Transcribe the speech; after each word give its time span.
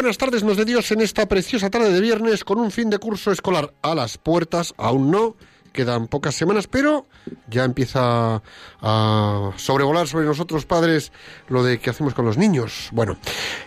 buenas 0.00 0.16
tardes, 0.16 0.42
nos 0.42 0.56
de 0.56 0.64
Dios 0.64 0.90
en 0.92 1.02
esta 1.02 1.28
preciosa 1.28 1.68
tarde 1.68 1.92
de 1.92 2.00
viernes 2.00 2.42
con 2.42 2.58
un 2.58 2.70
fin 2.70 2.88
de 2.88 2.96
curso 2.96 3.32
escolar 3.32 3.74
a 3.82 3.94
las 3.94 4.16
puertas, 4.16 4.72
aún 4.78 5.10
no, 5.10 5.36
quedan 5.74 6.08
pocas 6.08 6.34
semanas, 6.34 6.68
pero 6.68 7.04
ya 7.50 7.64
empieza 7.64 8.42
a 8.80 9.50
sobrevolar 9.56 10.08
sobre 10.08 10.24
nosotros 10.24 10.64
padres 10.64 11.12
lo 11.48 11.62
de 11.62 11.78
qué 11.80 11.90
hacemos 11.90 12.14
con 12.14 12.24
los 12.24 12.38
niños. 12.38 12.88
Bueno, 12.92 13.18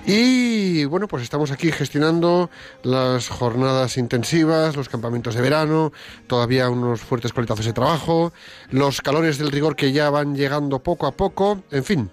y 0.08 0.86
bueno, 0.86 1.08
pues 1.08 1.22
estamos 1.22 1.52
aquí 1.52 1.72
gestionando 1.72 2.50
las 2.82 3.30
jornadas 3.30 3.98
intensivas, 3.98 4.76
los 4.76 4.90
campamentos 4.90 5.36
de 5.36 5.42
verano, 5.42 5.94
todavía 6.26 6.68
unos 6.68 7.02
fuertes 7.02 7.32
coletazos 7.32 7.68
de 7.68 7.74
trabajo, 7.74 8.34
los 8.72 9.02
calores 9.02 9.38
del 9.38 9.52
rigor 9.52 9.76
que 9.76 9.92
ya 9.92 10.10
van 10.10 10.36
llegando 10.36 10.82
poco 10.82 11.06
a 11.06 11.12
poco, 11.12 11.62
en 11.70 11.84
fin, 11.84 12.10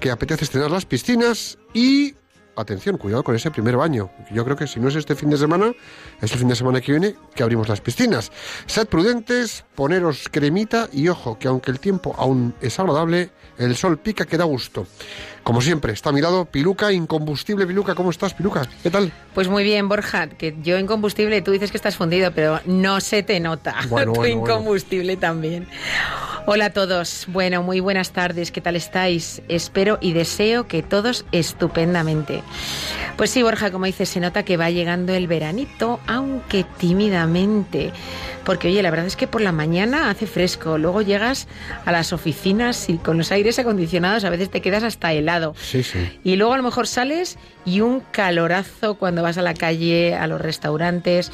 que 0.00 0.10
apetece 0.10 0.42
estrenar 0.42 0.72
las 0.72 0.86
piscinas 0.86 1.56
y 1.72 2.16
atención, 2.62 2.98
cuidado 2.98 3.22
con 3.22 3.34
ese 3.34 3.50
primer 3.50 3.76
baño. 3.76 4.10
Yo 4.30 4.44
creo 4.44 4.56
que 4.56 4.66
si 4.66 4.80
no 4.80 4.88
es 4.88 4.96
este 4.96 5.14
fin 5.14 5.30
de 5.30 5.36
semana, 5.36 5.72
es 6.20 6.32
el 6.32 6.38
fin 6.38 6.48
de 6.48 6.56
semana 6.56 6.80
que 6.80 6.92
viene 6.92 7.14
que 7.34 7.42
abrimos 7.42 7.68
las 7.68 7.80
piscinas. 7.80 8.30
Sed 8.66 8.86
prudentes, 8.86 9.64
poneros 9.74 10.28
cremita 10.30 10.88
y 10.92 11.08
ojo, 11.08 11.38
que 11.38 11.48
aunque 11.48 11.70
el 11.70 11.80
tiempo 11.80 12.14
aún 12.16 12.54
es 12.60 12.78
agradable, 12.78 13.30
el 13.58 13.76
sol 13.76 13.98
pica 13.98 14.24
que 14.24 14.36
da 14.36 14.44
gusto. 14.44 14.86
Como 15.50 15.62
siempre, 15.62 15.92
está 15.92 16.10
a 16.10 16.12
mi 16.12 16.20
lado 16.20 16.44
Piluca, 16.44 16.92
incombustible 16.92 17.66
Piluca. 17.66 17.96
¿Cómo 17.96 18.12
estás, 18.12 18.34
Piluca? 18.34 18.68
¿Qué 18.84 18.88
tal? 18.88 19.10
Pues 19.34 19.48
muy 19.48 19.64
bien, 19.64 19.88
Borja, 19.88 20.28
que 20.28 20.54
yo 20.62 20.76
en 20.76 20.86
combustible, 20.86 21.42
tú 21.42 21.50
dices 21.50 21.72
que 21.72 21.76
estás 21.76 21.96
fundido, 21.96 22.30
pero 22.30 22.60
no 22.66 23.00
se 23.00 23.24
te 23.24 23.40
nota. 23.40 23.74
Bueno, 23.88 24.12
tú 24.12 24.20
bueno, 24.20 24.32
en 24.32 24.40
bueno. 24.42 24.54
combustible 24.54 25.16
también. 25.16 25.66
Hola 26.46 26.66
a 26.66 26.70
todos. 26.70 27.26
Bueno, 27.26 27.64
muy 27.64 27.80
buenas 27.80 28.12
tardes. 28.12 28.52
¿Qué 28.52 28.60
tal 28.60 28.76
estáis? 28.76 29.42
Espero 29.48 29.98
y 30.00 30.12
deseo 30.12 30.68
que 30.68 30.84
todos 30.84 31.24
estupendamente. 31.32 32.44
Pues 33.16 33.30
sí, 33.30 33.42
Borja, 33.42 33.72
como 33.72 33.86
dices, 33.86 34.08
se 34.08 34.20
nota 34.20 34.44
que 34.44 34.56
va 34.56 34.70
llegando 34.70 35.12
el 35.14 35.26
veranito, 35.26 35.98
aunque 36.06 36.64
tímidamente. 36.78 37.92
Porque, 38.44 38.68
oye, 38.68 38.82
la 38.82 38.90
verdad 38.90 39.06
es 39.06 39.16
que 39.16 39.26
por 39.26 39.42
la 39.42 39.52
mañana 39.52 40.10
hace 40.10 40.26
fresco, 40.26 40.78
luego 40.78 41.02
llegas 41.02 41.46
a 41.84 41.92
las 41.92 42.12
oficinas 42.12 42.88
y 42.88 42.96
con 42.96 43.18
los 43.18 43.30
aires 43.32 43.58
acondicionados 43.58 44.24
a 44.24 44.30
veces 44.30 44.50
te 44.50 44.62
quedas 44.62 44.82
hasta 44.82 45.12
helado. 45.12 45.39
Sí, 45.60 45.82
sí. 45.82 46.18
Y 46.24 46.36
luego 46.36 46.52
a 46.54 46.56
lo 46.56 46.62
mejor 46.62 46.86
sales 46.86 47.38
y 47.64 47.80
un 47.80 48.00
calorazo 48.00 48.94
cuando 48.94 49.22
vas 49.22 49.38
a 49.38 49.42
la 49.42 49.54
calle, 49.54 50.14
a 50.14 50.26
los 50.26 50.40
restaurantes. 50.40 51.30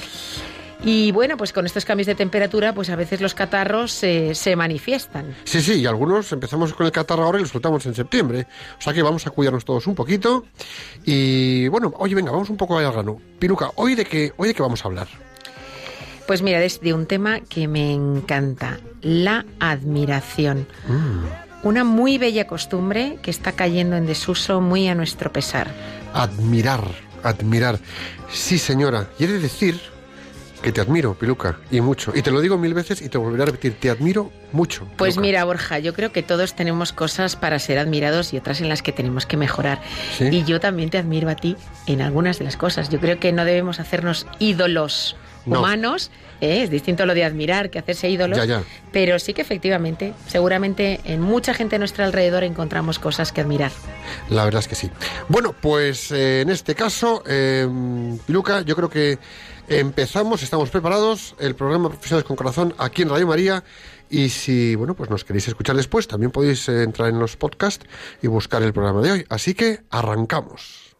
Y 0.84 1.10
bueno, 1.12 1.38
pues 1.38 1.54
con 1.54 1.64
estos 1.64 1.86
cambios 1.86 2.06
de 2.06 2.14
temperatura, 2.14 2.74
pues 2.74 2.90
a 2.90 2.96
veces 2.96 3.22
los 3.22 3.32
catarros 3.34 3.92
se- 3.92 4.34
se 4.34 4.56
manifiestan. 4.56 5.34
Sí, 5.44 5.62
sí, 5.62 5.80
y 5.80 5.86
algunos 5.86 6.30
empezamos 6.32 6.74
con 6.74 6.84
el 6.84 6.92
catarro 6.92 7.24
ahora 7.24 7.38
y 7.38 7.42
lo 7.42 7.48
soltamos 7.48 7.86
en 7.86 7.94
septiembre. 7.94 8.46
O 8.78 8.82
sea 8.82 8.92
que 8.92 9.02
vamos 9.02 9.26
a 9.26 9.30
cuidarnos 9.30 9.64
todos 9.64 9.86
un 9.86 9.94
poquito. 9.94 10.44
Y 11.04 11.66
bueno, 11.68 11.94
oye, 11.96 12.14
venga, 12.14 12.30
vamos 12.30 12.50
un 12.50 12.58
poco 12.58 12.76
al 12.78 12.92
grano. 12.92 13.18
Piluca, 13.38 13.70
¿hoy 13.76 13.94
de 13.94 14.04
qué, 14.04 14.32
hoy 14.36 14.48
de 14.48 14.54
qué 14.54 14.60
vamos 14.62 14.84
a 14.84 14.88
hablar? 14.88 15.08
Pues 16.26 16.42
mira, 16.42 16.62
es 16.62 16.80
de 16.80 16.92
un 16.92 17.06
tema 17.06 17.40
que 17.40 17.68
me 17.68 17.92
encanta, 17.94 18.78
la 19.00 19.46
admiración. 19.60 20.66
Una 21.66 21.82
muy 21.82 22.16
bella 22.16 22.46
costumbre 22.46 23.18
que 23.22 23.30
está 23.32 23.50
cayendo 23.50 23.96
en 23.96 24.06
desuso 24.06 24.60
muy 24.60 24.86
a 24.86 24.94
nuestro 24.94 25.32
pesar. 25.32 25.66
Admirar, 26.14 26.84
admirar. 27.24 27.80
Sí, 28.30 28.56
señora. 28.56 29.08
Y 29.18 29.24
he 29.24 29.26
de 29.26 29.40
decir 29.40 29.80
que 30.62 30.70
te 30.70 30.80
admiro, 30.80 31.14
Piluca, 31.14 31.58
y 31.72 31.80
mucho. 31.80 32.12
Y 32.14 32.22
te 32.22 32.30
lo 32.30 32.40
digo 32.40 32.56
mil 32.56 32.72
veces 32.72 33.02
y 33.02 33.08
te 33.08 33.18
volveré 33.18 33.42
a 33.42 33.46
repetir, 33.46 33.80
te 33.80 33.90
admiro 33.90 34.30
mucho. 34.52 34.86
Pues 34.96 35.18
mira, 35.18 35.42
Borja, 35.42 35.80
yo 35.80 35.92
creo 35.92 36.12
que 36.12 36.22
todos 36.22 36.54
tenemos 36.54 36.92
cosas 36.92 37.34
para 37.34 37.58
ser 37.58 37.80
admirados 37.80 38.32
y 38.32 38.36
otras 38.36 38.60
en 38.60 38.68
las 38.68 38.80
que 38.80 38.92
tenemos 38.92 39.26
que 39.26 39.36
mejorar. 39.36 39.82
¿Sí? 40.16 40.28
Y 40.30 40.44
yo 40.44 40.60
también 40.60 40.90
te 40.90 40.98
admiro 40.98 41.28
a 41.28 41.34
ti 41.34 41.56
en 41.88 42.00
algunas 42.00 42.38
de 42.38 42.44
las 42.44 42.56
cosas. 42.56 42.90
Yo 42.90 43.00
creo 43.00 43.18
que 43.18 43.32
no 43.32 43.44
debemos 43.44 43.80
hacernos 43.80 44.28
ídolos 44.38 45.16
No. 45.46 45.60
humanos. 45.60 46.10
¿eh? 46.40 46.62
Es 46.62 46.70
distinto 46.70 47.06
lo 47.06 47.14
de 47.14 47.24
admirar 47.24 47.70
que 47.70 47.78
hacerse 47.78 48.10
ídolos. 48.10 48.38
Ya, 48.38 48.44
ya. 48.44 48.62
Pero 48.92 49.18
sí 49.18 49.32
que 49.32 49.42
efectivamente, 49.42 50.12
seguramente 50.26 51.00
en 51.04 51.20
mucha 51.20 51.54
gente 51.54 51.76
a 51.76 51.78
nuestro 51.78 52.04
alrededor 52.04 52.44
encontramos 52.44 52.98
cosas 52.98 53.32
que 53.32 53.40
admirar. 53.40 53.72
La 54.28 54.44
verdad 54.44 54.60
es 54.60 54.68
que 54.68 54.74
sí. 54.74 54.90
Bueno, 55.28 55.54
pues 55.60 56.10
eh, 56.12 56.42
en 56.42 56.50
este 56.50 56.74
caso, 56.74 57.22
eh, 57.26 57.66
Piluca, 58.26 58.62
yo 58.62 58.76
creo 58.76 58.90
que 58.90 59.18
empezamos, 59.68 60.42
estamos 60.42 60.70
preparados, 60.70 61.34
el 61.38 61.54
programa 61.54 61.88
Profesionales 61.88 62.26
con 62.26 62.36
Corazón 62.36 62.74
aquí 62.78 63.02
en 63.02 63.08
Radio 63.08 63.26
María. 63.26 63.64
Y 64.08 64.28
si, 64.28 64.76
bueno, 64.76 64.94
pues 64.94 65.10
nos 65.10 65.24
queréis 65.24 65.48
escuchar 65.48 65.76
después, 65.76 66.06
también 66.06 66.30
podéis 66.30 66.68
eh, 66.68 66.82
entrar 66.84 67.08
en 67.08 67.18
los 67.18 67.36
podcasts 67.36 67.86
y 68.22 68.28
buscar 68.28 68.62
el 68.62 68.72
programa 68.72 69.00
de 69.00 69.12
hoy. 69.12 69.26
Así 69.28 69.54
que 69.54 69.80
arrancamos. 69.90 70.96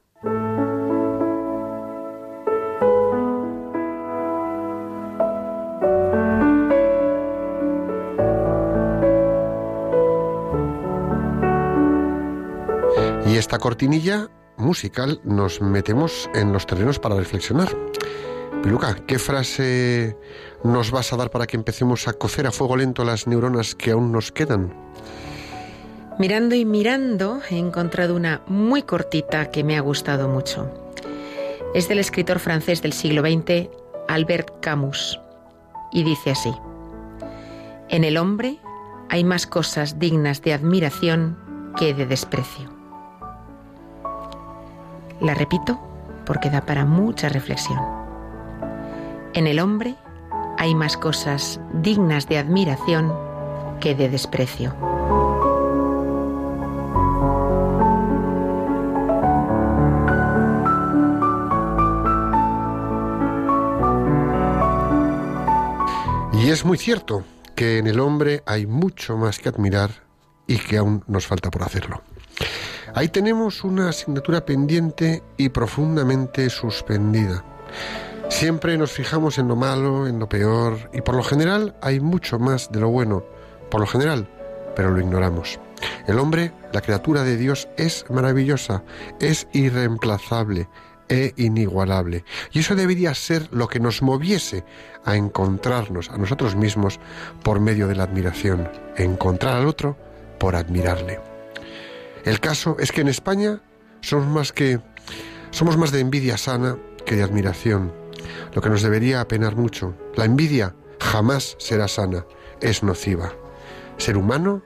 Cortinilla 13.59 14.29
musical 14.57 15.21
nos 15.25 15.61
metemos 15.61 16.31
en 16.35 16.53
los 16.53 16.67
terrenos 16.67 16.99
para 16.99 17.17
reflexionar. 17.17 17.69
Piluca, 18.63 18.97
¿qué 19.07 19.19
frase 19.19 20.17
nos 20.65 20.91
vas 20.91 21.13
a 21.13 21.17
dar 21.17 21.31
para 21.31 21.47
que 21.47 21.57
empecemos 21.57 22.09
a 22.09 22.15
cocer 22.15 22.47
a 22.47 22.53
fuego 22.53 22.77
lento 22.77 23.05
las 23.05 23.27
neuronas 23.27 23.75
que 23.75 23.93
aún 23.93 24.13
nos 24.13 24.33
quedan? 24.33 24.75
Mirando 26.19 26.55
y 26.55 26.65
mirando, 26.65 27.41
he 27.51 27.59
encontrado 27.59 28.17
una 28.17 28.43
muy 28.47 28.83
cortita 28.83 29.51
que 29.51 29.63
me 29.63 29.77
ha 29.77 29.81
gustado 29.81 30.29
mucho. 30.29 30.71
Es 31.75 31.89
del 31.89 31.99
escritor 31.99 32.39
francés 32.39 32.81
del 32.81 32.95
siglo 32.95 33.21
XX, 33.21 33.69
Albert 34.09 34.61
Camus, 34.61 35.21
y 35.93 36.05
dice 36.05 36.31
así, 36.31 36.55
En 37.89 38.03
el 38.03 38.17
hombre 38.17 38.59
hay 39.11 39.25
más 39.25 39.47
cosas 39.47 39.99
dignas 39.99 40.41
de 40.43 40.55
admiración 40.55 41.39
que 41.79 41.93
de 41.93 42.07
desprecio. 42.07 42.76
La 45.21 45.35
repito 45.35 45.81
porque 46.25 46.51
da 46.51 46.63
para 46.63 46.85
mucha 46.85 47.29
reflexión. 47.29 47.79
En 49.35 49.47
el 49.47 49.61
hombre 49.61 49.95
hay 50.59 50.75
más 50.75 50.97
cosas 50.97 51.61
dignas 51.73 52.29
de 52.29 52.39
admiración 52.39 53.13
que 53.81 53.95
de 53.95 54.09
desprecio. 54.09 54.75
Y 66.33 66.51
es 66.51 66.65
muy 66.65 66.79
cierto 66.79 67.25
que 67.55 67.79
en 67.79 67.87
el 67.87 67.99
hombre 68.01 68.43
hay 68.47 68.67
mucho 68.67 69.17
más 69.17 69.39
que 69.39 69.49
admirar 69.49 69.91
y 70.47 70.59
que 70.59 70.77
aún 70.77 71.03
nos 71.09 71.27
falta 71.27 71.51
por 71.51 71.63
hacerlo. 71.63 72.03
Ahí 72.97 73.09
tenemos 73.09 73.63
una 73.63 73.91
asignatura 73.91 74.47
pendiente 74.47 75.23
y 75.37 75.51
profundamente 75.51 76.49
suspendida. 76.49 77.45
Siempre 78.31 78.79
nos 78.79 78.91
fijamos 78.91 79.37
en 79.37 79.49
lo 79.49 79.55
malo, 79.55 80.07
en 80.07 80.19
lo 80.19 80.31
peor, 80.31 80.89
y 80.95 81.03
por 81.03 81.15
lo 81.15 81.23
general 81.23 81.77
hay 81.83 82.01
mucho 82.01 82.39
más 82.39 82.73
de 82.73 82.81
lo 82.81 82.89
bueno. 82.89 83.23
Por 83.71 83.83
lo 83.83 83.87
general, 83.87 84.27
pero 84.75 84.93
lo 84.93 84.99
ignoramos. 84.99 85.61
El 86.07 86.19
hombre, 86.19 86.55
la 86.73 86.81
criatura 86.81 87.23
de 87.23 87.37
Dios, 87.37 87.69
es 87.77 88.07
maravillosa, 88.09 88.83
es 89.21 89.47
irreemplazable, 89.53 90.67
e 91.11 91.35
inigualable. 91.37 92.25
Y 92.53 92.61
eso 92.61 92.75
debería 92.75 93.13
ser 93.13 93.47
lo 93.53 93.69
que 93.69 93.79
nos 93.79 94.01
moviese 94.01 94.65
a 95.05 95.17
encontrarnos 95.17 96.09
a 96.09 96.17
nosotros 96.17 96.57
mismos 96.57 96.99
por 97.43 97.61
medio 97.61 97.89
de 97.89 97.95
la 97.95 98.05
admiración, 98.05 98.71
encontrar 98.97 99.59
al 99.59 99.67
otro 99.67 99.99
por 100.39 100.57
admirarle. 100.57 101.36
El 102.27 102.41
caso 102.41 102.77
es 102.81 102.91
que 102.91 103.03
en 103.03 103.09
España 103.09 103.61
somos 104.01 104.27
más 104.27 104.53
que 104.53 104.81
somos 105.51 105.77
más 105.77 105.93
de 105.93 106.01
envidia 106.01 106.37
sana 106.37 106.77
que 107.05 107.15
de 107.15 107.23
admiración, 107.23 107.93
lo 108.53 108.61
que 108.61 108.69
nos 108.69 108.83
debería 108.83 109.21
apenar 109.21 109.55
mucho. 109.55 109.95
La 110.17 110.25
envidia 110.25 110.75
jamás 111.01 111.55
será 111.61 111.87
sana, 111.87 112.27
es 112.61 112.83
nociva. 112.83 113.33
Ser 113.97 114.17
humano, 114.17 114.65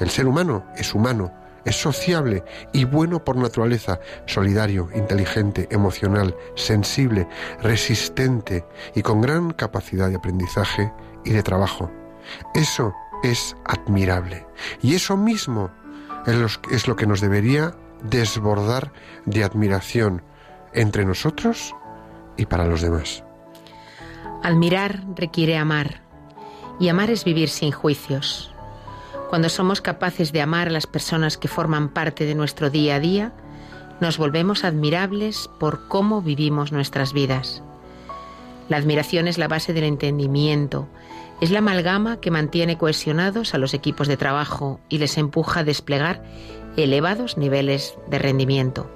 el 0.00 0.10
ser 0.10 0.26
humano 0.26 0.66
es 0.76 0.92
humano, 0.92 1.32
es 1.64 1.76
sociable 1.76 2.42
y 2.72 2.84
bueno 2.84 3.24
por 3.24 3.36
naturaleza, 3.36 4.00
solidario, 4.26 4.88
inteligente, 4.92 5.68
emocional, 5.70 6.36
sensible, 6.56 7.28
resistente 7.62 8.64
y 8.92 9.02
con 9.02 9.20
gran 9.20 9.52
capacidad 9.52 10.08
de 10.08 10.16
aprendizaje 10.16 10.92
y 11.24 11.30
de 11.30 11.44
trabajo. 11.44 11.92
Eso 12.54 12.92
es 13.22 13.56
admirable. 13.66 14.44
Y 14.82 14.96
eso 14.96 15.16
mismo 15.16 15.70
es 16.26 16.88
lo 16.88 16.96
que 16.96 17.06
nos 17.06 17.20
debería 17.20 17.74
desbordar 18.02 18.92
de 19.24 19.44
admiración 19.44 20.22
entre 20.72 21.04
nosotros 21.04 21.74
y 22.36 22.46
para 22.46 22.66
los 22.66 22.82
demás. 22.82 23.24
Admirar 24.42 25.04
requiere 25.16 25.56
amar. 25.56 26.02
Y 26.78 26.88
amar 26.88 27.10
es 27.10 27.24
vivir 27.24 27.48
sin 27.48 27.72
juicios. 27.72 28.52
Cuando 29.30 29.48
somos 29.48 29.80
capaces 29.80 30.30
de 30.32 30.42
amar 30.42 30.68
a 30.68 30.70
las 30.70 30.86
personas 30.86 31.38
que 31.38 31.48
forman 31.48 31.88
parte 31.88 32.26
de 32.26 32.34
nuestro 32.34 32.70
día 32.70 32.96
a 32.96 33.00
día, 33.00 33.32
nos 34.00 34.18
volvemos 34.18 34.62
admirables 34.62 35.48
por 35.58 35.88
cómo 35.88 36.20
vivimos 36.20 36.70
nuestras 36.70 37.12
vidas. 37.12 37.62
La 38.68 38.76
admiración 38.76 39.26
es 39.26 39.38
la 39.38 39.48
base 39.48 39.72
del 39.72 39.84
entendimiento, 39.84 40.88
es 41.40 41.50
la 41.50 41.58
amalgama 41.58 42.20
que 42.20 42.30
mantiene 42.30 42.78
cohesionados 42.78 43.54
a 43.54 43.58
los 43.58 43.74
equipos 43.74 44.08
de 44.08 44.16
trabajo 44.16 44.80
y 44.88 44.98
les 44.98 45.18
empuja 45.18 45.60
a 45.60 45.64
desplegar 45.64 46.22
elevados 46.76 47.36
niveles 47.36 47.94
de 48.08 48.18
rendimiento. 48.18 48.90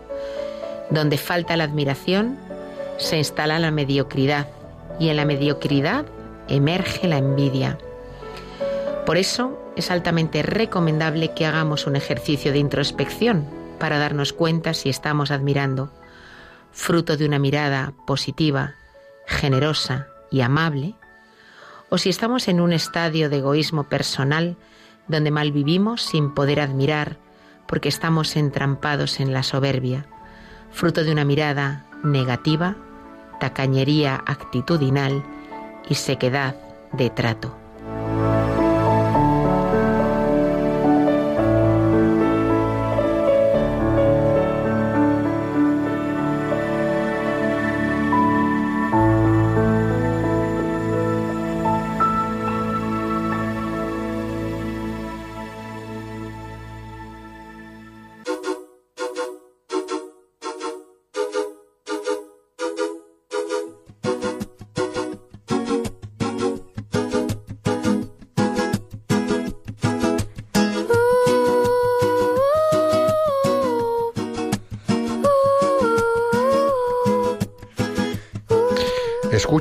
Donde 0.90 1.18
falta 1.18 1.56
la 1.56 1.64
admiración, 1.64 2.38
se 2.98 3.18
instala 3.18 3.58
la 3.58 3.70
mediocridad 3.70 4.48
y 4.98 5.08
en 5.08 5.16
la 5.16 5.24
mediocridad 5.24 6.06
emerge 6.48 7.08
la 7.08 7.18
envidia. 7.18 7.78
Por 9.06 9.16
eso 9.16 9.58
es 9.76 9.90
altamente 9.90 10.42
recomendable 10.42 11.32
que 11.34 11.46
hagamos 11.46 11.86
un 11.86 11.96
ejercicio 11.96 12.52
de 12.52 12.58
introspección 12.58 13.46
para 13.78 13.98
darnos 13.98 14.32
cuenta 14.32 14.74
si 14.74 14.90
estamos 14.90 15.30
admirando, 15.30 15.90
fruto 16.72 17.16
de 17.16 17.26
una 17.26 17.38
mirada 17.38 17.94
positiva, 18.06 18.74
generosa 19.26 20.08
y 20.30 20.42
amable, 20.42 20.94
o 21.90 21.98
si 21.98 22.08
estamos 22.08 22.48
en 22.48 22.60
un 22.60 22.72
estadio 22.72 23.28
de 23.28 23.38
egoísmo 23.38 23.84
personal 23.84 24.56
donde 25.08 25.30
malvivimos 25.30 26.02
sin 26.02 26.32
poder 26.32 26.60
admirar 26.60 27.18
porque 27.66 27.88
estamos 27.88 28.36
entrampados 28.36 29.20
en 29.20 29.32
la 29.32 29.42
soberbia, 29.42 30.06
fruto 30.70 31.04
de 31.04 31.12
una 31.12 31.24
mirada 31.24 31.86
negativa, 32.02 32.76
tacañería 33.38 34.22
actitudinal 34.26 35.22
y 35.88 35.94
sequedad 35.94 36.56
de 36.92 37.10
trato. 37.10 37.59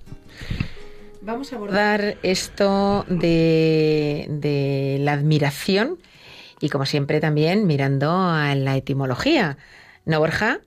Vamos 1.22 1.50
a 1.50 1.56
abordar 1.56 2.18
esto 2.22 3.06
de, 3.08 4.26
de 4.28 4.98
la 5.00 5.14
admiración 5.14 5.96
y 6.60 6.68
como 6.68 6.84
siempre 6.84 7.20
también 7.20 7.66
mirando 7.66 8.12
a 8.12 8.54
la 8.54 8.76
etimología. 8.76 9.56
¿No, 10.04 10.18
Borja? 10.18 10.60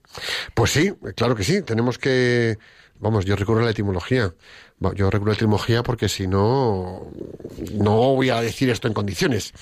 Pues 0.56 0.72
sí, 0.72 0.92
claro 1.16 1.36
que 1.36 1.44
sí. 1.44 1.62
Tenemos 1.62 2.00
que... 2.00 2.58
Vamos, 3.00 3.26
yo 3.26 3.36
recurro 3.36 3.60
a 3.60 3.66
la 3.66 3.70
etimología. 3.70 4.34
Yo 4.96 5.12
recurro 5.12 5.30
a 5.30 5.34
la 5.34 5.38
etimología 5.38 5.84
porque 5.84 6.10
si 6.10 6.26
no, 6.26 7.12
no 7.74 8.16
voy 8.16 8.32
a 8.32 8.42
decir 8.42 8.72
esto 8.72 8.88
en 8.88 8.96
condiciones. 8.96 9.54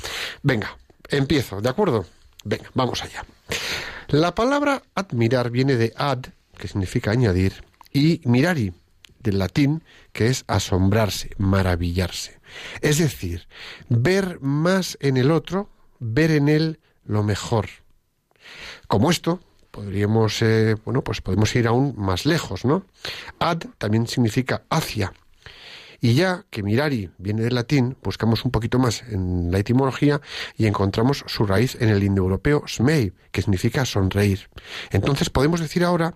Venga, 0.42 0.78
empiezo, 1.10 1.62
¿de 1.62 1.70
acuerdo? 1.70 2.06
Venga, 2.44 2.70
vamos 2.74 3.04
allá. 3.04 3.26
La 4.08 4.34
palabra 4.34 4.84
admirar 4.96 5.52
viene 5.52 5.76
de 5.76 5.94
ad, 5.96 6.20
que 6.58 6.68
significa 6.68 7.12
añadir, 7.12 7.64
y 7.92 8.22
mirari, 8.26 8.74
del 9.20 9.40
latín, 9.40 9.84
que 10.14 10.28
es 10.28 10.46
asombrarse, 10.48 11.32
maravillarse. 11.38 12.40
Es 12.82 12.98
decir, 12.98 13.48
ver 13.90 14.40
más 14.42 14.98
en 15.02 15.18
el 15.18 15.32
otro, 15.32 15.70
ver 16.00 16.32
en 16.32 16.50
él 16.50 16.80
lo 17.06 17.24
mejor. 17.24 17.68
Como 18.88 19.12
esto, 19.12 19.42
podríamos, 19.72 20.42
eh, 20.42 20.76
bueno, 20.86 21.04
pues 21.04 21.22
podemos 21.22 21.56
ir 21.56 21.68
aún 21.68 21.94
más 21.98 22.26
lejos, 22.26 22.66
¿no? 22.66 22.86
Ad 23.40 23.60
también 23.78 24.08
significa 24.08 24.64
hacia. 24.70 25.14
Y 26.02 26.14
ya 26.14 26.46
que 26.50 26.64
mirari 26.64 27.12
viene 27.18 27.42
del 27.42 27.56
latín, 27.56 27.98
buscamos 28.02 28.46
un 28.46 28.52
poquito 28.52 28.80
más 28.80 29.04
en 29.04 29.52
la 29.52 29.60
etimología 29.60 30.22
y 30.56 30.66
encontramos 30.66 31.24
su 31.28 31.46
raíz 31.46 31.76
en 31.80 31.90
el 31.90 32.04
indoeuropeo 32.04 32.64
smei, 32.68 33.14
que 33.32 33.42
significa 33.42 33.86
sonreír. 33.86 34.50
Entonces 34.92 35.30
podemos 35.30 35.60
decir 35.60 35.84
ahora 35.84 36.16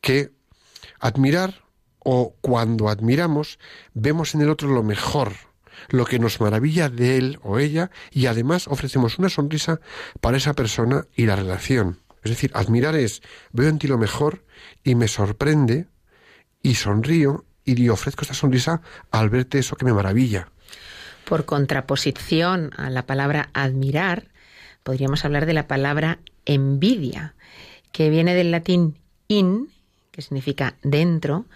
que 0.00 0.32
admirar 0.98 1.62
o 2.00 2.34
cuando 2.40 2.88
admiramos 2.88 3.58
vemos 3.94 4.34
en 4.34 4.40
el 4.40 4.50
otro 4.50 4.68
lo 4.68 4.82
mejor, 4.82 5.32
lo 5.88 6.04
que 6.04 6.18
nos 6.18 6.40
maravilla 6.40 6.88
de 6.88 7.16
él 7.16 7.38
o 7.42 7.58
ella 7.58 7.90
y 8.10 8.26
además 8.26 8.68
ofrecemos 8.68 9.18
una 9.18 9.28
sonrisa 9.28 9.80
para 10.20 10.36
esa 10.36 10.54
persona 10.54 11.06
y 11.14 11.26
la 11.26 11.36
relación. 11.36 12.00
Es 12.22 12.30
decir, 12.30 12.50
admirar 12.54 12.96
es 12.96 13.22
veo 13.52 13.68
en 13.68 13.78
ti 13.78 13.86
lo 13.86 13.98
mejor 13.98 14.44
y 14.84 14.94
me 14.94 15.08
sorprende 15.08 15.88
y 16.62 16.74
sonrío 16.74 17.44
y 17.64 17.88
ofrezco 17.88 18.22
esta 18.22 18.34
sonrisa 18.34 18.82
al 19.10 19.30
verte 19.30 19.58
eso 19.58 19.76
que 19.76 19.84
me 19.84 19.92
maravilla. 19.92 20.48
Por 21.24 21.44
contraposición 21.44 22.70
a 22.76 22.90
la 22.90 23.06
palabra 23.06 23.50
admirar, 23.52 24.28
podríamos 24.82 25.24
hablar 25.24 25.46
de 25.46 25.52
la 25.52 25.68
palabra 25.68 26.18
envidia, 26.44 27.34
que 27.92 28.10
viene 28.10 28.34
del 28.34 28.50
latín 28.50 28.98
in, 29.28 29.68
que 30.10 30.22
significa 30.22 30.74
dentro, 30.82 31.46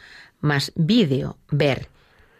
más 0.41 0.73
video, 0.77 1.39
ver, 1.51 1.89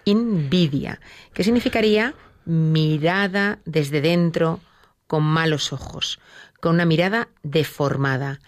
invidia, 0.05 1.01
que 1.33 1.45
significaría 1.45 2.15
mirada 2.45 3.59
desde 3.65 4.01
dentro 4.01 4.61
con 5.07 5.23
malos 5.23 5.73
ojos, 5.73 6.21
con 6.61 6.75
una 6.75 6.85
mirada 6.85 7.29
deformada. 7.43 8.41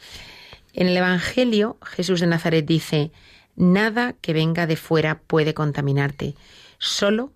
En 0.73 0.89
el 0.89 0.97
Evangelio, 0.97 1.79
Jesús 1.83 2.21
de 2.21 2.27
Nazaret 2.27 2.67
dice, 2.67 3.13
Nada 3.57 4.15
que 4.21 4.33
venga 4.33 4.67
de 4.67 4.77
fuera 4.77 5.19
puede 5.27 5.55
contaminarte, 5.55 6.35
solo 6.79 7.33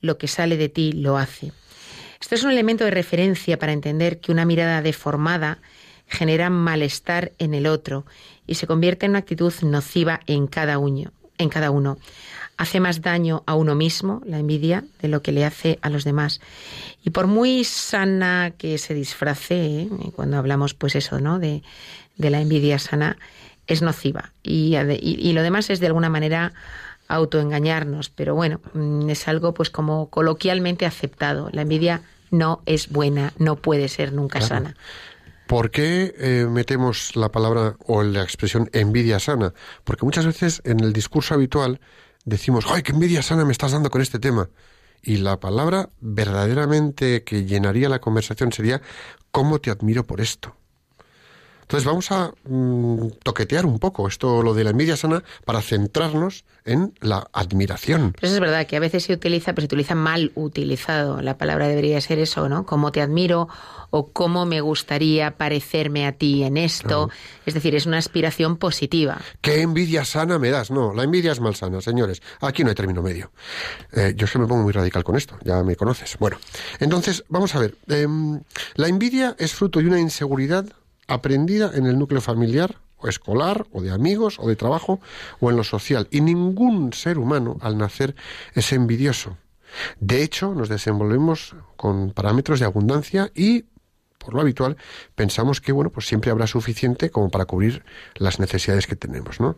lo 0.00 0.18
que 0.18 0.28
sale 0.28 0.56
de 0.56 0.68
ti 0.68 0.92
lo 0.92 1.18
hace. 1.18 1.52
Esto 2.20 2.34
es 2.34 2.42
un 2.42 2.50
elemento 2.50 2.84
de 2.84 2.90
referencia 2.90 3.58
para 3.58 3.72
entender 3.72 4.20
que 4.20 4.32
una 4.32 4.44
mirada 4.44 4.82
deformada 4.82 5.58
genera 6.08 6.50
malestar 6.50 7.32
en 7.38 7.54
el 7.54 7.66
otro 7.66 8.06
y 8.46 8.54
se 8.54 8.66
convierte 8.66 9.06
en 9.06 9.10
una 9.10 9.20
actitud 9.20 9.52
nociva 9.62 10.20
en 10.26 10.46
cada 10.46 10.78
uno. 10.78 11.12
En 11.36 11.48
cada 11.50 11.70
uno. 11.70 11.98
Hace 12.56 12.80
más 12.80 13.02
daño 13.02 13.44
a 13.46 13.54
uno 13.54 13.76
mismo, 13.76 14.20
la 14.26 14.40
envidia, 14.40 14.84
de 15.00 15.06
lo 15.06 15.22
que 15.22 15.30
le 15.30 15.44
hace 15.44 15.78
a 15.80 15.90
los 15.90 16.02
demás. 16.02 16.40
Y 17.04 17.10
por 17.10 17.28
muy 17.28 17.62
sana 17.62 18.52
que 18.58 18.78
se 18.78 18.94
disfrace, 18.94 19.82
¿eh? 19.82 19.88
cuando 20.16 20.38
hablamos, 20.38 20.74
pues 20.74 20.96
eso, 20.96 21.20
¿no? 21.20 21.38
De, 21.38 21.62
de 22.16 22.30
la 22.30 22.40
envidia 22.40 22.80
sana, 22.80 23.16
es 23.68 23.80
nociva 23.82 24.32
y, 24.42 24.72
ade- 24.74 24.98
y- 25.00 25.14
y 25.28 25.32
lo 25.32 25.42
demás 25.42 25.70
es 25.70 25.78
de 25.80 25.86
alguna 25.86 26.08
manera 26.10 26.52
autoengañarnos, 27.06 28.10
pero 28.10 28.34
bueno, 28.34 28.60
mm, 28.74 29.08
es 29.10 29.28
algo 29.28 29.54
pues 29.54 29.70
como 29.70 30.10
coloquialmente 30.10 30.84
aceptado. 30.86 31.48
La 31.52 31.62
envidia 31.62 32.02
no 32.30 32.62
es 32.66 32.88
buena, 32.90 33.32
no 33.38 33.56
puede 33.56 33.88
ser 33.88 34.12
nunca 34.12 34.40
Claro. 34.40 34.54
sana. 34.54 34.76
¿Por 35.46 35.70
qué 35.70 36.14
eh, 36.18 36.46
metemos 36.50 37.16
la 37.16 37.30
palabra 37.30 37.76
o 37.86 38.02
la 38.02 38.22
expresión 38.22 38.68
envidia 38.74 39.18
sana? 39.18 39.54
Porque 39.84 40.04
muchas 40.04 40.26
veces 40.26 40.60
en 40.64 40.80
el 40.80 40.92
discurso 40.92 41.32
habitual 41.32 41.80
decimos, 42.26 42.66
¡ay, 42.68 42.82
qué 42.82 42.92
envidia 42.92 43.22
sana 43.22 43.46
me 43.46 43.52
estás 43.52 43.72
dando 43.72 43.88
con 43.90 44.02
este 44.02 44.18
tema! 44.18 44.50
Y 45.02 45.16
la 45.18 45.40
palabra 45.40 45.88
verdaderamente 46.00 47.22
que 47.24 47.46
llenaría 47.46 47.88
la 47.88 48.00
conversación 48.00 48.52
sería, 48.52 48.82
¿cómo 49.30 49.58
te 49.60 49.70
admiro 49.70 50.04
por 50.06 50.20
esto? 50.20 50.54
Entonces 51.68 51.84
vamos 51.84 52.10
a 52.12 52.32
mm, 52.48 53.08
toquetear 53.22 53.66
un 53.66 53.78
poco 53.78 54.08
esto, 54.08 54.42
lo 54.42 54.54
de 54.54 54.64
la 54.64 54.70
envidia 54.70 54.96
sana, 54.96 55.22
para 55.44 55.60
centrarnos 55.60 56.46
en 56.64 56.94
la 57.00 57.28
admiración. 57.34 58.12
Pero 58.12 58.26
eso 58.26 58.36
es 58.36 58.40
verdad 58.40 58.66
que 58.66 58.78
a 58.78 58.80
veces 58.80 59.04
se 59.04 59.12
utiliza, 59.12 59.52
pero 59.52 59.62
se 59.62 59.66
utiliza 59.66 59.94
mal 59.94 60.32
utilizado. 60.34 61.20
La 61.20 61.36
palabra 61.36 61.68
debería 61.68 62.00
ser 62.00 62.20
eso, 62.20 62.48
¿no? 62.48 62.64
Cómo 62.64 62.90
te 62.90 63.02
admiro 63.02 63.48
o 63.90 64.12
cómo 64.12 64.46
me 64.46 64.62
gustaría 64.62 65.36
parecerme 65.36 66.06
a 66.06 66.12
ti 66.12 66.42
en 66.42 66.56
esto. 66.56 67.10
Es 67.44 67.52
decir, 67.52 67.74
es 67.74 67.84
una 67.84 67.98
aspiración 67.98 68.56
positiva. 68.56 69.18
¿Qué 69.42 69.60
envidia 69.60 70.06
sana 70.06 70.38
me 70.38 70.48
das? 70.48 70.70
No, 70.70 70.94
la 70.94 71.02
envidia 71.02 71.32
es 71.32 71.40
malsana, 71.40 71.82
señores. 71.82 72.22
Aquí 72.40 72.64
no 72.64 72.70
hay 72.70 72.76
término 72.76 73.02
medio. 73.02 73.30
Eh, 73.92 74.14
yo 74.16 74.24
es 74.24 74.32
que 74.32 74.38
me 74.38 74.46
pongo 74.46 74.62
muy 74.62 74.72
radical 74.72 75.04
con 75.04 75.16
esto, 75.16 75.36
ya 75.44 75.62
me 75.62 75.76
conoces. 75.76 76.16
Bueno, 76.18 76.38
entonces, 76.80 77.24
vamos 77.28 77.54
a 77.54 77.58
ver. 77.58 77.76
em, 77.88 78.40
la 78.74 78.88
envidia 78.88 79.36
es 79.38 79.52
fruto 79.52 79.80
de 79.80 79.86
una 79.86 80.00
inseguridad 80.00 80.64
aprendida 81.08 81.72
en 81.74 81.86
el 81.86 81.98
núcleo 81.98 82.20
familiar 82.20 82.76
o 82.98 83.08
escolar 83.08 83.66
o 83.72 83.80
de 83.82 83.90
amigos 83.90 84.38
o 84.38 84.48
de 84.48 84.56
trabajo 84.56 85.00
o 85.40 85.50
en 85.50 85.56
lo 85.56 85.64
social. 85.64 86.06
Y 86.10 86.20
ningún 86.20 86.92
ser 86.92 87.18
humano 87.18 87.56
al 87.60 87.78
nacer 87.78 88.14
es 88.54 88.72
envidioso. 88.72 89.36
De 90.00 90.22
hecho, 90.22 90.54
nos 90.54 90.68
desenvolvemos 90.68 91.54
con 91.76 92.12
parámetros 92.12 92.60
de 92.60 92.66
abundancia 92.66 93.30
y 93.34 93.64
por 94.18 94.34
lo 94.34 94.40
habitual, 94.40 94.76
pensamos 95.14 95.60
que 95.60 95.72
bueno, 95.72 95.90
pues 95.90 96.06
siempre 96.06 96.30
habrá 96.30 96.46
suficiente 96.46 97.08
como 97.08 97.30
para 97.30 97.46
cubrir 97.46 97.84
las 98.16 98.40
necesidades 98.40 98.86
que 98.86 98.96
tenemos, 98.96 99.40
¿no? 99.40 99.56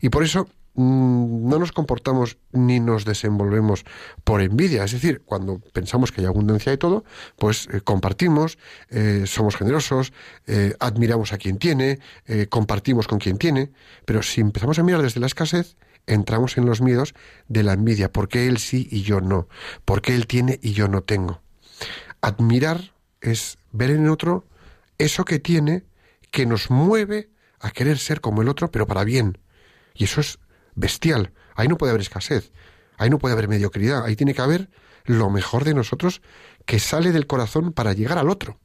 Y 0.00 0.08
por 0.08 0.22
eso 0.22 0.48
mm, 0.76 1.48
no 1.48 1.58
nos 1.58 1.72
comportamos 1.72 2.38
ni 2.52 2.80
nos 2.80 3.04
desenvolvemos 3.04 3.84
por 4.24 4.40
envidia. 4.40 4.84
Es 4.84 4.92
decir, 4.92 5.22
cuando 5.24 5.58
pensamos 5.58 6.12
que 6.12 6.20
hay 6.20 6.26
abundancia 6.26 6.70
de 6.70 6.78
todo, 6.78 7.04
pues 7.36 7.68
eh, 7.72 7.80
compartimos, 7.80 8.58
eh, 8.90 9.24
somos 9.26 9.56
generosos, 9.56 10.12
eh, 10.46 10.74
admiramos 10.80 11.32
a 11.32 11.38
quien 11.38 11.58
tiene, 11.58 11.98
compartimos 12.48 13.06
con 13.08 13.18
quien 13.18 13.38
tiene. 13.38 13.72
Pero 14.04 14.22
si 14.22 14.40
empezamos 14.40 14.78
a 14.78 14.82
mirar 14.82 15.02
desde 15.02 15.20
la 15.20 15.26
escasez, 15.26 15.76
entramos 16.06 16.56
en 16.56 16.66
los 16.66 16.80
miedos 16.80 17.14
de 17.48 17.62
la 17.62 17.72
envidia. 17.72 18.12
¿Por 18.12 18.28
qué 18.28 18.46
él 18.46 18.58
sí 18.58 18.88
y 18.90 19.02
yo 19.02 19.20
no? 19.20 19.48
¿Por 19.84 20.02
qué 20.02 20.14
él 20.14 20.26
tiene 20.26 20.58
y 20.62 20.72
yo 20.72 20.88
no 20.88 21.02
tengo? 21.02 21.40
Admirar 22.20 22.92
es 23.20 23.58
ver 23.72 23.90
en 23.90 24.08
otro 24.08 24.46
eso 24.98 25.24
que 25.24 25.38
tiene 25.38 25.84
que 26.30 26.46
nos 26.46 26.70
mueve 26.70 27.30
a 27.60 27.70
querer 27.70 27.98
ser 27.98 28.20
como 28.20 28.42
el 28.42 28.48
otro, 28.48 28.70
pero 28.70 28.86
para 28.86 29.04
bien. 29.04 29.38
Y 29.94 30.04
eso 30.04 30.20
es 30.20 30.38
bestial. 30.76 31.32
Ahí 31.56 31.66
no 31.66 31.76
puede 31.76 31.90
haber 31.90 32.02
escasez, 32.02 32.52
ahí 32.96 33.10
no 33.10 33.18
puede 33.18 33.32
haber 33.32 33.48
mediocridad, 33.48 34.04
ahí 34.04 34.14
tiene 34.14 34.34
que 34.34 34.42
haber 34.42 34.70
lo 35.04 35.30
mejor 35.30 35.64
de 35.64 35.74
nosotros 35.74 36.22
que 36.64 36.78
sale 36.78 37.12
del 37.12 37.26
corazón 37.26 37.72
para 37.72 37.92
llegar 37.92 38.18
al 38.18 38.28
otro. 38.28 38.58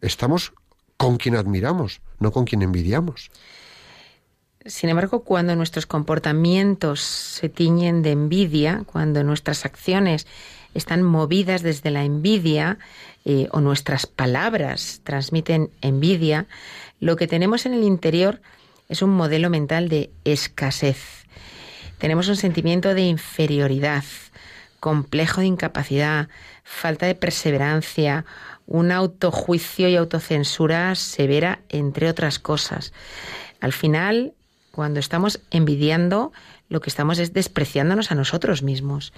Estamos 0.00 0.52
con 0.96 1.16
quien 1.16 1.36
admiramos, 1.36 2.00
no 2.18 2.30
con 2.30 2.44
quien 2.44 2.62
envidiamos. 2.62 3.30
Sin 4.66 4.90
embargo, 4.90 5.24
cuando 5.24 5.56
nuestros 5.56 5.86
comportamientos 5.86 7.00
se 7.00 7.48
tiñen 7.48 8.02
de 8.02 8.10
envidia, 8.10 8.82
cuando 8.84 9.24
nuestras 9.24 9.64
acciones 9.64 10.26
están 10.74 11.02
movidas 11.02 11.62
desde 11.62 11.90
la 11.90 12.04
envidia 12.04 12.78
eh, 13.24 13.48
o 13.52 13.60
nuestras 13.60 14.06
palabras 14.06 15.00
transmiten 15.02 15.70
envidia, 15.80 16.46
lo 17.00 17.16
que 17.16 17.26
tenemos 17.26 17.64
en 17.64 17.72
el 17.72 17.84
interior 17.84 18.42
es 18.90 19.02
un 19.02 19.10
modelo 19.10 19.48
mental 19.48 19.88
de 19.88 20.10
escasez. 20.24 21.24
Tenemos 21.98 22.28
un 22.28 22.36
sentimiento 22.36 22.92
de 22.92 23.02
inferioridad, 23.02 24.04
complejo 24.80 25.40
de 25.40 25.46
incapacidad, 25.46 26.28
falta 26.64 27.06
de 27.06 27.14
perseverancia, 27.14 28.26
un 28.66 28.90
autojuicio 28.90 29.88
y 29.88 29.96
autocensura 29.96 30.94
severa, 30.96 31.60
entre 31.68 32.08
otras 32.08 32.38
cosas. 32.38 32.92
Al 33.60 33.72
final, 33.72 34.34
cuando 34.72 34.98
estamos 34.98 35.40
envidiando, 35.50 36.32
lo 36.68 36.80
que 36.80 36.90
estamos 36.90 37.18
es 37.18 37.32
despreciándonos 37.32 38.10
a 38.10 38.16
nosotros 38.16 38.62
mismos. 38.62 39.12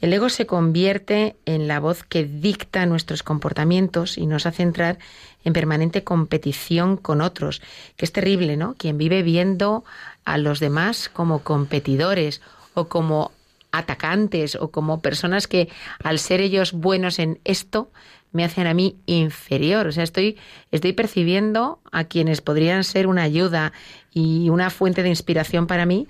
El 0.00 0.12
ego 0.12 0.28
se 0.28 0.46
convierte 0.46 1.36
en 1.46 1.68
la 1.68 1.80
voz 1.80 2.02
que 2.04 2.24
dicta 2.24 2.84
nuestros 2.86 3.22
comportamientos 3.22 4.18
y 4.18 4.26
nos 4.26 4.46
hace 4.46 4.62
entrar 4.62 4.98
en 5.44 5.52
permanente 5.52 6.04
competición 6.04 6.96
con 6.96 7.20
otros, 7.20 7.62
que 7.96 8.04
es 8.04 8.12
terrible, 8.12 8.56
¿no? 8.56 8.74
Quien 8.74 8.98
vive 8.98 9.22
viendo 9.22 9.84
a 10.24 10.38
los 10.38 10.60
demás 10.60 11.08
como 11.08 11.40
competidores 11.40 12.42
o 12.74 12.88
como 12.88 13.32
atacantes 13.72 14.56
o 14.56 14.70
como 14.70 15.00
personas 15.00 15.46
que 15.46 15.68
al 16.02 16.18
ser 16.18 16.40
ellos 16.40 16.72
buenos 16.72 17.18
en 17.18 17.40
esto 17.44 17.90
me 18.32 18.44
hacen 18.44 18.66
a 18.66 18.74
mí 18.74 18.96
inferior. 19.06 19.86
O 19.86 19.92
sea, 19.92 20.04
estoy, 20.04 20.36
estoy 20.72 20.92
percibiendo 20.92 21.80
a 21.90 22.04
quienes 22.04 22.40
podrían 22.40 22.84
ser 22.84 23.06
una 23.06 23.22
ayuda 23.22 23.72
y 24.12 24.50
una 24.50 24.70
fuente 24.70 25.02
de 25.02 25.08
inspiración 25.08 25.66
para 25.66 25.86
mí, 25.86 26.06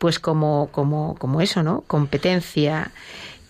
pues 0.00 0.18
como, 0.18 0.70
como, 0.72 1.14
como 1.16 1.42
eso, 1.42 1.62
¿no? 1.62 1.82
Competencia. 1.82 2.90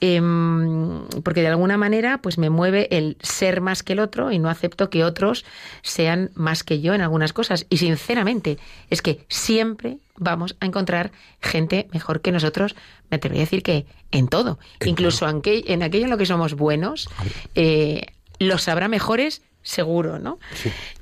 Em, 0.01 1.07
porque 1.23 1.43
de 1.43 1.47
alguna 1.47 1.77
manera 1.77 2.19
pues 2.19 2.39
me 2.39 2.51
mueve 2.51 2.89
el 2.91 3.19
ser 3.21 3.61
más 3.61 3.85
que 3.85 3.93
el 3.93 4.01
otro 4.01 4.33
y 4.33 4.39
no 4.41 4.49
acepto 4.49 4.89
que 4.91 5.05
otros 5.05 5.45
sean 5.83 6.31
más 6.35 6.65
que 6.65 6.81
yo 6.81 6.93
en 6.93 7.03
algunas 7.03 7.33
cosas. 7.33 7.67
Y 7.71 7.77
sinceramente, 7.77 8.59
es 8.91 9.01
que 9.01 9.25
siempre 9.29 9.99
vamos 10.17 10.57
a 10.59 10.67
encontrar 10.67 11.13
gente 11.41 11.87
mejor 11.93 12.21
que 12.21 12.33
nosotros, 12.33 12.75
me 13.11 13.19
atrevería 13.19 13.43
a 13.43 13.47
decir 13.47 13.63
que 13.63 13.87
en 14.11 14.27
todo, 14.27 14.59
incluso 14.85 15.29
aunque, 15.29 15.63
en 15.69 15.85
aquello 15.85 16.07
en 16.07 16.11
lo 16.11 16.19
que 16.19 16.27
somos 16.27 16.55
buenos, 16.55 17.09
eh, 17.55 18.07
los 18.41 18.67
habrá 18.67 18.89
mejores 18.89 19.43
seguro, 19.63 20.19
¿no? 20.19 20.41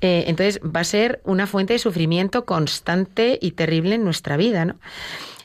Eh, 0.02 0.24
entonces 0.26 0.60
va 0.60 0.80
a 0.80 0.84
ser 0.84 1.22
una 1.24 1.46
fuente 1.46 1.72
de 1.72 1.78
sufrimiento 1.78 2.44
constante 2.44 3.38
y 3.40 3.52
terrible 3.52 3.94
en 3.94 4.04
nuestra 4.04 4.36
vida, 4.36 4.66
¿no? 4.66 4.76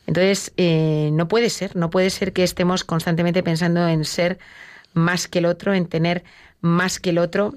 Entonces, 0.08 0.52
eh, 0.58 1.10
no 1.14 1.28
puede 1.28 1.50
ser, 1.50 1.76
no 1.76 1.90
puede 1.90 2.10
ser 2.10 2.34
que 2.34 2.44
estemos 2.44 2.84
constantemente 2.84 3.44
pensando 3.44 3.88
en 3.88 4.06
ser 4.06 4.38
más 4.94 5.28
que 5.28 5.40
el 5.40 5.46
otro, 5.46 5.74
en 5.74 5.88
tener 5.88 6.24
más 6.62 7.00
que 7.00 7.12
el 7.12 7.18
otro, 7.18 7.56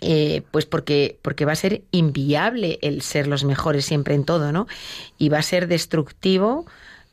eh, 0.00 0.42
pues 0.50 0.66
porque, 0.66 1.18
porque 1.22 1.44
va 1.44 1.52
a 1.52 1.56
ser 1.56 1.82
inviable 1.92 2.78
el 2.82 3.02
ser 3.02 3.26
los 3.26 3.44
mejores 3.44 3.84
siempre 3.84 4.14
en 4.14 4.24
todo, 4.24 4.52
¿no? 4.52 4.66
Y 5.16 5.28
va 5.28 5.38
a 5.38 5.42
ser 5.42 5.68
destructivo 5.68 6.66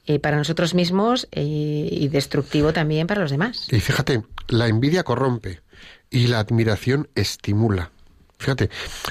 eh, 0.08 0.18
para 0.18 0.38
nosotros 0.38 0.74
mismos 0.74 1.28
eh, 1.32 1.88
y 1.92 2.08
destructivo 2.08 2.74
también 2.74 3.06
para 3.06 3.22
los 3.22 3.30
demás. 3.30 3.68
Y 3.72 3.80
fíjate, 3.80 4.24
la 4.48 4.68
envidia 4.68 5.04
corrompe 5.04 5.62
y 6.10 6.26
la 6.26 6.40
admiración 6.40 7.10
estimula. 7.14 7.92
Fíjate, 8.40 8.70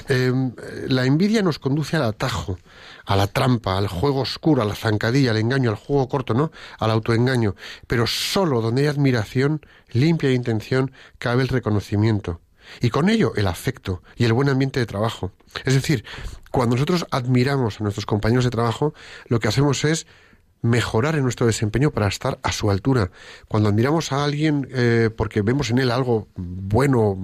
eh, 0.09 0.33
la 0.87 1.05
envidia 1.05 1.43
nos 1.43 1.59
conduce 1.59 1.95
al 1.95 2.03
atajo, 2.03 2.57
a 3.05 3.15
la 3.15 3.27
trampa, 3.27 3.77
al 3.77 3.87
juego 3.87 4.21
oscuro, 4.21 4.63
a 4.63 4.65
la 4.65 4.73
zancadilla, 4.73 5.29
al 5.29 5.37
engaño, 5.37 5.69
al 5.69 5.75
juego 5.75 6.09
corto, 6.09 6.33
¿no? 6.33 6.51
Al 6.79 6.89
autoengaño. 6.89 7.55
Pero 7.85 8.07
solo 8.07 8.59
donde 8.59 8.81
hay 8.81 8.87
admiración, 8.87 9.63
limpia 9.91 10.31
intención, 10.31 10.91
cabe 11.19 11.43
el 11.43 11.47
reconocimiento. 11.47 12.41
Y 12.81 12.89
con 12.89 13.07
ello 13.07 13.33
el 13.35 13.45
afecto 13.45 14.01
y 14.15 14.25
el 14.25 14.33
buen 14.33 14.49
ambiente 14.49 14.79
de 14.79 14.87
trabajo. 14.87 15.31
Es 15.63 15.75
decir, 15.75 16.03
cuando 16.49 16.75
nosotros 16.75 17.05
admiramos 17.11 17.79
a 17.79 17.83
nuestros 17.83 18.07
compañeros 18.07 18.45
de 18.45 18.51
trabajo, 18.51 18.95
lo 19.27 19.39
que 19.39 19.47
hacemos 19.47 19.85
es 19.85 20.07
mejorar 20.61 21.15
en 21.15 21.23
nuestro 21.23 21.45
desempeño 21.45 21.91
para 21.91 22.07
estar 22.07 22.39
a 22.43 22.51
su 22.51 22.69
altura. 22.69 23.11
Cuando 23.47 23.69
admiramos 23.69 24.11
a 24.11 24.23
alguien 24.23 24.67
eh, 24.71 25.09
porque 25.15 25.41
vemos 25.41 25.69
en 25.69 25.79
él 25.79 25.91
algo 25.91 26.27
bueno 26.35 27.17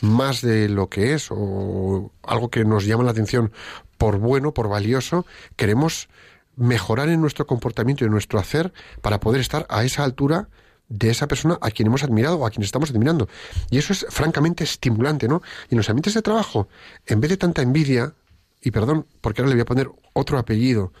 más 0.00 0.42
de 0.42 0.68
lo 0.68 0.88
que 0.88 1.14
es 1.14 1.28
o 1.30 2.12
algo 2.22 2.50
que 2.50 2.64
nos 2.64 2.84
llama 2.84 3.04
la 3.04 3.12
atención 3.12 3.52
por 3.98 4.18
bueno, 4.18 4.52
por 4.52 4.68
valioso, 4.68 5.24
queremos 5.56 6.08
mejorar 6.56 7.08
en 7.08 7.20
nuestro 7.20 7.46
comportamiento 7.46 8.04
y 8.04 8.06
en 8.06 8.12
nuestro 8.12 8.38
hacer 8.38 8.72
para 9.00 9.20
poder 9.20 9.40
estar 9.40 9.66
a 9.68 9.84
esa 9.84 10.04
altura 10.04 10.48
de 10.88 11.10
esa 11.10 11.26
persona 11.26 11.58
a 11.60 11.70
quien 11.70 11.88
hemos 11.88 12.04
admirado 12.04 12.38
o 12.38 12.46
a 12.46 12.50
quien 12.50 12.62
estamos 12.62 12.90
admirando. 12.90 13.28
Y 13.70 13.78
eso 13.78 13.92
es 13.92 14.06
francamente 14.08 14.64
estimulante, 14.64 15.28
¿no? 15.28 15.42
Y 15.68 15.74
en 15.74 15.78
los 15.78 15.90
ambientes 15.90 16.14
de 16.14 16.22
trabajo, 16.22 16.68
en 17.06 17.20
vez 17.20 17.30
de 17.30 17.36
tanta 17.36 17.62
envidia, 17.62 18.14
y 18.62 18.70
perdón, 18.70 19.06
porque 19.20 19.40
ahora 19.40 19.50
le 19.50 19.56
voy 19.56 19.62
a 19.62 19.66
poner 19.66 19.90
otro 20.12 20.38
apellido 20.38 20.92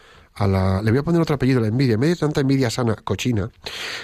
la, 0.44 0.82
le 0.82 0.90
voy 0.90 0.98
a 0.98 1.02
poner 1.02 1.20
otro 1.20 1.34
apellido 1.36 1.60
la 1.60 1.68
envidia, 1.68 1.94
en 1.94 2.00
vez 2.00 2.10
de 2.10 2.16
tanta 2.16 2.42
envidia 2.42 2.68
sana, 2.68 2.94
cochina, 2.96 3.50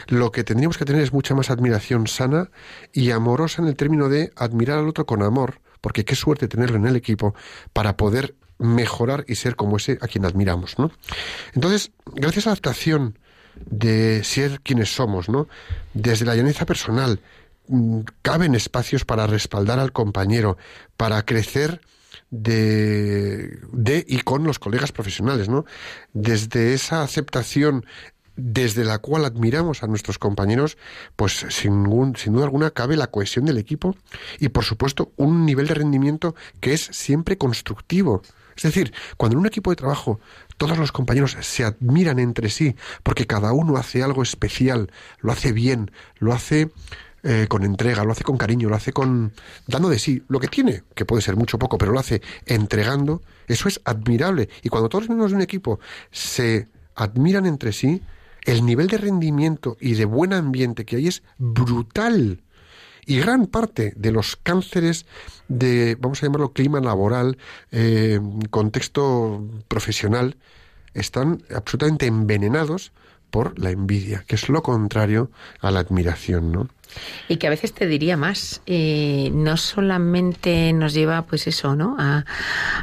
lo 0.09 0.33
que 0.33 0.45
tendríamos 0.45 0.79
que 0.79 0.85
tener 0.85 1.03
es 1.03 1.13
mucha 1.13 1.35
más 1.35 1.51
admiración 1.51 2.07
sana 2.07 2.51
y 2.93 3.11
amorosa 3.11 3.61
en 3.61 3.69
el 3.69 3.77
término 3.77 4.09
de 4.09 4.33
admirar 4.37 4.79
al 4.79 4.89
otro 4.89 5.05
con 5.05 5.23
amor, 5.23 5.61
porque 5.83 6.05
qué 6.05 6.15
suerte 6.15 6.49
tenerlo 6.49 6.77
en 6.77 6.87
el 6.87 6.97
equipo 6.97 7.35
para 7.73 7.97
poder 7.97 8.35
mejorar 8.59 9.25
y 9.29 9.35
ser 9.35 9.57
como 9.57 9.77
ese 9.77 9.99
a 10.01 10.09
quien 10.09 10.25
admiramos, 10.25 10.79
¿no? 10.79 10.91
Entonces, 11.53 11.91
gracias 12.15 12.47
a 12.47 12.51
la 12.51 12.53
adaptación 12.53 13.19
de 13.57 14.25
ser 14.25 14.61
quienes 14.63 14.95
somos, 14.95 15.29
¿no? 15.29 15.49
Desde 15.93 16.25
la 16.25 16.35
llaneza 16.35 16.65
personal, 16.65 17.21
mm, 17.69 18.01
caben 18.23 18.55
espacios 18.55 19.05
para 19.05 19.27
respaldar 19.27 19.79
al 19.79 19.93
compañero, 19.93 20.57
para 20.97 21.23
crecer 21.25 21.81
de, 22.33 23.61
de 23.73 24.05
y 24.09 24.23
con 24.23 24.43
los 24.43 24.59
colegas 24.59 24.91
profesionales, 24.91 25.49
¿no? 25.49 25.65
Desde 26.13 26.75
esa 26.75 27.03
aceptación 27.03 27.85
desde 28.35 28.85
la 28.85 28.99
cual 28.99 29.27
admiramos 29.27 29.83
a 29.83 29.87
nuestros 29.87 30.19
compañeros, 30.19 30.79
pues 31.17 31.45
sin, 31.51 31.85
sin 32.17 32.33
duda 32.33 32.45
alguna 32.45 32.71
cabe 32.71 32.97
la 32.97 33.09
cohesión 33.09 33.45
del 33.45 33.59
equipo 33.59 33.95
y 34.41 34.49
por 34.49 34.65
supuesto 34.65 35.13
un 35.17 35.45
nivel 35.45 35.69
de 35.69 35.75
rendimiento 35.75 36.35
que 36.61 36.73
es 36.73 36.81
siempre 36.81 37.37
constructivo. 37.37 38.23
Es 38.57 38.63
decir, 38.63 38.95
cuando 39.19 39.35
en 39.35 39.41
un 39.41 39.47
equipo 39.47 39.71
de 39.71 39.77
trabajo 39.77 40.19
todos 40.57 40.79
los 40.79 40.93
compañeros 40.93 41.37
se 41.41 41.65
admiran 41.65 42.19
entre 42.19 42.49
sí 42.49 42.77
porque 43.03 43.27
cada 43.27 43.53
uno 43.53 43.77
hace 43.77 44.03
algo 44.03 44.23
especial, 44.23 44.91
lo 45.21 45.33
hace 45.33 45.53
bien, 45.53 45.91
lo 46.19 46.33
hace 46.33 46.71
eh, 47.25 47.47
con 47.49 47.63
entrega, 47.63 48.05
lo 48.05 48.13
hace 48.13 48.25
con 48.25 48.37
cariño, 48.37 48.69
lo 48.69 48.75
hace 48.75 48.93
con 48.93 49.33
dando 49.67 49.89
de 49.89 49.99
sí 49.99 50.23
lo 50.29 50.41
que 50.41 50.49
tiene, 50.49 50.83
que 50.95 51.05
puede 51.05 51.23
ser 51.23 51.37
mucho 51.37 51.59
poco, 51.59 51.79
pero 51.79 51.93
lo 51.93 52.01
hace 52.01 52.21
entregando, 52.47 53.23
eso 53.47 53.69
es 53.69 53.81
admirable. 53.85 54.49
Y 54.63 54.69
cuando 54.69 54.89
todos 54.89 55.05
los 55.05 55.11
miembros 55.11 55.31
de 55.31 55.37
un 55.37 55.43
equipo 55.43 55.79
se 56.11 56.69
admiran 56.95 57.47
entre 57.47 57.73
sí, 57.73 58.03
el 58.45 58.67
nivel 58.67 58.89
de 58.89 58.99
rendimiento 58.99 59.77
y 59.81 59.95
de 59.95 60.05
buen 60.05 60.33
ambiente 60.33 60.85
que 60.85 60.97
hay 60.97 61.09
es 61.09 61.23
brutal. 61.39 62.43
Y 63.07 63.19
gran 63.19 63.47
parte 63.47 63.93
de 63.97 64.13
los 64.13 64.37
cánceres 64.37 65.07
de, 65.49 65.97
vamos 66.01 66.23
a 66.23 66.27
llamarlo 66.27 66.53
clima 66.53 66.81
laboral, 66.81 67.39
eh, 67.71 68.21
contexto 68.51 69.45
profesional, 69.69 70.37
están 70.95 71.43
absolutamente 71.55 72.07
envenenados 72.07 72.93
por 73.31 73.59
la 73.59 73.71
envidia, 73.71 74.25
que 74.27 74.35
es 74.35 74.49
lo 74.49 74.63
contrario 74.63 75.31
a 75.61 75.71
la 75.71 75.81
admiración, 75.81 76.53
¿no? 76.53 76.69
Y 77.29 77.37
que 77.37 77.47
a 77.47 77.51
veces 77.51 77.73
te 77.73 77.87
diría 77.87 78.17
más, 78.17 78.63
eh, 78.67 79.31
no 79.33 79.57
solamente 79.57 80.73
nos 80.73 80.95
lleva, 80.95 81.23
pues 81.27 81.47
eso, 81.47 81.75
¿no? 81.75 81.97
A, 81.99 82.25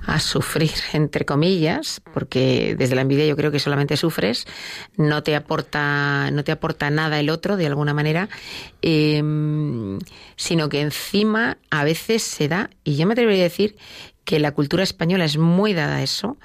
a 0.05 0.19
sufrir, 0.19 0.71
entre 0.93 1.25
comillas, 1.25 2.01
porque 2.13 2.75
desde 2.77 2.95
la 2.95 3.01
envidia 3.01 3.25
yo 3.25 3.35
creo 3.35 3.51
que 3.51 3.59
solamente 3.59 3.97
sufres, 3.97 4.45
no 4.97 5.23
te 5.23 5.35
aporta, 5.35 6.29
no 6.31 6.43
te 6.43 6.51
aporta 6.51 6.89
nada 6.89 7.19
el 7.19 7.29
otro 7.29 7.57
de 7.57 7.67
alguna 7.67 7.93
manera, 7.93 8.29
eh, 8.81 9.21
sino 10.35 10.69
que 10.69 10.81
encima 10.81 11.57
a 11.69 11.83
veces 11.83 12.23
se 12.23 12.47
da, 12.47 12.69
y 12.83 12.95
yo 12.95 13.05
me 13.05 13.13
atrevería 13.13 13.41
a 13.41 13.43
decir 13.43 13.75
que 14.25 14.39
la 14.39 14.51
cultura 14.51 14.83
española 14.83 15.25
es 15.25 15.37
muy 15.37 15.73
dada 15.73 15.97
a 15.97 16.03
eso, 16.03 16.37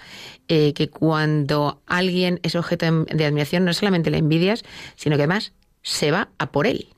eh, 0.48 0.72
que 0.72 0.88
cuando 0.88 1.82
alguien 1.86 2.40
es 2.42 2.54
objeto 2.54 3.04
de 3.04 3.24
admiración 3.26 3.64
no 3.64 3.74
solamente 3.74 4.10
le 4.10 4.18
envidias, 4.18 4.64
sino 4.96 5.16
que 5.16 5.22
además 5.22 5.52
se 5.84 6.10
va 6.10 6.30
a 6.38 6.50
por 6.50 6.66
él. 6.66 6.88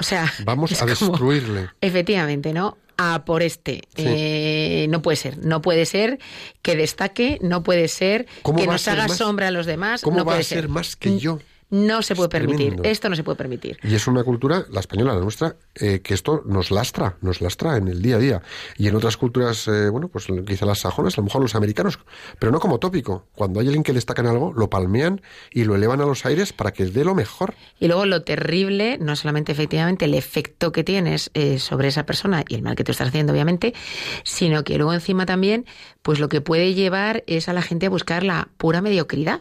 O 0.00 0.02
sea, 0.02 0.32
Vamos 0.44 0.72
a 0.80 0.86
como- 0.86 0.88
destruirle. 0.88 1.68
Efectivamente, 1.82 2.54
¿no? 2.54 2.78
A 2.96 3.26
por 3.26 3.42
este. 3.42 3.82
Sí. 3.94 4.04
Eh, 4.06 4.86
no 4.88 5.02
puede 5.02 5.16
ser. 5.16 5.36
No 5.44 5.60
puede 5.60 5.84
ser 5.84 6.18
que 6.62 6.76
destaque, 6.76 7.38
no 7.42 7.62
puede 7.62 7.88
ser 7.88 8.26
¿Cómo 8.40 8.58
que 8.58 8.66
nos 8.66 8.88
haga 8.88 9.06
más? 9.08 9.18
sombra 9.18 9.48
a 9.48 9.50
los 9.50 9.66
demás. 9.66 10.00
¿Cómo 10.00 10.16
no 10.16 10.24
va 10.24 10.30
puede 10.32 10.40
a 10.40 10.44
ser 10.44 10.60
ser 10.60 10.68
más 10.70 10.96
que 10.96 11.18
yo? 11.18 11.38
No 11.70 12.02
se 12.02 12.14
puede 12.14 12.28
permitir. 12.28 12.68
tremendo. 12.68 12.88
Esto 12.88 13.08
no 13.08 13.16
se 13.16 13.24
puede 13.24 13.36
permitir. 13.36 13.78
Y 13.82 13.94
es 13.94 14.06
una 14.06 14.22
cultura, 14.22 14.64
la 14.70 14.80
española, 14.80 15.14
la 15.14 15.20
nuestra, 15.20 15.56
eh, 15.74 16.00
que 16.00 16.14
esto 16.14 16.42
nos 16.46 16.70
lastra, 16.70 17.16
nos 17.22 17.40
lastra 17.40 17.76
en 17.76 17.88
el 17.88 18.02
día 18.02 18.16
a 18.16 18.18
día. 18.18 18.42
Y 18.76 18.88
en 18.88 18.94
otras 18.94 19.16
culturas, 19.16 19.66
eh, 19.68 19.88
bueno, 19.90 20.08
pues 20.08 20.26
quizá 20.46 20.64
las 20.64 20.80
sajonas, 20.80 21.18
a 21.18 21.20
lo 21.20 21.24
mejor 21.24 21.42
los 21.42 21.54
americanos, 21.54 21.98
pero 22.38 22.52
no 22.52 22.60
como 22.60 22.78
tópico. 22.78 23.26
Cuando 23.34 23.60
hay 23.60 23.66
alguien 23.66 23.82
que 23.82 23.92
destaca 23.92 24.22
en 24.22 24.28
algo, 24.28 24.52
lo 24.52 24.70
palmean 24.70 25.22
y 25.50 25.64
lo 25.64 25.74
elevan 25.74 26.00
a 26.00 26.06
los 26.06 26.24
aires 26.24 26.52
para 26.52 26.72
que 26.72 26.84
dé 26.86 27.04
lo 27.04 27.14
mejor. 27.14 27.54
Y 27.80 27.88
luego 27.88 28.06
lo 28.06 28.22
terrible, 28.22 28.98
no 28.98 29.16
solamente 29.16 29.52
efectivamente 29.52 30.04
el 30.04 30.14
efecto 30.14 30.72
que 30.72 30.84
tienes 30.84 31.30
eh, 31.34 31.58
sobre 31.58 31.88
esa 31.88 32.06
persona 32.06 32.44
y 32.48 32.54
el 32.54 32.62
mal 32.62 32.76
que 32.76 32.84
tú 32.84 32.92
estás 32.92 33.08
haciendo, 33.08 33.32
obviamente, 33.32 33.74
sino 34.22 34.64
que 34.64 34.76
luego 34.76 34.92
encima 34.92 35.26
también, 35.26 35.66
pues 36.02 36.20
lo 36.20 36.28
que 36.28 36.40
puede 36.40 36.74
llevar 36.74 37.24
es 37.26 37.48
a 37.48 37.52
la 37.52 37.62
gente 37.62 37.86
a 37.86 37.90
buscar 37.90 38.22
la 38.22 38.48
pura 38.56 38.82
mediocridad. 38.82 39.40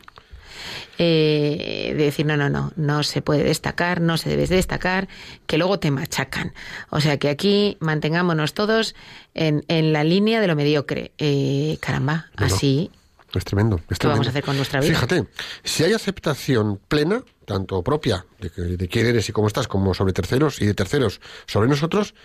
Eh, 0.97 1.93
de 1.97 2.04
decir, 2.06 2.25
no, 2.25 2.38
no, 2.38 2.49
no, 2.49 2.71
no 2.75 3.04
se 3.04 3.21
puede 3.21 3.43
destacar, 3.43 4.01
no 4.01 4.17
se 4.17 4.30
debe 4.30 4.47
destacar, 4.47 5.08
que 5.47 5.58
luego 5.58 5.80
te 5.80 5.91
machacan. 5.91 6.54
O 6.89 7.01
sea 7.01 7.17
que 7.17 7.30
aquí 7.30 7.78
mantengámonos 7.80 8.54
todos 8.54 8.95
en, 9.34 9.65
en 9.67 9.93
la 9.93 10.04
línea 10.04 10.39
de 10.39 10.47
lo 10.47 10.56
mediocre. 10.56 11.12
Eh, 11.17 11.78
caramba, 11.82 12.28
No, 12.39 12.45
así 12.45 12.91
Es 13.34 13.43
tremendo. 13.43 13.82
es 13.89 13.99
¿Qué 13.99 14.08
vamos 14.08 14.28
a 14.28 14.30
hacer 14.30 14.43
con 14.43 14.56
nuestra 14.56 14.80
vida? 14.80 14.93
Fíjate, 14.93 15.28
si 15.63 15.84
hay 15.84 15.93
aceptación 15.93 16.80
plena, 16.88 17.23
tanto 17.45 17.84
propia 17.84 18.25
de, 18.39 18.78
de 18.78 18.88
quién 18.88 19.06
eres 19.06 19.28
y 19.30 19.32
cómo 19.32 19.47
estás, 19.47 19.67
como 19.67 19.93
sobre 19.93 20.13
terceros 20.13 20.62
y 20.62 20.65
de 20.65 20.73
terceros 20.73 21.19
sobre 21.45 21.67
nosotros, 21.67 22.15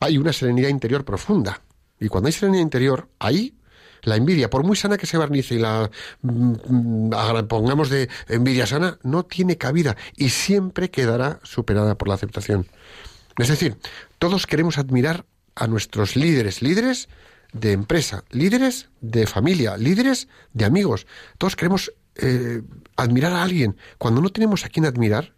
hay 0.00 0.18
una 0.18 0.32
serenidad 0.32 0.68
interior 0.68 1.04
profunda. 1.04 1.60
Y 2.00 2.08
cuando 2.08 2.28
hay 2.28 2.32
serenidad 2.32 2.62
interior, 2.62 3.08
ahí 3.18 3.54
la 4.02 4.16
envidia, 4.16 4.50
por 4.50 4.64
muy 4.64 4.76
sana 4.76 4.96
que 4.96 5.06
se 5.06 5.18
barnice 5.18 5.54
y 5.54 5.58
la 5.58 5.90
mm, 6.22 6.52
mm, 6.68 7.46
pongamos 7.48 7.90
de 7.90 8.08
envidia 8.28 8.66
sana, 8.66 8.98
no 9.02 9.24
tiene 9.24 9.56
cabida 9.56 9.96
y 10.16 10.30
siempre 10.30 10.90
quedará 10.90 11.40
superada 11.42 11.96
por 11.96 12.08
la 12.08 12.14
aceptación. 12.14 12.66
Es 13.38 13.48
decir, 13.48 13.76
todos 14.18 14.46
queremos 14.46 14.78
admirar 14.78 15.24
a 15.54 15.66
nuestros 15.66 16.16
líderes, 16.16 16.62
líderes 16.62 17.08
de 17.52 17.72
empresa, 17.72 18.24
líderes 18.30 18.88
de 19.00 19.26
familia, 19.26 19.76
líderes 19.76 20.28
de 20.52 20.64
amigos. 20.64 21.06
Todos 21.38 21.56
queremos 21.56 21.92
eh, 22.16 22.62
admirar 22.96 23.32
a 23.32 23.42
alguien. 23.42 23.76
Cuando 23.96 24.20
no 24.20 24.30
tenemos 24.30 24.64
a 24.64 24.68
quien 24.68 24.86
admirar, 24.86 25.34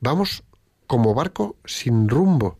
vamos 0.00 0.42
como 0.86 1.14
barco 1.14 1.56
sin 1.64 2.08
rumbo. 2.08 2.58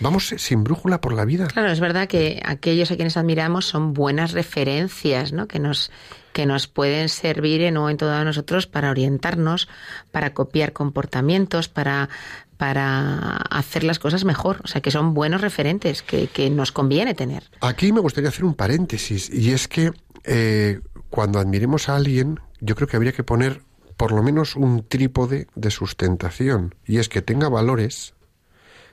Vamos 0.00 0.34
sin 0.36 0.64
brújula 0.64 1.00
por 1.00 1.12
la 1.12 1.24
vida. 1.24 1.46
Claro, 1.48 1.70
es 1.70 1.80
verdad 1.80 2.08
que 2.08 2.42
aquellos 2.44 2.90
a 2.90 2.96
quienes 2.96 3.16
admiramos 3.16 3.66
son 3.66 3.92
buenas 3.92 4.32
referencias, 4.32 5.32
¿no? 5.32 5.46
Que 5.46 5.58
nos 5.58 5.90
que 6.32 6.46
nos 6.46 6.68
pueden 6.68 7.08
servir 7.08 7.60
en 7.62 7.76
un 7.76 7.82
momento 7.82 8.06
dado 8.06 8.20
a 8.20 8.24
nosotros 8.24 8.66
para 8.68 8.90
orientarnos, 8.90 9.68
para 10.12 10.32
copiar 10.32 10.72
comportamientos, 10.72 11.68
para 11.68 12.08
para 12.56 13.38
hacer 13.50 13.84
las 13.84 13.98
cosas 13.98 14.24
mejor. 14.24 14.60
O 14.64 14.68
sea, 14.68 14.80
que 14.80 14.90
son 14.90 15.14
buenos 15.14 15.40
referentes 15.40 16.02
que, 16.02 16.26
que 16.26 16.50
nos 16.50 16.72
conviene 16.72 17.14
tener. 17.14 17.44
Aquí 17.62 17.92
me 17.92 18.00
gustaría 18.00 18.28
hacer 18.28 18.44
un 18.44 18.54
paréntesis 18.54 19.30
y 19.30 19.52
es 19.52 19.66
que 19.66 19.92
eh, 20.24 20.80
cuando 21.08 21.38
admiremos 21.38 21.88
a 21.88 21.96
alguien, 21.96 22.38
yo 22.60 22.74
creo 22.74 22.86
que 22.86 22.96
habría 22.96 23.12
que 23.12 23.24
poner 23.24 23.62
por 23.96 24.12
lo 24.12 24.22
menos 24.22 24.56
un 24.56 24.86
trípode 24.86 25.46
de 25.54 25.70
sustentación 25.70 26.74
y 26.86 26.98
es 26.98 27.08
que 27.08 27.22
tenga 27.22 27.48
valores, 27.48 28.14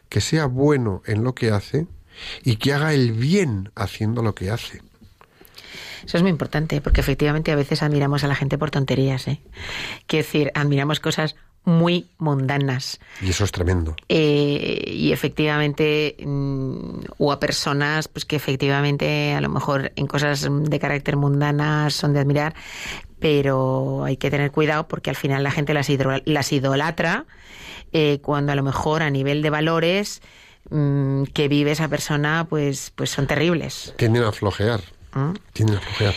que 0.10 0.22
sea 0.22 0.46
bueno 0.46 1.02
en 1.06 1.24
lo 1.24 1.36
que 1.36 1.52
hace 1.52 1.88
y 2.44 2.58
que 2.58 2.74
haga 2.74 2.94
el 2.94 3.12
bien 3.12 3.72
haciendo 3.76 4.22
lo 4.22 4.36
que 4.36 4.50
hace. 4.50 4.82
Eso 6.06 6.18
es 6.18 6.24
muy 6.24 6.32
importante, 6.32 6.80
porque 6.80 7.02
efectivamente 7.02 7.52
a 7.52 7.56
veces 7.56 7.84
admiramos 7.84 8.24
a 8.24 8.28
la 8.28 8.36
gente 8.36 8.58
por 8.58 8.72
tonterías, 8.72 9.28
¿eh? 9.28 9.42
Quiero 10.06 10.26
decir, 10.26 10.52
admiramos 10.56 11.00
cosas 11.00 11.36
muy 11.68 12.08
mundanas. 12.18 12.98
Y 13.22 13.30
eso 13.30 13.44
es 13.44 13.52
tremendo. 13.52 13.94
Eh, 14.08 14.86
y 14.88 15.12
efectivamente, 15.12 16.16
mm, 16.26 17.00
o 17.18 17.34
a 17.34 17.42
personas 17.42 18.08
pues 18.08 18.24
que 18.24 18.38
efectivamente 18.38 19.34
a 19.34 19.42
lo 19.42 19.50
mejor 19.50 19.92
en 19.98 20.08
cosas 20.08 20.48
de 20.50 20.80
carácter 20.80 21.18
mundanas 21.18 21.94
son 21.94 22.14
de 22.14 22.22
admirar, 22.22 22.56
pero 23.20 24.04
hay 24.06 24.18
que 24.18 24.30
tener 24.30 24.52
cuidado 24.52 24.88
porque 24.88 25.10
al 25.10 25.16
final 25.16 25.44
la 25.44 25.52
gente 25.52 25.74
las, 25.74 25.90
hidro- 25.90 26.22
las 26.26 26.52
idolatra 26.54 27.26
eh, 27.94 28.20
cuando 28.22 28.52
a 28.52 28.56
lo 28.56 28.64
mejor 28.64 29.02
a 29.04 29.10
nivel 29.10 29.42
de 29.42 29.50
valores 29.50 30.22
mm, 30.70 31.24
que 31.34 31.48
vive 31.48 31.72
esa 31.72 31.88
persona 31.88 32.46
pues, 32.50 32.92
pues 32.96 33.10
son 33.10 33.28
terribles. 33.28 33.94
Tienden 33.98 34.24
a 34.24 34.32
flojear. 34.32 34.82
¿Mm? 35.14 35.34
Tienden 35.54 35.78
a 35.78 35.80
flojear. 35.82 36.14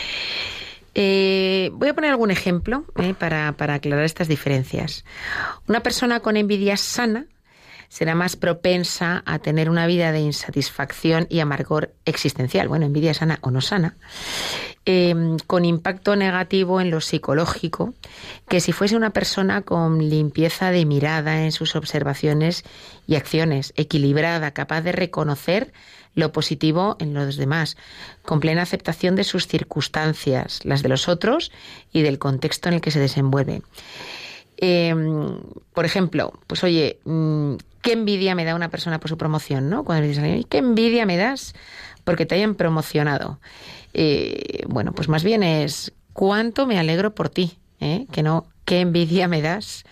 Eh, 0.93 1.69
voy 1.73 1.87
a 1.87 1.93
poner 1.93 2.11
algún 2.11 2.31
ejemplo 2.31 2.83
eh, 2.97 3.13
para, 3.17 3.53
para 3.53 3.75
aclarar 3.75 4.03
estas 4.03 4.27
diferencias. 4.27 5.05
Una 5.67 5.81
persona 5.81 6.19
con 6.19 6.35
envidia 6.35 6.75
sana 6.75 7.25
será 7.91 8.15
más 8.15 8.37
propensa 8.37 9.21
a 9.25 9.39
tener 9.39 9.69
una 9.69 9.85
vida 9.85 10.13
de 10.13 10.21
insatisfacción 10.21 11.27
y 11.29 11.41
amargor 11.41 11.93
existencial. 12.05 12.69
Bueno, 12.69 12.85
envidia 12.85 13.13
sana 13.13 13.37
o 13.41 13.51
no 13.51 13.59
sana. 13.59 13.97
eh, 14.85 15.13
con 15.45 15.65
impacto 15.65 16.15
negativo 16.15 16.79
en 16.79 16.89
lo 16.89 17.01
psicológico, 17.01 17.93
que 18.47 18.61
si 18.61 18.71
fuese 18.71 18.95
una 18.95 19.09
persona 19.09 19.61
con 19.61 20.09
limpieza 20.09 20.71
de 20.71 20.85
mirada 20.85 21.43
en 21.43 21.51
sus 21.51 21.75
observaciones 21.75 22.63
y 23.07 23.15
acciones, 23.15 23.73
equilibrada, 23.75 24.51
capaz 24.51 24.81
de 24.81 24.93
reconocer 24.93 25.73
lo 26.15 26.31
positivo 26.31 26.95
en 26.99 27.13
los 27.13 27.35
demás, 27.35 27.75
con 28.23 28.39
plena 28.39 28.61
aceptación 28.61 29.15
de 29.15 29.25
sus 29.25 29.47
circunstancias, 29.47 30.61
las 30.63 30.81
de 30.81 30.89
los 30.89 31.09
otros 31.09 31.51
y 31.91 32.03
del 32.03 32.19
contexto 32.19 32.69
en 32.69 32.75
el 32.75 32.81
que 32.81 32.91
se 32.91 32.99
desenvuelve. 32.99 33.61
Eh, 34.57 34.95
por 35.73 35.85
ejemplo, 35.85 36.33
pues 36.47 36.63
oye, 36.63 36.99
mm, 37.03 37.55
qué 37.81 37.93
envidia 37.93 38.35
me 38.35 38.45
da 38.45 38.55
una 38.55 38.69
persona 38.69 38.99
por 38.99 39.09
su 39.09 39.17
promoción, 39.17 39.69
¿no? 39.69 39.83
Cuando 39.83 40.01
le 40.01 40.07
dices 40.07 40.23
a 40.23 40.25
alguien, 40.25 40.43
qué 40.43 40.57
envidia 40.59 41.05
me 41.05 41.17
das 41.17 41.53
porque 42.03 42.25
te 42.25 42.35
hayan 42.35 42.55
promocionado. 42.55 43.39
Eh, 43.93 44.63
bueno, 44.67 44.93
pues 44.93 45.09
más 45.09 45.23
bien 45.23 45.43
es 45.43 45.91
cuánto 46.13 46.65
me 46.65 46.79
alegro 46.79 47.13
por 47.13 47.29
ti, 47.29 47.57
¿eh? 47.79 48.05
que 48.11 48.23
no 48.23 48.45
qué 48.65 48.81
envidia 48.81 49.27
me 49.27 49.41
das. 49.41 49.83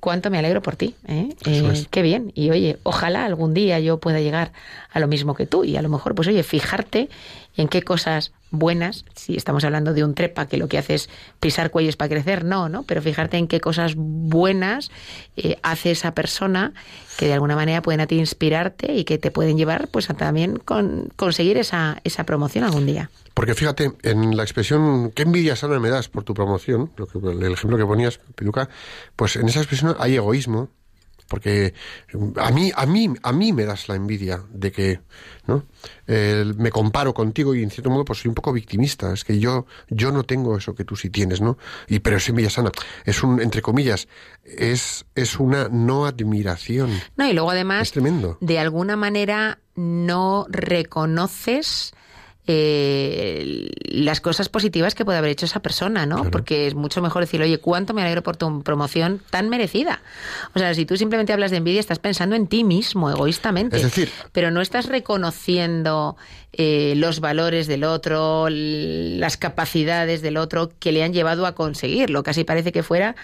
Cuánto 0.00 0.30
me 0.30 0.38
alegro 0.38 0.62
por 0.62 0.76
ti, 0.76 0.94
¿eh? 1.08 1.34
Eh, 1.44 1.68
es. 1.72 1.88
qué 1.88 2.02
bien. 2.02 2.30
Y 2.36 2.50
oye, 2.50 2.78
ojalá 2.84 3.24
algún 3.24 3.52
día 3.52 3.80
yo 3.80 3.98
pueda 3.98 4.20
llegar 4.20 4.52
a 4.92 5.00
lo 5.00 5.08
mismo 5.08 5.34
que 5.34 5.44
tú. 5.44 5.64
Y 5.64 5.76
a 5.76 5.82
lo 5.82 5.88
mejor, 5.88 6.14
pues 6.14 6.28
oye, 6.28 6.44
fijarte 6.44 7.08
en 7.56 7.66
qué 7.66 7.82
cosas 7.82 8.30
buenas, 8.50 9.04
si 9.14 9.36
estamos 9.36 9.64
hablando 9.64 9.94
de 9.94 10.04
un 10.04 10.14
trepa 10.14 10.46
que 10.46 10.56
lo 10.56 10.68
que 10.68 10.78
hace 10.78 10.94
es 10.94 11.10
pisar 11.40 11.70
cuellos 11.70 11.96
para 11.96 12.08
crecer, 12.08 12.44
no, 12.44 12.68
¿no? 12.68 12.82
Pero 12.84 13.02
fijarte 13.02 13.36
en 13.36 13.48
qué 13.48 13.60
cosas 13.60 13.94
buenas 13.96 14.90
eh, 15.36 15.56
hace 15.62 15.90
esa 15.90 16.14
persona 16.14 16.72
que 17.18 17.26
de 17.26 17.34
alguna 17.34 17.56
manera 17.56 17.82
pueden 17.82 18.00
a 18.00 18.06
ti 18.06 18.16
inspirarte 18.16 18.92
y 18.94 19.04
que 19.04 19.18
te 19.18 19.30
pueden 19.30 19.56
llevar 19.56 19.88
pues 19.88 20.08
a 20.10 20.14
también 20.14 20.58
con, 20.58 21.10
conseguir 21.16 21.56
esa, 21.56 22.00
esa 22.04 22.24
promoción 22.24 22.64
algún 22.64 22.86
día. 22.86 23.10
Porque 23.34 23.54
fíjate, 23.54 23.92
en 24.02 24.36
la 24.36 24.42
expresión 24.42 25.10
qué 25.12 25.22
envidia 25.22 25.56
sana 25.56 25.78
me 25.78 25.90
das 25.90 26.08
por 26.08 26.24
tu 26.24 26.34
promoción, 26.34 26.90
lo 26.96 27.06
que, 27.06 27.18
el 27.18 27.52
ejemplo 27.52 27.76
que 27.76 27.84
ponías, 27.84 28.18
Piluca, 28.34 28.68
pues 29.16 29.36
en 29.36 29.48
esa 29.48 29.60
expresión 29.60 29.96
hay 29.98 30.16
egoísmo, 30.16 30.70
porque 31.28 31.74
a 32.36 32.50
mí, 32.50 32.72
a 32.74 32.86
mí, 32.86 33.12
a 33.22 33.32
mí 33.32 33.52
me 33.52 33.64
das 33.64 33.88
la 33.88 33.94
envidia 33.96 34.42
de 34.50 34.72
que, 34.72 35.00
¿no? 35.46 35.64
Eh, 36.06 36.44
me 36.56 36.70
comparo 36.70 37.12
contigo 37.14 37.54
y 37.54 37.62
en 37.62 37.70
cierto 37.70 37.90
modo 37.90 38.04
pues 38.04 38.20
soy 38.20 38.30
un 38.30 38.34
poco 38.34 38.52
victimista, 38.52 39.12
es 39.12 39.24
que 39.24 39.38
yo, 39.38 39.66
yo 39.88 40.10
no 40.10 40.24
tengo 40.24 40.56
eso 40.56 40.74
que 40.74 40.84
tú 40.84 40.96
sí 40.96 41.10
tienes, 41.10 41.40
¿no? 41.40 41.58
Y 41.86 41.98
pero 42.00 42.16
es 42.16 42.28
envidia 42.28 42.50
sana, 42.50 42.70
es 43.04 43.22
un, 43.22 43.40
entre 43.40 43.60
comillas, 43.62 44.08
es, 44.44 45.04
es 45.14 45.38
una 45.38 45.68
no 45.68 46.06
admiración. 46.06 46.90
No, 47.16 47.28
y 47.28 47.32
luego 47.34 47.50
además, 47.50 47.82
Es 47.82 47.92
tremendo. 47.92 48.38
de 48.40 48.58
alguna 48.58 48.96
manera 48.96 49.58
no 49.74 50.46
reconoces 50.48 51.92
eh, 52.50 53.68
las 53.84 54.20
cosas 54.20 54.48
positivas 54.48 54.94
que 54.94 55.04
puede 55.04 55.18
haber 55.18 55.30
hecho 55.30 55.46
esa 55.46 55.60
persona, 55.60 56.06
¿no? 56.06 56.16
Claro. 56.16 56.30
Porque 56.30 56.66
es 56.66 56.74
mucho 56.74 57.02
mejor 57.02 57.22
decir, 57.22 57.40
oye, 57.42 57.58
cuánto 57.58 57.94
me 57.94 58.02
alegro 58.02 58.22
por 58.22 58.36
tu 58.36 58.62
promoción 58.62 59.20
tan 59.30 59.48
merecida. 59.48 60.00
O 60.54 60.58
sea, 60.58 60.74
si 60.74 60.86
tú 60.86 60.96
simplemente 60.96 61.32
hablas 61.32 61.50
de 61.50 61.58
envidia, 61.58 61.80
estás 61.80 61.98
pensando 61.98 62.34
en 62.36 62.46
ti 62.46 62.64
mismo, 62.64 63.10
egoístamente. 63.10 63.76
Es 63.76 63.82
decir- 63.84 64.08
pero 64.32 64.50
no 64.50 64.60
estás 64.62 64.86
reconociendo 64.86 66.16
eh, 66.52 66.94
los 66.96 67.20
valores 67.20 67.66
del 67.66 67.84
otro, 67.84 68.48
las 68.50 69.36
capacidades 69.36 70.22
del 70.22 70.38
otro 70.38 70.70
que 70.78 70.92
le 70.92 71.04
han 71.04 71.12
llevado 71.12 71.46
a 71.46 71.54
conseguirlo. 71.54 72.22
Casi 72.22 72.44
parece 72.44 72.72
que 72.72 72.82
fuera 72.82 73.14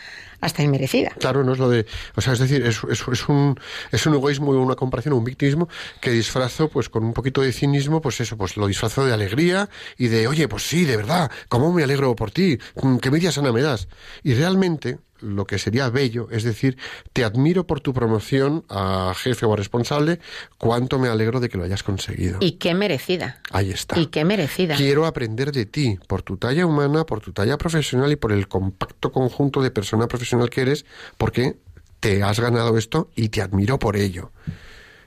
hasta 0.44 0.62
inmerecida. 0.62 1.10
Claro, 1.18 1.42
no 1.42 1.52
es 1.52 1.58
lo 1.58 1.68
de. 1.70 1.86
O 2.16 2.20
sea, 2.20 2.34
es 2.34 2.38
decir, 2.38 2.64
es, 2.66 2.80
es, 2.90 3.28
un, 3.28 3.58
es 3.90 4.06
un 4.06 4.14
egoísmo, 4.14 4.50
una 4.50 4.74
comparación, 4.74 5.14
un 5.14 5.24
victimismo 5.24 5.68
que 6.00 6.10
disfrazo, 6.10 6.68
pues 6.68 6.88
con 6.90 7.02
un 7.02 7.14
poquito 7.14 7.40
de 7.40 7.52
cinismo, 7.52 8.00
pues 8.00 8.20
eso, 8.20 8.36
pues 8.36 8.56
lo 8.56 8.66
disfrazo 8.66 9.06
de 9.06 9.14
alegría 9.14 9.70
y 9.96 10.08
de, 10.08 10.26
oye, 10.26 10.46
pues 10.46 10.64
sí, 10.64 10.84
de 10.84 10.98
verdad, 10.98 11.30
¿cómo 11.48 11.72
me 11.72 11.82
alegro 11.82 12.14
por 12.14 12.30
ti? 12.30 12.58
Mm, 12.82 12.98
¿Qué 12.98 13.10
media 13.10 13.32
sana 13.32 13.52
me 13.52 13.62
das? 13.62 13.88
Y 14.22 14.34
realmente, 14.34 14.98
lo 15.24 15.46
que 15.46 15.58
sería 15.58 15.88
bello, 15.88 16.28
es 16.30 16.44
decir, 16.44 16.76
te 17.12 17.24
admiro 17.24 17.66
por 17.66 17.80
tu 17.80 17.92
promoción 17.92 18.64
a 18.68 19.14
jefe 19.16 19.46
o 19.46 19.52
a 19.52 19.56
responsable, 19.56 20.20
cuánto 20.58 20.98
me 20.98 21.08
alegro 21.08 21.40
de 21.40 21.48
que 21.48 21.58
lo 21.58 21.64
hayas 21.64 21.82
conseguido. 21.82 22.38
Y 22.40 22.52
qué 22.52 22.74
merecida. 22.74 23.40
Ahí 23.50 23.70
está. 23.70 23.98
Y 23.98 24.06
qué 24.06 24.24
merecida. 24.24 24.76
Quiero 24.76 25.06
aprender 25.06 25.52
de 25.52 25.66
ti, 25.66 25.98
por 26.06 26.22
tu 26.22 26.36
talla 26.36 26.66
humana, 26.66 27.04
por 27.04 27.20
tu 27.20 27.32
talla 27.32 27.56
profesional 27.58 28.12
y 28.12 28.16
por 28.16 28.32
el 28.32 28.48
compacto 28.48 29.10
conjunto 29.12 29.62
de 29.62 29.70
persona 29.70 30.06
profesional 30.06 30.50
que 30.50 30.62
eres, 30.62 30.84
porque 31.16 31.56
te 32.00 32.22
has 32.22 32.38
ganado 32.38 32.76
esto 32.76 33.10
y 33.16 33.30
te 33.30 33.40
admiro 33.40 33.78
por 33.78 33.96
ello. 33.96 34.30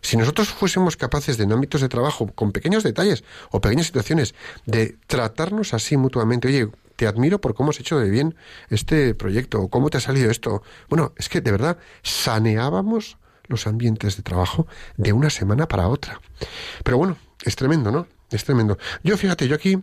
Si 0.02 0.18
nosotros 0.18 0.50
fuésemos 0.50 0.96
capaces 0.96 1.38
de 1.38 1.44
en 1.44 1.52
ámbitos 1.52 1.82
de 1.82 1.90
trabajo, 1.90 2.28
con 2.34 2.52
pequeños 2.52 2.84
detalles 2.84 3.24
o 3.52 3.62
pequeñas 3.62 3.88
situaciones, 3.88 4.36
de 4.66 4.96
tratarnos 5.08 5.74
así 5.74 5.98
mutuamente, 5.98 6.48
oye, 6.48 6.70
te 6.98 7.08
admiro 7.08 7.40
por 7.40 7.54
cómo 7.54 7.70
has 7.70 7.80
hecho 7.80 7.98
de 7.98 8.10
bien 8.10 8.36
este 8.70 9.16
proyecto, 9.16 9.62
o 9.62 9.70
cómo 9.70 9.90
te 9.90 9.98
ha 9.98 10.02
salido 10.02 10.30
esto. 10.30 10.62
Bueno, 10.90 11.14
es 11.16 11.30
que 11.30 11.40
de 11.40 11.52
verdad 11.52 11.78
saneábamos 12.04 13.18
los 13.46 13.68
ambientes 13.68 14.18
de 14.18 14.24
trabajo 14.24 14.68
de 14.98 15.14
una 15.14 15.30
semana 15.30 15.68
para 15.70 15.88
otra. 15.88 16.20
Pero 16.84 16.98
bueno, 16.98 17.18
es 17.46 17.56
tremendo, 17.56 17.92
¿no? 17.92 18.08
Es 18.30 18.44
tremendo. 18.44 18.78
Yo, 19.04 19.16
fíjate, 19.16 19.48
yo 19.48 19.56
aquí, 19.56 19.78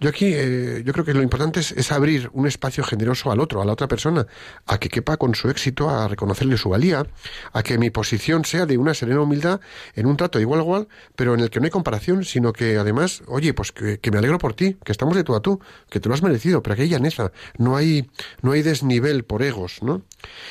yo 0.00 0.10
aquí, 0.10 0.30
eh, 0.34 0.82
yo 0.84 0.92
creo 0.92 1.04
que 1.04 1.14
lo 1.14 1.22
importante 1.22 1.60
es, 1.60 1.92
abrir 1.92 2.28
un 2.34 2.46
espacio 2.46 2.84
generoso 2.84 3.30
al 3.30 3.40
otro, 3.40 3.62
a 3.62 3.64
la 3.64 3.72
otra 3.72 3.88
persona, 3.88 4.26
a 4.66 4.78
que 4.78 4.90
quepa 4.90 5.16
con 5.16 5.34
su 5.34 5.48
éxito, 5.48 5.88
a 5.88 6.06
reconocerle 6.06 6.58
su 6.58 6.68
valía, 6.68 7.06
a 7.54 7.62
que 7.62 7.78
mi 7.78 7.88
posición 7.88 8.44
sea 8.44 8.66
de 8.66 8.76
una 8.76 8.92
serena 8.92 9.22
humildad 9.22 9.60
en 9.94 10.04
un 10.04 10.18
trato 10.18 10.38
igual 10.38 10.60
a 10.60 10.62
igual, 10.62 10.88
pero 11.14 11.32
en 11.32 11.40
el 11.40 11.48
que 11.48 11.58
no 11.58 11.64
hay 11.64 11.70
comparación, 11.70 12.24
sino 12.24 12.52
que 12.52 12.76
además, 12.76 13.22
oye, 13.28 13.54
pues 13.54 13.72
que, 13.72 13.98
que 13.98 14.10
me 14.10 14.18
alegro 14.18 14.36
por 14.36 14.52
ti, 14.52 14.76
que 14.84 14.92
estamos 14.92 15.16
de 15.16 15.24
tú 15.24 15.34
a 15.34 15.40
tú, 15.40 15.58
que 15.88 15.98
te 15.98 16.10
lo 16.10 16.14
has 16.14 16.22
merecido, 16.22 16.62
pero 16.62 16.74
aquí 16.74 16.82
hay 16.82 16.88
llaneza, 16.90 17.32
no 17.56 17.76
hay, 17.76 18.10
no 18.42 18.52
hay 18.52 18.60
desnivel 18.60 19.24
por 19.24 19.42
egos, 19.42 19.82
¿no? 19.82 20.02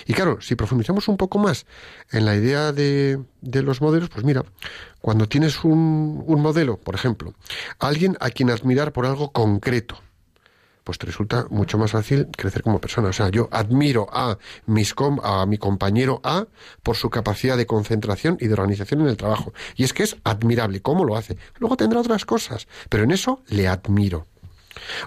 Y 0.07 0.13
claro, 0.13 0.41
si 0.41 0.55
profundizamos 0.55 1.07
un 1.07 1.17
poco 1.17 1.37
más 1.37 1.67
en 2.11 2.25
la 2.25 2.35
idea 2.35 2.71
de, 2.71 3.19
de 3.41 3.61
los 3.61 3.81
modelos, 3.81 4.09
pues 4.09 4.25
mira, 4.25 4.43
cuando 5.05 5.27
tienes 5.29 5.63
un, 5.63 6.23
un 6.25 6.41
modelo, 6.41 6.77
por 6.77 6.95
ejemplo, 6.95 7.35
alguien 7.77 8.17
a 8.21 8.31
quien 8.31 8.49
admirar 8.49 8.91
por 8.91 9.05
algo 9.05 9.31
concreto, 9.31 9.99
pues 10.83 10.97
te 10.97 11.05
resulta 11.05 11.45
mucho 11.51 11.77
más 11.77 11.91
fácil 11.91 12.27
crecer 12.35 12.63
como 12.63 12.81
persona. 12.81 13.09
O 13.09 13.13
sea, 13.13 13.29
yo 13.29 13.47
admiro 13.51 14.07
a, 14.11 14.39
mis 14.65 14.95
com- 14.95 15.19
a 15.23 15.45
mi 15.45 15.59
compañero 15.59 16.21
A 16.23 16.47
por 16.81 16.95
su 16.95 17.11
capacidad 17.11 17.55
de 17.55 17.67
concentración 17.67 18.37
y 18.41 18.47
de 18.47 18.53
organización 18.53 19.01
en 19.01 19.07
el 19.09 19.17
trabajo. 19.17 19.53
Y 19.75 19.83
es 19.83 19.93
que 19.93 20.01
es 20.01 20.17
admirable 20.23 20.81
cómo 20.81 21.05
lo 21.05 21.15
hace. 21.15 21.37
Luego 21.59 21.77
tendrá 21.77 21.99
otras 21.99 22.25
cosas, 22.25 22.67
pero 22.89 23.03
en 23.03 23.11
eso 23.11 23.43
le 23.49 23.67
admiro. 23.67 24.25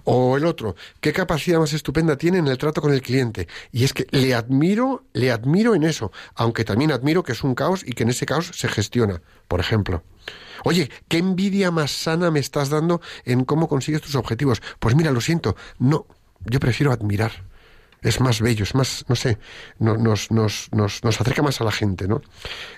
O 0.04 0.36
el 0.36 0.44
otro, 0.46 0.76
qué 1.00 1.12
capacidad 1.12 1.58
más 1.58 1.72
estupenda 1.72 2.16
tiene 2.16 2.38
en 2.38 2.48
el 2.48 2.58
trato 2.58 2.80
con 2.80 2.92
el 2.92 3.02
cliente. 3.02 3.48
Y 3.72 3.84
es 3.84 3.92
que 3.92 4.06
le 4.10 4.34
admiro, 4.34 5.04
le 5.12 5.30
admiro 5.30 5.74
en 5.74 5.84
eso, 5.84 6.12
aunque 6.34 6.64
también 6.64 6.92
admiro 6.92 7.22
que 7.22 7.32
es 7.32 7.42
un 7.44 7.54
caos 7.54 7.82
y 7.86 7.92
que 7.92 8.02
en 8.04 8.10
ese 8.10 8.26
caos 8.26 8.50
se 8.54 8.68
gestiona, 8.68 9.20
por 9.46 9.60
ejemplo. 9.60 10.02
Oye, 10.64 10.90
qué 11.08 11.18
envidia 11.18 11.70
más 11.70 11.90
sana 11.90 12.30
me 12.30 12.40
estás 12.40 12.68
dando 12.68 13.00
en 13.24 13.44
cómo 13.44 13.68
consigues 13.68 14.02
tus 14.02 14.14
objetivos. 14.16 14.60
Pues 14.80 14.94
mira, 14.96 15.10
lo 15.12 15.20
siento, 15.20 15.56
no, 15.78 16.06
yo 16.44 16.58
prefiero 16.60 16.92
admirar. 16.92 17.46
Es 18.00 18.20
más 18.20 18.40
bello, 18.40 18.62
es 18.62 18.76
más, 18.76 19.04
no 19.08 19.16
sé, 19.16 19.38
no- 19.80 19.96
nos, 19.96 20.30
nos, 20.30 20.68
nos, 20.72 21.02
nos 21.02 21.20
acerca 21.20 21.42
más 21.42 21.60
a 21.60 21.64
la 21.64 21.72
gente, 21.72 22.06
¿no? 22.06 22.22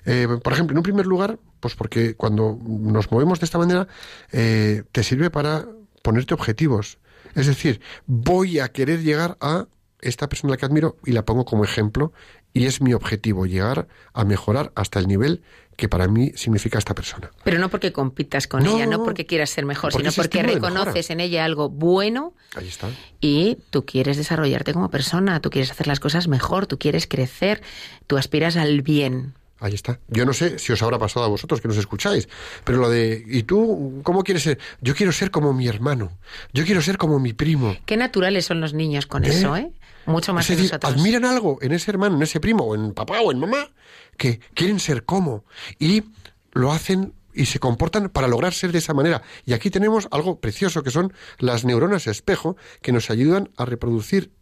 Eh, 0.07 0.27
por 0.43 0.53
ejemplo, 0.55 0.73
en 0.73 0.79
un 0.79 0.83
primer 0.83 1.05
lugar, 1.07 1.39
pues 1.61 1.75
porque 1.75 2.15
cuando 2.15 2.59
nos 2.67 3.11
movemos 3.13 3.39
de 3.39 3.45
esta 3.45 3.59
manera, 3.59 3.87
eh, 4.33 4.83
te 4.93 5.03
sirve 5.03 5.29
para 5.29 5.67
ponerte 6.03 6.35
objetivos. 6.35 6.99
Es 7.35 7.47
decir, 7.47 7.81
voy 8.07 8.59
a 8.59 8.69
querer 8.69 9.03
llegar 9.03 9.37
a 9.41 9.67
esta 10.01 10.29
persona 10.29 10.57
que 10.57 10.65
admiro 10.67 10.97
y 11.05 11.13
la 11.13 11.25
pongo 11.25 11.45
como 11.45 11.63
ejemplo 11.65 12.13
y 12.53 12.67
es 12.67 12.81
mi 12.81 12.95
objetivo 12.95 13.47
llegar 13.47 13.87
a 14.15 14.25
mejorar 14.25 14.73
hasta 14.75 14.99
el 14.99 15.07
nivel 15.07 15.43
que 15.77 15.89
para 15.89 16.09
mí 16.09 16.33
significa 16.35 16.79
esta 16.79 16.95
persona. 16.95 17.31
Pero 17.45 17.59
no 17.59 17.69
porque 17.71 17.93
compitas 17.93 18.47
con 18.47 18.65
No, 18.65 18.77
ella, 18.77 18.87
no 18.87 19.05
porque 19.05 19.25
quieras 19.27 19.51
ser 19.51 19.65
mejor, 19.67 19.93
porque 19.93 20.11
sino 20.11 20.23
porque 20.23 20.43
reconoces 20.43 21.11
en 21.11 21.21
ella 21.21 21.45
algo 21.45 21.69
bueno 21.71 22.35
Ahí 22.57 22.69
está. 22.69 22.89
y 23.21 23.59
tú 23.71 23.87
quieres 23.87 24.17
desarrollarte 24.17 24.73
como 24.75 24.91
persona, 24.91 25.41
tú 25.41 25.51
quieres 25.51 25.71
hacer 25.71 25.87
las 25.87 26.01
cosas 26.01 26.29
mejor, 26.29 26.67
tú 26.67 26.79
quieres 26.79 27.07
crecer, 27.07 27.63
tú 28.07 28.19
aspiras 28.19 28.57
al 28.57 28.83
bien. 28.83 29.35
Ahí 29.61 29.75
está. 29.75 30.01
Yo 30.09 30.25
no 30.25 30.33
sé 30.33 30.59
si 30.59 30.73
os 30.73 30.83
habrá 30.83 30.99
pasado 30.99 31.27
a 31.27 31.29
vosotros 31.29 31.61
que 31.61 31.69
nos 31.69 31.77
escucháis, 31.77 32.29
pero 32.65 32.79
lo 32.79 32.89
de, 32.89 33.23
¿y 33.27 33.43
tú 33.43 34.01
cómo 34.03 34.25
quieres 34.25 34.43
ser? 34.43 34.59
Yo 34.81 34.95
quiero 34.95 35.13
ser 35.13 35.31
como 35.31 35.53
mi 35.53 35.69
hermano, 35.69 36.19
yo 36.55 36.65
quiero 36.65 36.81
ser 36.81 36.97
como 36.97 37.19
mi 37.19 37.35
primo. 37.35 37.77
Qué 37.85 37.99
naturales 37.99 38.47
son 38.47 38.61
los 38.61 38.73
niños 38.73 39.07
con 39.07 39.25
¿Eh? 39.25 39.29
eso, 39.29 39.57
¿eh? 39.57 39.71
Mucho 40.07 40.33
más 40.33 40.45
es 40.45 40.49
que 40.49 40.57
decir, 40.57 40.73
nosotros. 40.73 40.95
admiran 40.95 41.27
algo 41.27 41.59
en 41.61 41.73
ese 41.73 41.91
hermano, 41.91 42.17
en 42.17 42.23
ese 42.23 42.41
primo, 42.41 42.65
o 42.65 42.75
en 42.75 42.95
papá 42.95 43.21
o 43.21 43.31
en 43.31 43.39
mamá, 43.39 43.69
que 44.17 44.41
quieren 44.55 44.81
ser 44.81 45.05
como. 45.05 45.45
Y 45.79 46.05
lo 46.53 46.73
hacen 46.73 47.13
y 47.35 47.47
se 47.47 47.59
comportan 47.59 48.09
para 48.09 48.29
lograr 48.29 48.55
ser 48.55 48.73
de 48.73 48.79
esa 48.79 48.95
manera. 48.95 49.23
Y 49.45 49.53
aquí 49.53 49.71
tenemos 49.71 50.09
algo 50.11 50.41
precioso 50.41 50.83
que 50.83 50.91
son 50.91 51.13
las 51.39 51.65
neuronas 51.65 52.07
espejo 52.07 52.57
que 52.83 52.93
nos 52.93 53.11
ayudan 53.11 53.51
a 53.57 53.67
reproducir 53.67 54.33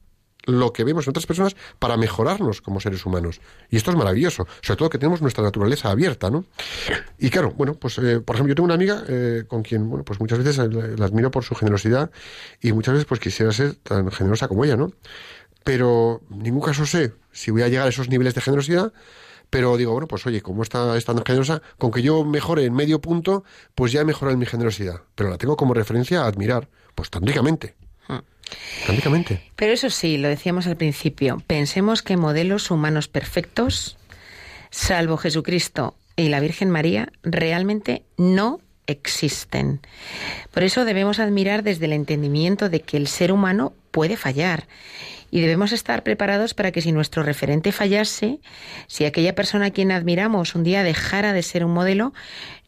lo 0.45 0.73
que 0.73 0.85
vemos 0.85 1.07
en 1.07 1.11
otras 1.11 1.27
personas 1.27 1.57
para 1.79 1.97
mejorarnos 1.97 2.63
como 2.63 2.81
seres 2.81 3.05
humanos. 3.05 3.41
Y 3.71 3.77
esto 3.77 3.91
es 3.91 3.97
maravilloso, 3.97 4.47
sobre 4.63 4.79
todo 4.79 4.91
que 4.91 4.99
tenemos 4.99 5.21
nuestra 5.21 5.45
naturaleza 5.45 5.91
abierta, 5.91 6.31
¿no? 6.31 6.45
Y 7.19 7.31
claro, 7.31 7.53
bueno, 7.53 7.75
pues 7.75 7.99
eh, 7.99 8.21
por 8.21 8.37
ejemplo, 8.37 8.53
yo 8.53 8.55
tengo 8.55 8.65
una 8.65 8.75
amiga 8.75 9.05
eh, 9.09 9.45
con 9.47 9.63
quien, 9.63 9.89
bueno, 9.89 10.05
pues 10.05 10.21
muchas 10.21 10.39
veces 10.39 10.59
la, 10.59 11.05
admiro 11.05 11.31
por 11.31 11.45
su 11.45 11.55
generosidad 11.55 12.11
y 12.61 12.73
muchas 12.73 12.95
veces 12.95 13.07
pues 13.07 13.21
quisiera 13.21 13.53
ser 13.53 13.75
tan 13.75 14.11
generosa 14.11 14.49
como 14.49 14.65
ella, 14.65 14.77
¿no? 14.77 14.93
Pero 15.65 16.23
ningún 16.31 16.63
caso 16.63 16.87
sé 16.87 17.13
si 17.33 17.51
voy 17.51 17.63
a 17.63 17.69
llegar 17.69 17.87
a 17.87 17.91
esos 17.91 18.09
niveles 18.09 18.35
de 18.35 18.41
generosidad, 18.41 18.93
pero 19.51 19.77
digo, 19.77 19.93
bueno, 19.93 20.07
pues 20.07 20.27
oye, 20.27 20.41
como 20.41 20.63
está, 20.63 20.97
es 20.97 21.05
tan 21.05 21.23
generosa, 21.25 21.63
con 21.79 21.91
que 21.91 22.03
yo 22.03 22.25
mejore 22.25 22.65
en 22.65 22.75
medio 22.75 23.01
punto, 23.01 23.45
pues 23.75 23.93
ya 23.93 24.01
he 24.03 24.05
mejorado 24.05 24.35
en 24.35 24.39
mi 24.39 24.47
generosidad. 24.47 25.03
Pero 25.15 25.31
la 25.31 25.39
tengo 25.39 25.57
como 25.57 25.75
referencia 25.75 26.23
a 26.23 26.27
admirar, 26.27 26.69
pues 26.95 27.11
tan 27.11 27.27
ricamente. 27.27 27.75
Pero 29.57 29.73
eso 29.73 29.91
sí, 29.91 30.19
lo 30.19 30.29
decíamos 30.29 30.67
al 30.67 30.77
principio, 30.77 31.43
pensemos 31.47 32.03
que 32.03 32.17
modelos 32.17 32.71
humanos 32.71 33.09
perfectos 33.09 33.99
salvo 34.71 35.17
Jesucristo 35.17 35.97
y 36.17 36.29
la 36.29 36.41
Virgen 36.41 36.71
María, 36.71 37.13
realmente 37.23 38.03
no 38.17 38.61
existen. 38.87 39.81
Por 40.53 40.63
eso 40.63 40.85
debemos 40.85 41.19
admirar 41.19 41.63
desde 41.63 41.87
el 41.87 41.93
entendimiento 41.93 42.69
de 42.69 42.81
que 42.81 42.97
el 42.97 43.07
ser 43.07 43.33
humano 43.33 43.73
puede 43.91 44.17
fallar 44.17 44.67
y 45.31 45.41
debemos 45.41 45.73
estar 45.73 46.03
preparados 46.03 46.55
para 46.55 46.73
que 46.73 46.81
si 46.81 46.91
nuestro 46.91 47.23
referente 47.23 47.71
fallase, 47.71 48.41
si 48.87 49.05
aquella 49.05 49.35
persona 49.35 49.67
a 49.67 49.71
quien 49.71 49.93
admiramos 49.93 50.55
un 50.55 50.65
día 50.65 50.83
dejara 50.83 51.35
de 51.35 51.43
ser 51.43 51.65
un 51.65 51.73
modelo, 51.73 52.15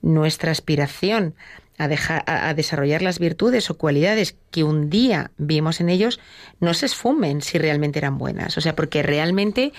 nuestra 0.02 0.52
aspiración 0.52 1.34
a, 1.80 1.88
dejar, 1.88 2.22
a, 2.26 2.52
desarrollar 2.52 3.00
las 3.00 3.18
virtudes 3.18 3.70
o 3.70 3.78
cualidades 3.78 4.36
que 4.50 4.64
un 4.64 4.90
día 4.90 5.30
vimos 5.38 5.80
en 5.80 5.88
ellos 5.88 6.20
no 6.60 6.74
se 6.74 6.84
esfumen 6.84 7.40
si 7.40 7.56
realmente 7.56 7.98
eran 7.98 8.18
buenas. 8.18 8.58
O 8.58 8.60
sea, 8.60 8.76
porque 8.76 9.02
realmente 9.02 9.72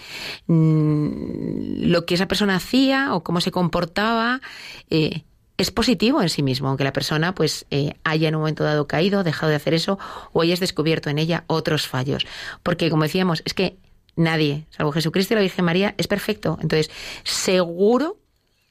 mm, 0.48 1.84
lo 1.86 2.06
que 2.08 2.16
esa 2.16 2.28
persona 2.28 2.56
hacía 2.56 3.14
o 3.14 3.24
cómo 3.24 3.40
se 3.40 3.52
comportaba 3.52 4.42
eh, 4.90 5.22
es 5.58 5.70
positivo 5.70 6.24
en 6.24 6.30
sí 6.30 6.42
mismo, 6.42 6.70
aunque 6.70 6.84
la 6.84 6.92
persona 6.92 7.36
pues 7.36 7.68
eh, 7.70 7.94
haya 8.04 8.30
en 8.30 8.36
un 8.36 8.42
momento 8.42 8.64
dado 8.64 8.88
caído, 8.88 9.24
dejado 9.24 9.52
de 9.52 9.58
hacer 9.58 9.76
eso 9.76 10.00
o 10.34 10.42
hayas 10.42 10.60
descubierto 10.60 11.12
en 11.12 11.20
ella 11.20 11.44
otros 11.46 11.88
fallos. 11.88 12.26
Porque 12.64 12.90
como 12.90 13.04
decíamos, 13.04 13.44
es 13.46 13.54
que 13.54 13.78
nadie, 14.16 14.66
salvo 14.72 14.92
Jesucristo 14.92 15.36
y 15.36 15.36
la 15.36 15.42
Virgen 15.42 15.66
María, 15.66 15.94
es 16.00 16.08
perfecto. 16.08 16.58
Entonces, 16.64 16.90
seguro 17.24 18.18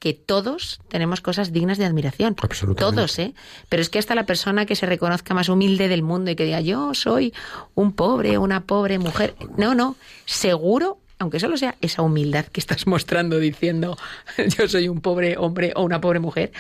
que 0.01 0.15
todos 0.15 0.81
tenemos 0.89 1.21
cosas 1.21 1.53
dignas 1.53 1.79
de 1.79 1.85
admiración. 1.85 2.35
Absolutamente. 2.41 2.97
Todos, 2.97 3.19
¿eh? 3.19 3.35
Pero 3.69 3.83
es 3.83 3.91
que 3.91 3.99
hasta 3.99 4.15
la 4.15 4.25
persona 4.27 4.67
que 4.67 4.75
se 4.75 4.87
reconozca 4.87 5.35
más 5.35 5.49
humilde 5.49 5.89
del 5.89 6.03
mundo 6.03 6.31
y 6.31 6.37
que 6.37 6.45
diga 6.47 6.61
yo 6.61 6.95
soy 6.95 7.33
un 7.75 7.93
pobre, 7.93 8.39
una 8.39 8.65
pobre 8.65 8.99
mujer. 8.99 9.37
No, 9.57 9.75
no. 9.75 9.97
Seguro, 10.25 10.99
aunque 11.21 11.39
solo 11.39 11.57
sea 11.57 11.77
esa 11.81 12.03
humildad 12.03 12.47
que 12.47 12.61
estás 12.61 12.87
mostrando 12.87 13.39
diciendo 13.39 13.97
yo 14.59 14.67
soy 14.67 14.89
un 14.89 15.01
pobre 15.01 15.37
hombre 15.39 15.73
o 15.77 15.83
una 15.83 16.01
pobre 16.01 16.19
mujer, 16.19 16.51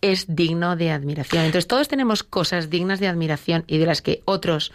es 0.00 0.24
digno 0.34 0.74
de 0.74 0.90
admiración. 0.90 1.44
Entonces 1.44 1.68
todos 1.68 1.86
tenemos 1.86 2.22
cosas 2.22 2.70
dignas 2.70 2.98
de 2.98 3.08
admiración 3.08 3.64
y 3.66 3.78
de 3.78 3.86
las 3.86 4.02
que 4.02 4.22
otros 4.24 4.72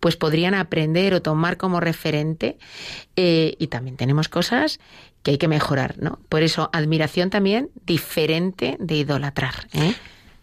pues 0.00 0.16
podrían 0.16 0.54
aprender 0.54 1.14
o 1.14 1.22
tomar 1.22 1.58
como 1.58 1.78
referente 1.78 2.58
eh, 3.14 3.54
y 3.58 3.68
también 3.68 3.96
tenemos 3.96 4.28
cosas 4.28 4.80
que 5.22 5.32
hay 5.32 5.38
que 5.38 5.46
mejorar, 5.46 5.96
¿no? 5.98 6.18
Por 6.28 6.42
eso, 6.42 6.70
admiración 6.72 7.30
también 7.30 7.70
diferente 7.86 8.76
de 8.80 8.96
idolatrar, 8.96 9.68
¿eh? 9.74 9.94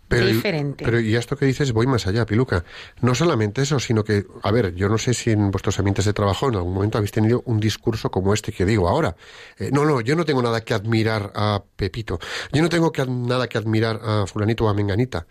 Pero, 0.10 0.26
diferente. 0.26 0.84
Pero 0.84 1.00
y 1.00 1.16
esto 1.16 1.38
que 1.38 1.46
dices, 1.46 1.72
voy 1.72 1.86
más 1.86 2.08
allá, 2.08 2.26
Piluca. 2.26 2.66
No 3.02 3.14
solamente 3.14 3.62
eso, 3.62 3.80
sino 3.80 4.04
que, 4.04 4.26
a 4.42 4.52
ver, 4.52 4.74
yo 4.74 4.90
no 4.90 4.98
sé 4.98 5.14
si 5.14 5.30
en 5.30 5.52
vuestros 5.52 5.78
ambientes 5.78 6.06
de 6.06 6.14
trabajo 6.14 6.50
en 6.50 6.56
algún 6.56 6.74
momento 6.74 6.98
habéis 6.98 7.12
tenido 7.12 7.44
un 7.46 7.60
discurso 7.60 8.10
como 8.10 8.34
este 8.34 8.52
que 8.52 8.66
digo 8.66 8.90
ahora. 8.90 9.16
Eh, 9.58 9.70
no, 9.72 9.86
no, 9.86 10.02
yo 10.02 10.16
no 10.16 10.26
tengo 10.26 10.42
nada 10.42 10.62
que 10.62 10.74
admirar 10.74 11.32
a 11.36 11.64
Pepito. 11.76 12.20
Yo 12.52 12.64
no 12.64 12.70
tengo 12.70 12.92
que, 12.92 13.06
nada 13.06 13.48
que 13.48 13.60
admirar 13.60 14.02
a 14.04 14.26
fulanito 14.26 14.66
o 14.66 14.70
a 14.70 14.74
menganita. 14.74 15.28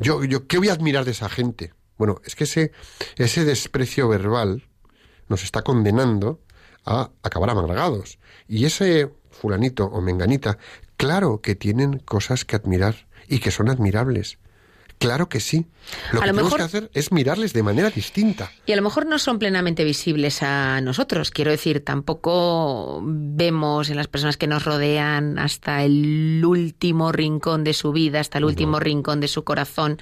Yo, 0.00 0.24
yo, 0.24 0.48
¿qué 0.48 0.58
voy 0.58 0.70
a 0.70 0.72
admirar 0.72 1.04
de 1.04 1.12
esa 1.12 1.28
gente? 1.28 1.72
Bueno, 1.96 2.20
es 2.24 2.34
que 2.34 2.44
ese, 2.44 2.72
ese 3.16 3.44
desprecio 3.44 4.08
verbal 4.08 4.64
nos 5.28 5.44
está 5.44 5.62
condenando 5.62 6.40
a 6.84 7.10
acabar 7.22 7.50
amargados. 7.50 8.18
Y 8.48 8.64
ese 8.64 9.12
fulanito 9.30 9.86
o 9.86 10.00
menganita, 10.00 10.58
claro 10.96 11.40
que 11.40 11.54
tienen 11.54 12.00
cosas 12.00 12.44
que 12.44 12.56
admirar 12.56 13.05
y 13.28 13.38
que 13.38 13.50
son 13.50 13.68
admirables. 13.68 14.38
Claro 14.98 15.28
que 15.28 15.40
sí. 15.40 15.66
Lo 16.10 16.20
A 16.20 16.22
que 16.22 16.28
lo 16.28 16.32
tenemos 16.32 16.44
mejor- 16.44 16.56
que 16.58 16.62
hacer 16.64 16.90
es 16.94 17.12
mirarles 17.12 17.52
de 17.52 17.62
manera 17.62 17.90
distinta. 17.90 18.50
Y 18.64 18.72
a 18.72 18.76
lo 18.76 18.82
mejor 18.82 19.04
no 19.04 19.18
son 19.18 19.38
plenamente 19.38 19.84
visibles 19.84 20.42
a 20.42 20.80
nosotros. 20.80 21.30
Quiero 21.30 21.50
decir, 21.50 21.84
tampoco 21.84 23.02
vemos 23.04 23.90
en 23.90 23.96
las 23.96 24.08
personas 24.08 24.38
que 24.38 24.46
nos 24.46 24.64
rodean 24.64 25.38
hasta 25.38 25.82
el 25.84 26.42
último 26.46 27.12
rincón 27.12 27.62
de 27.62 27.74
su 27.74 27.92
vida, 27.92 28.20
hasta 28.20 28.38
el 28.38 28.46
último 28.46 28.80
rincón 28.80 29.20
de 29.20 29.28
su 29.28 29.44
corazón, 29.44 29.98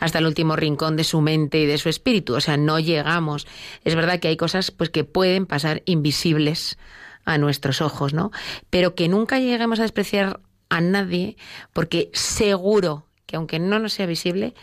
hasta 0.00 0.18
el 0.18 0.26
último 0.26 0.56
rincón 0.56 0.96
de 0.96 1.04
su 1.04 1.20
mente 1.20 1.60
y 1.60 1.66
de 1.66 1.78
su 1.78 1.88
espíritu. 1.88 2.34
O 2.34 2.40
sea, 2.40 2.56
no 2.56 2.80
llegamos. 2.80 3.46
Es 3.84 3.94
verdad 3.94 4.18
que 4.18 4.26
hay 4.26 4.36
cosas 4.36 4.72
pues 4.72 4.90
que 4.90 5.04
pueden 5.04 5.46
pasar 5.46 5.82
invisibles 5.86 6.76
a 7.24 7.38
nuestros 7.38 7.80
ojos, 7.80 8.12
¿no? 8.14 8.32
Pero 8.68 8.94
que 8.96 9.08
nunca 9.08 9.38
lleguemos 9.38 9.78
a 9.78 9.82
despreciar 9.82 10.40
a 10.74 10.80
nadie, 10.80 11.36
porque 11.72 12.10
seguro 12.12 13.06
que 13.26 13.36
aunque 13.36 13.60
no 13.60 13.78
nos 13.78 13.92
sea 13.92 14.06
visible, 14.06 14.54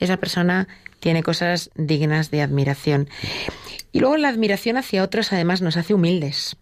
esa 0.00 0.16
persona 0.16 0.66
tiene 0.98 1.22
cosas 1.22 1.70
dignas 1.76 2.32
de 2.32 2.42
admiración. 2.42 3.08
Y 3.92 4.00
luego 4.00 4.16
la 4.16 4.28
admiración 4.28 4.76
hacia 4.76 5.04
otros 5.04 5.32
además 5.32 5.62
nos 5.62 5.76
hace 5.76 5.94
humildes. 5.94 6.56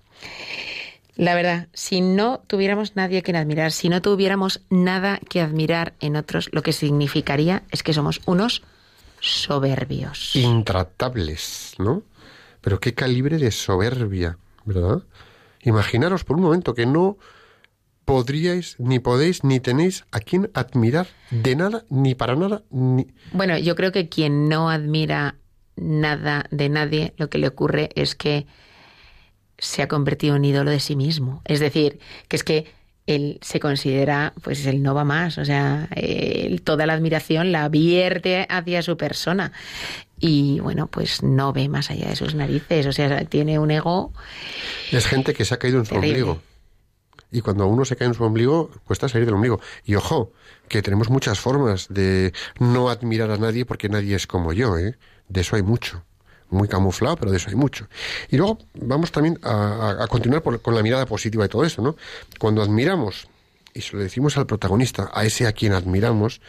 La 1.16 1.34
verdad, 1.34 1.68
si 1.72 2.02
no 2.02 2.42
tuviéramos 2.46 2.96
nadie 2.96 3.22
que 3.22 3.34
admirar, 3.34 3.72
si 3.72 3.88
no 3.88 4.02
tuviéramos 4.02 4.60
nada 4.68 5.20
que 5.28 5.40
admirar 5.40 5.94
en 6.00 6.14
otros, 6.14 6.50
lo 6.52 6.62
que 6.62 6.74
significaría 6.74 7.62
es 7.70 7.82
que 7.82 7.94
somos 7.94 8.20
unos 8.26 8.62
soberbios. 9.20 10.36
Intratables, 10.36 11.74
¿no? 11.78 12.02
Pero 12.60 12.78
qué 12.78 12.92
calibre 12.92 13.38
de 13.38 13.50
soberbia, 13.52 14.36
¿verdad? 14.66 15.02
Imaginaros 15.62 16.24
por 16.24 16.36
un 16.36 16.42
momento 16.42 16.74
que 16.74 16.86
no 16.86 17.16
podríais, 18.08 18.74
ni 18.78 19.00
podéis, 19.00 19.44
ni 19.44 19.60
tenéis 19.60 20.06
a 20.12 20.20
quien 20.20 20.50
admirar 20.54 21.08
de 21.30 21.54
nada, 21.56 21.84
ni 21.90 22.14
para 22.14 22.36
nada, 22.36 22.62
ni... 22.70 23.06
Bueno, 23.32 23.58
yo 23.58 23.76
creo 23.76 23.92
que 23.92 24.08
quien 24.08 24.48
no 24.48 24.70
admira 24.70 25.34
nada 25.76 26.46
de 26.50 26.70
nadie, 26.70 27.12
lo 27.18 27.28
que 27.28 27.36
le 27.36 27.48
ocurre 27.48 27.90
es 27.96 28.14
que 28.14 28.46
se 29.58 29.82
ha 29.82 29.88
convertido 29.88 30.36
en 30.36 30.46
ídolo 30.46 30.70
de 30.70 30.80
sí 30.80 30.96
mismo. 30.96 31.42
Es 31.44 31.60
decir, 31.60 31.98
que 32.28 32.36
es 32.36 32.44
que 32.44 32.72
él 33.06 33.38
se 33.42 33.60
considera, 33.60 34.32
pues 34.42 34.64
él 34.64 34.82
no 34.82 34.94
va 34.94 35.04
más, 35.04 35.36
o 35.36 35.44
sea, 35.44 35.90
él 35.94 36.62
toda 36.62 36.86
la 36.86 36.94
admiración 36.94 37.52
la 37.52 37.68
vierte 37.68 38.46
hacia 38.48 38.80
su 38.80 38.96
persona. 38.96 39.52
Y 40.18 40.60
bueno, 40.60 40.86
pues 40.86 41.22
no 41.22 41.52
ve 41.52 41.68
más 41.68 41.90
allá 41.90 42.08
de 42.08 42.16
sus 42.16 42.34
narices, 42.34 42.86
o 42.86 42.92
sea, 42.92 43.22
tiene 43.26 43.58
un 43.58 43.70
ego 43.70 44.14
Es 44.90 45.06
gente 45.06 45.34
que 45.34 45.44
se 45.44 45.52
ha 45.52 45.58
caído 45.58 45.78
en 45.78 45.84
su 45.84 45.90
Terrible. 45.94 46.22
ombligo. 46.22 46.47
Y 47.30 47.40
cuando 47.42 47.66
uno 47.66 47.84
se 47.84 47.96
cae 47.96 48.08
en 48.08 48.14
su 48.14 48.24
ombligo, 48.24 48.70
cuesta 48.84 49.08
salir 49.08 49.26
del 49.26 49.34
ombligo. 49.34 49.60
Y 49.84 49.94
ojo, 49.96 50.32
que 50.68 50.82
tenemos 50.82 51.10
muchas 51.10 51.38
formas 51.38 51.86
de 51.88 52.32
no 52.58 52.88
admirar 52.88 53.30
a 53.30 53.36
nadie 53.36 53.66
porque 53.66 53.88
nadie 53.88 54.16
es 54.16 54.26
como 54.26 54.52
yo, 54.52 54.78
¿eh? 54.78 54.96
De 55.28 55.42
eso 55.42 55.56
hay 55.56 55.62
mucho. 55.62 56.04
Muy 56.50 56.66
camuflado, 56.68 57.16
pero 57.16 57.30
de 57.30 57.36
eso 57.36 57.50
hay 57.50 57.56
mucho. 57.56 57.86
Y 58.30 58.38
luego 58.38 58.58
vamos 58.74 59.12
también 59.12 59.38
a, 59.42 60.06
continuar 60.08 60.42
por- 60.42 60.62
con 60.62 60.74
la 60.74 60.82
mirada 60.82 61.04
positiva 61.04 61.42
de 61.44 61.50
todo 61.50 61.64
eso, 61.64 61.82
¿no? 61.82 61.96
Cuando 62.38 62.62
admiramos, 62.62 63.28
y 63.74 63.82
se 63.82 63.94
lo 63.96 64.02
decimos 64.02 64.38
al 64.38 64.46
protagonista, 64.46 65.10
a 65.12 65.24
ese 65.24 65.46
a 65.46 65.52
quien 65.52 65.74
admiramos, 65.74 66.40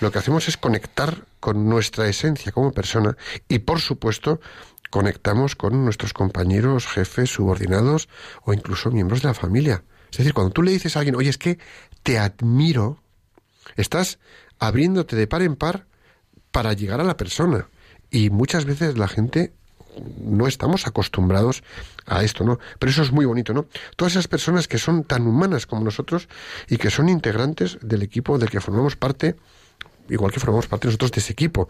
lo 0.00 0.10
que 0.10 0.18
hacemos 0.18 0.48
es 0.48 0.56
conectar 0.56 1.26
con 1.40 1.68
nuestra 1.68 2.08
esencia 2.08 2.52
como 2.52 2.72
persona 2.72 3.18
y, 3.46 3.58
por 3.58 3.80
supuesto, 3.80 4.40
conectamos 4.88 5.56
con 5.56 5.84
nuestros 5.84 6.14
compañeros, 6.14 6.86
jefes, 6.86 7.28
subordinados 7.30 8.08
o 8.44 8.54
incluso 8.54 8.90
miembros 8.90 9.20
de 9.20 9.28
la 9.28 9.34
familia. 9.34 9.84
Es 10.14 10.18
decir, 10.18 10.32
cuando 10.32 10.52
tú 10.52 10.62
le 10.62 10.70
dices 10.70 10.94
a 10.94 11.00
alguien, 11.00 11.16
oye, 11.16 11.28
es 11.28 11.38
que 11.38 11.58
te 12.04 12.18
admiro, 12.18 13.02
estás 13.74 14.20
abriéndote 14.60 15.16
de 15.16 15.26
par 15.26 15.42
en 15.42 15.56
par 15.56 15.86
para 16.52 16.72
llegar 16.72 17.00
a 17.00 17.04
la 17.04 17.16
persona. 17.16 17.66
Y 18.12 18.30
muchas 18.30 18.64
veces 18.64 18.96
la 18.96 19.08
gente 19.08 19.52
no 20.20 20.46
estamos 20.46 20.86
acostumbrados 20.86 21.64
a 22.06 22.22
esto, 22.22 22.44
¿no? 22.44 22.60
Pero 22.78 22.90
eso 22.90 23.02
es 23.02 23.10
muy 23.10 23.24
bonito, 23.24 23.52
¿no? 23.54 23.66
Todas 23.96 24.12
esas 24.12 24.28
personas 24.28 24.68
que 24.68 24.78
son 24.78 25.02
tan 25.02 25.26
humanas 25.26 25.66
como 25.66 25.82
nosotros 25.82 26.28
y 26.68 26.76
que 26.76 26.90
son 26.90 27.08
integrantes 27.08 27.78
del 27.82 28.02
equipo 28.02 28.38
del 28.38 28.50
que 28.50 28.60
formamos 28.60 28.94
parte, 28.94 29.34
igual 30.08 30.30
que 30.30 30.38
formamos 30.38 30.68
parte 30.68 30.86
nosotros 30.86 31.10
de 31.10 31.22
ese 31.22 31.32
equipo. 31.32 31.68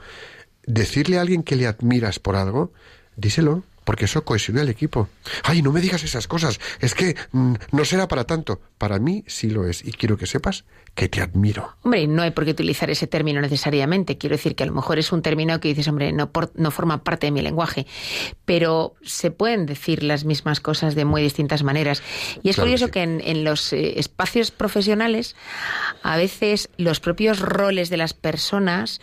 Decirle 0.66 1.16
a 1.16 1.22
alguien 1.22 1.44
que 1.44 1.56
le 1.56 1.66
admiras 1.66 2.18
por 2.18 2.36
algo, 2.36 2.74
díselo, 3.16 3.64
porque 3.84 4.06
eso 4.06 4.24
cohesiona 4.24 4.62
el 4.62 4.68
equipo. 4.68 5.08
Ay, 5.42 5.62
no 5.62 5.72
me 5.72 5.80
digas 5.80 6.02
esas 6.02 6.26
cosas, 6.26 6.60
es 6.80 6.94
que 6.94 7.16
mm, 7.32 7.54
no 7.72 7.84
será 7.84 8.08
para 8.08 8.24
tanto. 8.24 8.60
Para 8.78 8.98
mí 8.98 9.24
sí 9.26 9.50
lo 9.50 9.66
es 9.66 9.84
y 9.84 9.92
quiero 9.92 10.16
que 10.16 10.26
sepas 10.26 10.64
que 10.94 11.08
te 11.08 11.20
admiro. 11.20 11.76
Hombre, 11.82 12.06
no 12.06 12.22
hay 12.22 12.30
por 12.30 12.44
qué 12.44 12.52
utilizar 12.52 12.88
ese 12.88 13.06
término 13.08 13.40
necesariamente. 13.40 14.16
Quiero 14.16 14.36
decir 14.36 14.54
que 14.54 14.62
a 14.62 14.66
lo 14.66 14.72
mejor 14.72 14.98
es 15.00 15.10
un 15.10 15.22
término 15.22 15.58
que 15.58 15.68
dices, 15.68 15.88
hombre, 15.88 16.12
no, 16.12 16.30
por- 16.30 16.52
no 16.54 16.70
forma 16.70 17.02
parte 17.02 17.26
de 17.26 17.30
mi 17.32 17.42
lenguaje. 17.42 17.86
Pero 18.44 18.94
se 19.02 19.32
pueden 19.32 19.66
decir 19.66 20.04
las 20.04 20.24
mismas 20.24 20.60
cosas 20.60 20.94
de 20.94 21.04
muy 21.04 21.20
distintas 21.20 21.64
maneras. 21.64 22.00
Y 22.44 22.50
es 22.50 22.54
Claro 22.54 22.66
que 22.66 22.72
curioso 22.72 22.84
sí. 22.86 22.90
que 22.92 23.02
en, 23.02 23.20
en 23.24 23.42
los 23.42 23.72
eh, 23.72 23.98
espacios 23.98 24.52
profesionales, 24.52 25.34
a 26.04 26.16
veces 26.16 26.70
los 26.76 27.00
propios 27.00 27.40
roles 27.40 27.90
de 27.90 27.96
las 27.96 28.14
personas 28.14 29.00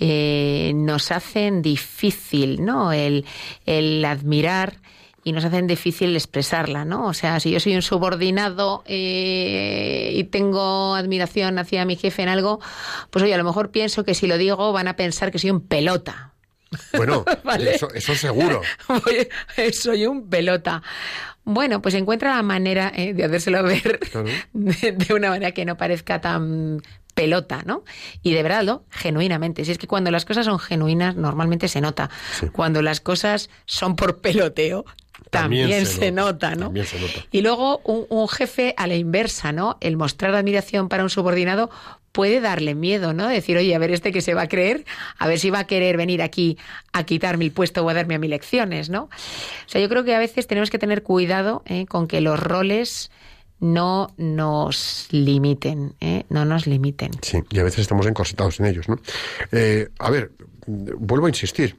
eh, 0.00 0.72
nos 0.74 1.12
hacen 1.12 1.62
difícil, 1.62 2.64
¿no? 2.64 2.92
El, 2.92 3.24
el 3.64 4.04
admirar 4.04 4.76
y 5.24 5.32
nos 5.32 5.44
hacen 5.44 5.66
difícil 5.66 6.14
expresarla, 6.14 6.84
¿no? 6.84 7.06
O 7.06 7.12
sea, 7.14 7.38
si 7.40 7.50
yo 7.50 7.60
soy 7.60 7.74
un 7.74 7.82
subordinado 7.82 8.82
eh, 8.86 10.12
y 10.14 10.24
tengo 10.24 10.94
admiración 10.94 11.58
hacia 11.58 11.84
mi 11.84 11.96
jefe 11.96 12.22
en 12.22 12.28
algo, 12.28 12.60
pues 13.10 13.22
oye, 13.24 13.34
a 13.34 13.38
lo 13.38 13.44
mejor 13.44 13.70
pienso 13.70 14.04
que 14.04 14.14
si 14.14 14.26
lo 14.26 14.38
digo 14.38 14.72
van 14.72 14.88
a 14.88 14.96
pensar 14.96 15.30
que 15.30 15.38
soy 15.38 15.50
un 15.50 15.60
pelota. 15.60 16.32
Bueno, 16.94 17.24
Vale. 17.44 17.74
eso, 17.74 17.88
eso 17.94 18.14
seguro. 18.14 18.60
Soy 19.72 20.06
un 20.06 20.28
pelota. 20.28 20.82
bueno, 21.44 21.80
pues 21.82 21.94
encuentra 21.94 22.36
la 22.36 22.42
manera 22.42 22.92
eh, 22.94 23.14
de 23.14 23.24
hacérselo 23.24 23.62
ver 23.62 23.98
Claro. 24.00 24.28
de, 24.52 24.92
de 24.92 25.14
una 25.14 25.30
manera 25.30 25.52
que 25.52 25.64
no 25.64 25.76
parezca 25.76 26.20
tan 26.20 26.82
pelota, 27.18 27.62
¿no? 27.66 27.82
Y 28.22 28.32
de 28.32 28.44
verdad, 28.44 28.62
¿no? 28.62 28.84
genuinamente. 28.90 29.64
Si 29.64 29.72
es 29.72 29.78
que 29.78 29.88
cuando 29.88 30.12
las 30.12 30.24
cosas 30.24 30.46
son 30.46 30.60
genuinas, 30.60 31.16
normalmente 31.16 31.66
se 31.66 31.80
nota. 31.80 32.10
Sí. 32.38 32.46
Cuando 32.46 32.80
las 32.80 33.00
cosas 33.00 33.50
son 33.66 33.96
por 33.96 34.20
peloteo, 34.20 34.84
también, 35.30 35.64
También 35.64 35.86
se, 35.86 35.96
se 35.98 36.10
nota, 36.12 36.50
nota, 36.50 36.54
¿no? 36.54 36.64
también 36.66 36.86
se 36.86 37.00
nota. 37.00 37.26
Y 37.32 37.40
luego 37.42 37.80
un, 37.84 38.06
un 38.08 38.28
jefe 38.28 38.72
a 38.76 38.86
la 38.86 38.94
inversa, 38.94 39.50
¿no? 39.50 39.76
El 39.80 39.96
mostrar 39.96 40.32
admiración 40.36 40.88
para 40.88 41.02
un 41.02 41.10
subordinado 41.10 41.70
puede 42.12 42.40
darle 42.40 42.76
miedo, 42.76 43.12
¿no? 43.12 43.26
Decir, 43.26 43.56
oye, 43.56 43.74
a 43.74 43.78
ver 43.78 43.90
este 43.90 44.12
que 44.12 44.20
se 44.20 44.34
va 44.34 44.42
a 44.42 44.48
creer, 44.48 44.84
a 45.18 45.26
ver 45.26 45.40
si 45.40 45.50
va 45.50 45.60
a 45.60 45.66
querer 45.66 45.96
venir 45.96 46.22
aquí 46.22 46.56
a 46.92 47.02
quitarme 47.02 47.44
el 47.44 47.50
puesto 47.52 47.84
o 47.84 47.88
a 47.88 47.94
darme 47.94 48.14
a 48.14 48.18
mí 48.18 48.28
lecciones, 48.28 48.90
¿no? 48.90 49.02
O 49.04 49.68
sea, 49.68 49.80
yo 49.80 49.88
creo 49.88 50.04
que 50.04 50.14
a 50.14 50.18
veces 50.20 50.46
tenemos 50.46 50.70
que 50.70 50.78
tener 50.78 51.02
cuidado 51.02 51.62
¿eh? 51.66 51.86
con 51.86 52.06
que 52.06 52.20
los 52.20 52.38
roles 52.38 53.10
no 53.60 54.12
nos 54.16 55.08
limiten, 55.10 55.94
¿eh? 56.00 56.24
no 56.28 56.44
nos 56.44 56.66
limiten. 56.66 57.10
Sí, 57.22 57.42
y 57.50 57.58
a 57.58 57.64
veces 57.64 57.80
estamos 57.80 58.06
encorsetados 58.06 58.60
en 58.60 58.66
ellos, 58.66 58.88
¿no? 58.88 58.98
Eh, 59.52 59.88
a 59.98 60.10
ver, 60.10 60.32
vuelvo 60.66 61.26
a 61.26 61.28
insistir. 61.28 61.76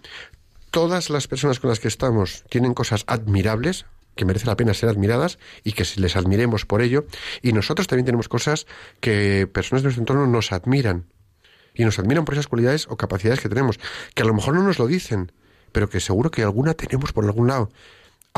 Todas 0.71 1.09
las 1.09 1.27
personas 1.27 1.59
con 1.59 1.69
las 1.69 1.79
que 1.79 1.87
estamos 1.87 2.43
tienen 2.49 2.73
cosas 2.73 3.03
admirables 3.07 3.85
que 4.19 4.25
merece 4.25 4.47
la 4.47 4.57
pena 4.57 4.73
ser 4.73 4.89
admiradas 4.89 5.39
y 5.63 5.71
que 5.71 5.85
les 5.95 6.17
admiremos 6.17 6.65
por 6.65 6.81
ello. 6.81 7.05
Y 7.41 7.53
nosotros 7.53 7.87
también 7.87 8.05
tenemos 8.05 8.27
cosas 8.27 8.67
que 8.99 9.47
personas 9.47 9.81
de 9.81 9.85
nuestro 9.85 10.01
entorno 10.01 10.27
nos 10.27 10.51
admiran. 10.51 11.05
Y 11.73 11.85
nos 11.85 11.99
admiran 11.99 12.25
por 12.25 12.33
esas 12.33 12.47
cualidades 12.47 12.85
o 12.89 12.97
capacidades 12.97 13.39
que 13.39 13.47
tenemos, 13.47 13.79
que 14.13 14.23
a 14.23 14.25
lo 14.25 14.33
mejor 14.33 14.55
no 14.55 14.63
nos 14.63 14.77
lo 14.77 14.87
dicen, 14.87 15.31
pero 15.71 15.89
que 15.89 16.01
seguro 16.01 16.31
que 16.31 16.43
alguna 16.43 16.73
tenemos 16.73 17.13
por 17.13 17.23
algún 17.23 17.47
lado. 17.47 17.71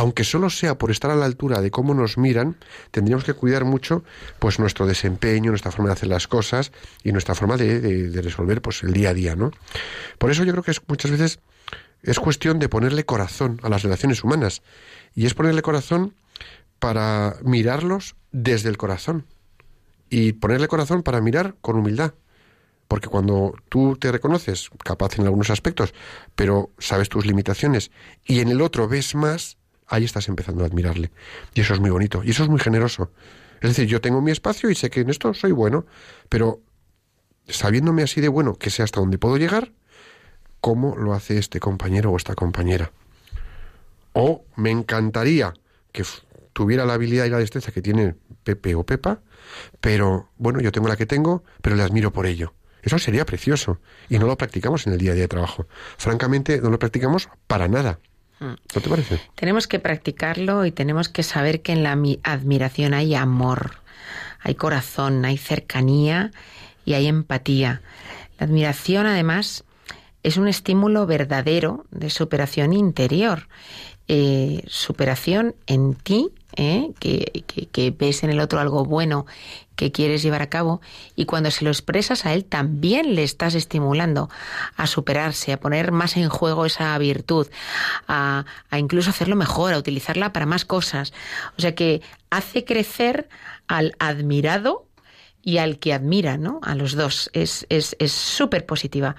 Aunque 0.02 0.24
solo 0.24 0.50
sea 0.50 0.80
por 0.80 0.90
estar 0.90 1.12
a 1.12 1.16
la 1.16 1.26
altura 1.26 1.62
de 1.62 1.70
cómo 1.70 1.94
nos 1.94 2.18
miran, 2.18 2.56
tendríamos 2.90 3.24
que 3.24 3.36
cuidar 3.36 3.66
mucho 3.66 4.04
pues 4.40 4.58
nuestro 4.58 4.88
desempeño, 4.88 5.52
nuestra 5.52 5.70
forma 5.70 5.90
de 5.90 5.94
hacer 5.94 6.10
las 6.10 6.28
cosas 6.28 6.72
y 7.04 7.12
nuestra 7.12 7.36
forma 7.36 7.56
de, 7.56 8.20
resolver 8.24 8.64
pues 8.64 8.82
el 8.82 8.94
día 8.94 9.12
a 9.12 9.14
día, 9.14 9.36
¿no? 9.36 9.52
Por 10.18 10.32
eso 10.32 10.44
yo 10.44 10.54
creo 10.54 10.64
que 10.64 10.72
es, 10.72 10.82
muchas 10.88 11.12
veces 11.12 11.40
es 12.02 12.20
cuestión 12.20 12.58
de 12.58 12.68
ponerle 12.68 13.06
corazón 13.06 13.60
a 13.62 13.70
las 13.70 13.84
relaciones 13.84 14.24
humanas. 14.24 14.64
Y 15.14 15.28
es 15.28 15.36
ponerle 15.36 15.62
corazón 15.62 16.16
para 16.80 17.36
mirarlos 17.44 18.16
desde 18.32 18.70
el 18.70 18.78
corazón. 18.78 19.28
Y 20.10 20.34
ponerle 20.34 20.68
corazón 20.68 21.04
para 21.04 21.22
mirar 21.22 21.54
con 21.62 21.76
humildad. 21.76 22.16
Porque 22.88 23.08
cuando 23.08 23.54
tú 23.70 23.98
te 23.98 24.12
reconoces 24.12 24.72
capaz 24.84 25.20
en 25.20 25.26
algunos 25.26 25.52
aspectos, 25.52 25.94
pero 26.34 26.72
sabes 26.80 27.08
tus 27.08 27.28
limitaciones, 27.28 27.92
y 28.26 28.40
en 28.40 28.48
el 28.48 28.62
otro 28.62 28.88
ves 28.88 29.14
más, 29.14 29.58
ahí 29.92 30.06
estás 30.06 30.28
empezando 30.30 30.64
a 30.64 30.68
admirarle. 30.68 31.12
Y 31.54 31.62
eso 31.62 31.74
es 31.74 31.80
muy 31.80 31.90
bonito, 31.90 32.24
y 32.24 32.32
eso 32.32 32.44
es 32.44 32.50
muy 32.50 32.60
generoso. 32.60 33.12
Es 33.62 33.70
decir, 33.70 33.86
yo 33.86 34.02
tengo 34.02 34.22
mi 34.22 34.32
espacio 34.32 34.70
y 34.72 34.76
sé 34.76 34.90
que 34.90 35.02
en 35.02 35.10
esto 35.10 35.34
soy 35.34 35.52
bueno, 35.52 35.86
pero 36.30 36.62
sabiéndome 37.48 38.02
así 38.02 38.22
de 38.22 38.30
bueno, 38.30 38.56
que 38.56 38.70
sé 38.70 38.82
hasta 38.82 39.02
dónde 39.02 39.18
puedo 39.18 39.38
llegar, 39.38 39.74
¿cómo 40.62 40.96
lo 40.96 41.14
hace 41.14 41.38
este 41.38 41.60
compañero 41.60 42.12
o 42.12 42.18
esta 42.18 42.34
compañera? 42.34 42.92
O 44.14 44.46
me 44.56 44.72
encantaría 44.72 45.54
que 45.92 46.04
tuviera 46.54 46.86
la 46.86 46.94
habilidad 46.94 47.26
y 47.26 47.30
la 47.30 47.38
destreza 47.38 47.72
que 47.72 47.82
tiene 47.82 48.16
Pepe 48.44 48.76
o 48.76 48.84
Pepa, 48.86 49.20
pero 49.82 50.30
bueno, 50.38 50.62
yo 50.62 50.72
tengo 50.72 50.88
la 50.88 50.96
que 50.96 51.06
tengo, 51.06 51.44
pero 51.62 51.76
le 51.76 51.84
admiro 51.84 52.12
por 52.12 52.26
ello. 52.26 52.54
Eso 52.82 52.98
sería 52.98 53.26
precioso 53.26 53.80
y 54.10 54.18
no 54.18 54.26
lo 54.26 54.38
practicamos 54.38 54.88
en 54.88 54.94
el 54.94 55.00
día 55.00 55.12
a 55.12 55.16
día 55.16 55.24
de 55.24 55.28
trabajo. 55.28 55.68
Francamente, 55.98 56.62
no 56.62 56.70
lo 56.70 56.80
practicamos 56.80 57.30
para 57.46 57.68
nada. 57.68 58.00
¿No 58.42 58.82
te 58.82 58.90
parece? 58.90 59.20
Tenemos 59.36 59.68
que 59.68 59.80
practicarlo 59.80 60.66
y 60.66 60.72
tenemos 60.72 61.10
que 61.10 61.24
saber 61.24 61.62
que 61.62 61.72
en 61.74 61.84
la 61.84 61.96
mi- 61.96 62.20
admiración 62.24 62.94
hay 62.94 63.14
amor, 63.16 63.76
hay 64.42 64.56
corazón, 64.56 65.24
hay 65.26 65.38
cercanía 65.38 66.32
y 66.84 66.94
hay 66.94 67.08
empatía. 67.08 67.82
La 68.40 68.48
admiración, 68.48 69.06
además, 69.06 69.64
es 70.24 70.38
un 70.38 70.48
estímulo 70.48 71.06
verdadero 71.06 71.86
de 71.92 72.10
superación 72.10 72.74
interior. 72.74 73.48
Eh, 74.08 74.64
superación 74.68 75.56
en 75.68 75.94
ti, 75.94 76.30
¿eh? 76.56 76.92
que, 77.00 77.94
ves 77.98 78.24
en 78.24 78.30
el 78.30 78.40
otro 78.40 78.60
algo 78.60 78.86
bueno 78.86 79.26
que 79.76 79.92
quieres 79.92 80.22
llevar 80.22 80.42
a 80.42 80.50
cabo 80.50 80.82
y 81.16 81.26
cuando 81.26 81.50
se 81.50 81.64
lo 81.66 81.72
expresas 81.72 82.26
a 82.26 82.34
él 82.34 82.46
también 82.46 83.16
le 83.16 83.24
estás 83.24 83.56
estimulando 83.56 84.30
a 84.76 84.86
superarse, 84.86 85.54
a 85.54 85.60
poner 85.60 85.92
más 85.92 86.18
en 86.18 86.30
juego 86.30 86.66
esa 86.66 86.96
virtud, 87.00 87.48
a, 88.08 88.46
a 88.70 88.80
incluso 88.80 89.10
hacerlo 89.10 89.36
mejor, 89.36 89.74
a 89.74 89.78
utilizarla 89.80 90.34
para 90.34 90.46
más 90.46 90.66
cosas. 90.66 91.14
O 91.58 91.62
sea 91.62 91.74
que 91.74 92.02
hace 92.30 92.64
crecer 92.66 93.28
al 93.68 93.96
admirado 94.00 94.86
y 95.42 95.58
al 95.58 95.80
que 95.80 95.94
admira, 95.94 96.38
¿no? 96.38 96.60
A 96.62 96.76
los 96.76 96.94
dos. 96.96 97.32
Es 97.34 97.66
es- 97.70 97.96
es 97.98 98.12
súper 98.12 98.66
positiva. 98.68 99.16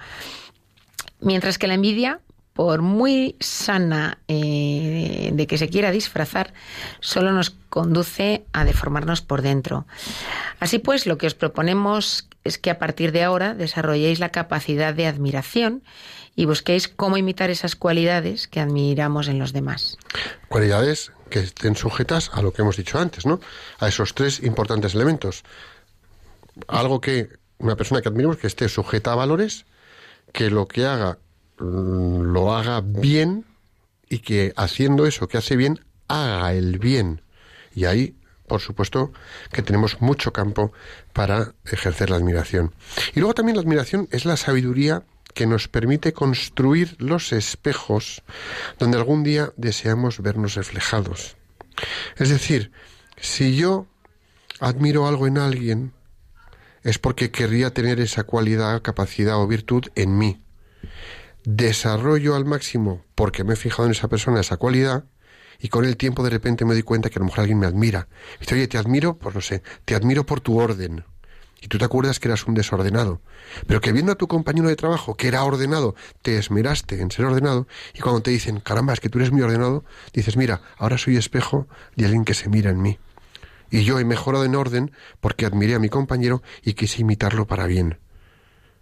Mientras 1.19 1.57
que 1.57 1.67
la 1.67 1.73
envidia, 1.73 2.19
por 2.53 2.81
muy 2.81 3.35
sana 3.39 4.19
eh, 4.27 5.31
de 5.33 5.47
que 5.47 5.57
se 5.57 5.69
quiera 5.69 5.91
disfrazar, 5.91 6.53
solo 6.99 7.31
nos 7.31 7.49
conduce 7.69 8.45
a 8.53 8.63
deformarnos 8.63 9.21
por 9.21 9.41
dentro. 9.41 9.85
Así 10.59 10.79
pues, 10.79 11.05
lo 11.05 11.17
que 11.17 11.27
os 11.27 11.33
proponemos 11.33 12.27
es 12.43 12.57
que 12.57 12.69
a 12.69 12.77
partir 12.77 13.11
de 13.11 13.23
ahora 13.23 13.55
desarrolléis 13.55 14.19
la 14.19 14.29
capacidad 14.29 14.93
de 14.93 15.07
admiración 15.07 15.83
y 16.35 16.45
busquéis 16.45 16.87
cómo 16.87 17.17
imitar 17.17 17.49
esas 17.49 17.75
cualidades 17.75 18.47
que 18.47 18.59
admiramos 18.59 19.27
en 19.27 19.39
los 19.39 19.53
demás. 19.53 19.97
Cualidades 20.47 21.11
que 21.29 21.39
estén 21.39 21.75
sujetas 21.75 22.29
a 22.33 22.41
lo 22.41 22.53
que 22.53 22.61
hemos 22.61 22.77
dicho 22.77 22.99
antes, 22.99 23.25
¿no? 23.25 23.39
A 23.79 23.87
esos 23.87 24.13
tres 24.13 24.41
importantes 24.43 24.93
elementos. 24.93 25.43
Algo 26.67 27.01
que 27.01 27.29
una 27.57 27.75
persona 27.75 28.01
que 28.01 28.09
admiremos 28.09 28.37
que 28.37 28.47
esté 28.47 28.69
sujeta 28.69 29.13
a 29.13 29.15
valores, 29.15 29.65
que 30.31 30.49
lo 30.49 30.67
que 30.67 30.85
haga 30.85 31.17
lo 31.57 32.55
haga 32.55 32.81
bien 32.81 33.45
y 34.09 34.19
que 34.19 34.53
haciendo 34.55 35.05
eso 35.05 35.27
que 35.27 35.37
hace 35.37 35.55
bien 35.55 35.79
haga 36.07 36.53
el 36.53 36.79
bien. 36.79 37.21
Y 37.75 37.85
ahí, 37.85 38.15
por 38.47 38.61
supuesto, 38.61 39.11
que 39.51 39.61
tenemos 39.61 40.01
mucho 40.01 40.33
campo 40.33 40.71
para 41.13 41.55
ejercer 41.65 42.09
la 42.09 42.17
admiración. 42.17 42.73
Y 43.15 43.19
luego 43.19 43.33
también 43.33 43.55
la 43.55 43.63
admiración 43.63 44.07
es 44.11 44.25
la 44.25 44.37
sabiduría 44.37 45.03
que 45.33 45.47
nos 45.47 45.67
permite 45.67 46.13
construir 46.13 46.95
los 46.99 47.33
espejos 47.33 48.21
donde 48.77 48.97
algún 48.97 49.23
día 49.23 49.51
deseamos 49.57 50.21
vernos 50.21 50.55
reflejados. 50.55 51.35
Es 52.17 52.29
decir, 52.29 52.71
si 53.17 53.55
yo 53.55 53.87
admiro 54.59 55.07
algo 55.07 55.27
en 55.27 55.39
alguien, 55.39 55.93
es 56.83 56.99
porque 56.99 57.31
querría 57.31 57.73
tener 57.73 57.99
esa 57.99 58.23
cualidad, 58.23 58.81
capacidad 58.81 59.41
o 59.41 59.47
virtud 59.47 59.85
en 59.95 60.17
mí. 60.17 60.41
Desarrollo 61.45 62.35
al 62.35 62.45
máximo 62.45 63.03
porque 63.15 63.43
me 63.43 63.53
he 63.53 63.57
fijado 63.57 63.85
en 63.85 63.91
esa 63.91 64.07
persona, 64.07 64.39
esa 64.39 64.55
cualidad, 64.55 65.03
y 65.59 65.67
con 65.67 65.83
el 65.83 65.97
tiempo 65.97 66.23
de 66.23 66.29
repente 66.29 66.63
me 66.63 66.73
doy 66.73 66.83
cuenta 66.83 67.09
que 67.09 67.19
a 67.19 67.19
lo 67.19 67.25
mejor 67.25 67.41
alguien 67.41 67.59
me 67.59 67.67
admira. 67.67 68.07
Y 68.37 68.39
dice, 68.41 68.55
oye, 68.55 68.67
te 68.69 68.77
admiro, 68.77 69.17
pues 69.17 69.35
no 69.35 69.41
sé, 69.41 69.61
te 69.83 69.93
admiro 69.93 70.25
por 70.25 70.39
tu 70.39 70.57
orden. 70.57 71.03
Y 71.61 71.67
tú 71.67 71.77
te 71.77 71.83
acuerdas 71.85 72.19
que 72.19 72.29
eras 72.29 72.47
un 72.47 72.53
desordenado. 72.53 73.21
Pero 73.67 73.81
que 73.81 73.91
viendo 73.91 74.13
a 74.13 74.15
tu 74.15 74.27
compañero 74.27 74.69
de 74.69 74.77
trabajo, 74.77 75.15
que 75.15 75.27
era 75.27 75.43
ordenado, 75.43 75.95
te 76.21 76.37
esmeraste 76.37 77.01
en 77.01 77.11
ser 77.11 77.25
ordenado, 77.25 77.67
y 77.93 77.99
cuando 77.99 78.21
te 78.21 78.31
dicen, 78.31 78.61
caramba, 78.61 78.93
es 78.93 79.01
que 79.01 79.09
tú 79.09 79.19
eres 79.19 79.31
muy 79.31 79.41
ordenado, 79.41 79.83
dices, 80.13 80.37
mira, 80.37 80.61
ahora 80.77 80.97
soy 80.97 81.17
espejo 81.17 81.67
de 81.97 82.05
alguien 82.05 82.23
que 82.23 82.33
se 82.33 82.47
mira 82.47 82.69
en 82.69 82.81
mí. 82.81 82.99
Y 83.69 83.83
yo 83.83 83.99
he 83.99 84.05
mejorado 84.05 84.45
en 84.45 84.55
orden 84.55 84.91
porque 85.19 85.45
admiré 85.45 85.75
a 85.75 85.79
mi 85.79 85.89
compañero 85.89 86.41
y 86.61 86.73
quise 86.73 87.01
imitarlo 87.01 87.47
para 87.47 87.65
bien. 87.67 87.99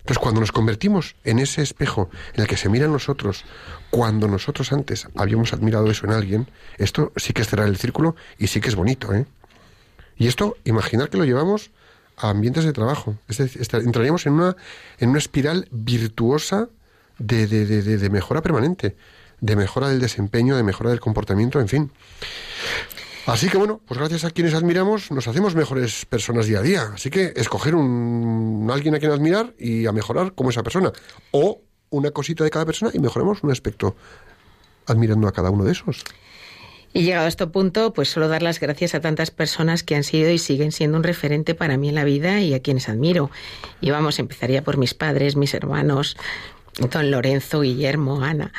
Entonces, 0.02 0.20
cuando 0.20 0.42
nos 0.42 0.52
convertimos 0.52 1.16
en 1.24 1.40
ese 1.40 1.62
espejo 1.62 2.10
en 2.34 2.42
el 2.42 2.48
que 2.48 2.58
se 2.58 2.70
miran 2.70 2.92
nosotros, 2.92 3.46
cuando 3.90 4.28
nosotros 4.28 4.72
antes 4.74 5.08
habíamos 5.16 5.54
admirado 5.54 5.90
eso 5.90 6.06
en 6.06 6.12
alguien, 6.14 6.48
esto 6.78 7.12
sí 7.16 7.34
que 7.34 7.42
es 7.44 7.48
cerrar 7.50 7.68
el 7.68 7.78
círculo 7.78 8.16
y 8.38 8.48
sí 8.48 8.60
que 8.62 8.70
es 8.70 8.76
bonito, 8.76 9.14
¿eh? 9.14 9.26
Y 10.18 10.28
esto, 10.28 10.58
imaginar 10.66 11.10
que 11.10 11.18
lo 11.18 11.26
llevamos 11.26 11.72
a 12.18 12.30
ambientes 12.30 12.64
de 12.66 12.74
trabajo. 12.74 13.16
Es 13.28 13.38
decir, 13.38 13.62
entraríamos 13.74 14.26
en 14.28 14.34
una, 14.34 14.56
en 15.00 15.10
una 15.10 15.20
espiral 15.20 15.68
virtuosa 15.72 16.68
de, 17.18 17.48
de, 17.48 17.66
de- 17.66 17.98
de 17.98 18.10
mejora 18.10 18.42
permanente, 18.42 18.96
de 19.40 19.56
mejora 19.56 19.90
del 19.90 20.00
desempeño, 20.00 20.56
de 20.58 20.64
mejora 20.64 20.90
del 20.92 21.00
comportamiento, 21.00 21.60
en 21.60 21.68
fin. 21.68 21.92
Así 23.32 23.48
que 23.48 23.58
bueno, 23.58 23.80
pues 23.86 23.98
gracias 23.98 24.26
a 24.26 24.32
quienes 24.32 24.54
admiramos 24.54 25.10
nos 25.10 25.26
hacemos 25.26 25.56
mejores 25.56 26.06
personas 26.06 26.48
día 26.48 26.60
a 26.60 26.62
día. 26.62 26.92
Así 26.94 27.10
que 27.10 27.32
escoger 27.38 27.76
un 27.76 28.70
alguien 28.70 28.94
a 28.94 29.00
quien 29.00 29.10
admirar 29.10 29.54
y 29.58 29.86
a 29.86 29.94
mejorar 29.94 30.34
como 30.34 30.50
esa 30.50 30.64
persona. 30.64 30.92
O 31.32 31.62
una 31.92 32.12
cosita 32.12 32.44
de 32.44 32.50
cada 32.50 32.66
persona 32.66 32.92
y 32.94 33.00
mejoremos 33.00 33.42
un 33.42 33.52
aspecto 33.52 33.96
admirando 34.86 35.30
a 35.30 35.32
cada 35.32 35.50
uno 35.50 35.64
de 35.64 35.72
esos. 35.72 36.04
Y 36.92 37.04
llegado 37.04 37.24
a 37.24 37.30
este 37.30 37.48
punto, 37.48 37.94
pues 37.94 38.10
solo 38.10 38.28
dar 38.28 38.42
las 38.42 38.60
gracias 38.60 38.96
a 38.96 39.00
tantas 39.00 39.32
personas 39.32 39.84
que 39.84 39.96
han 39.96 40.04
sido 40.04 40.30
y 40.30 40.38
siguen 40.38 40.74
siendo 40.74 40.98
un 40.98 41.04
referente 41.04 41.56
para 41.56 41.78
mí 41.78 41.88
en 41.88 41.96
la 41.96 42.04
vida 42.04 42.42
y 42.42 42.54
a 42.54 42.62
quienes 42.62 42.90
admiro. 42.90 43.32
Y 43.80 43.92
vamos, 43.92 44.20
empezaría 44.20 44.62
por 44.62 44.76
mis 44.76 44.94
padres, 44.94 45.38
mis 45.38 45.54
hermanos, 45.54 46.18
don 46.92 47.12
Lorenzo, 47.12 47.62
Guillermo, 47.62 48.22
Ana, 48.22 48.52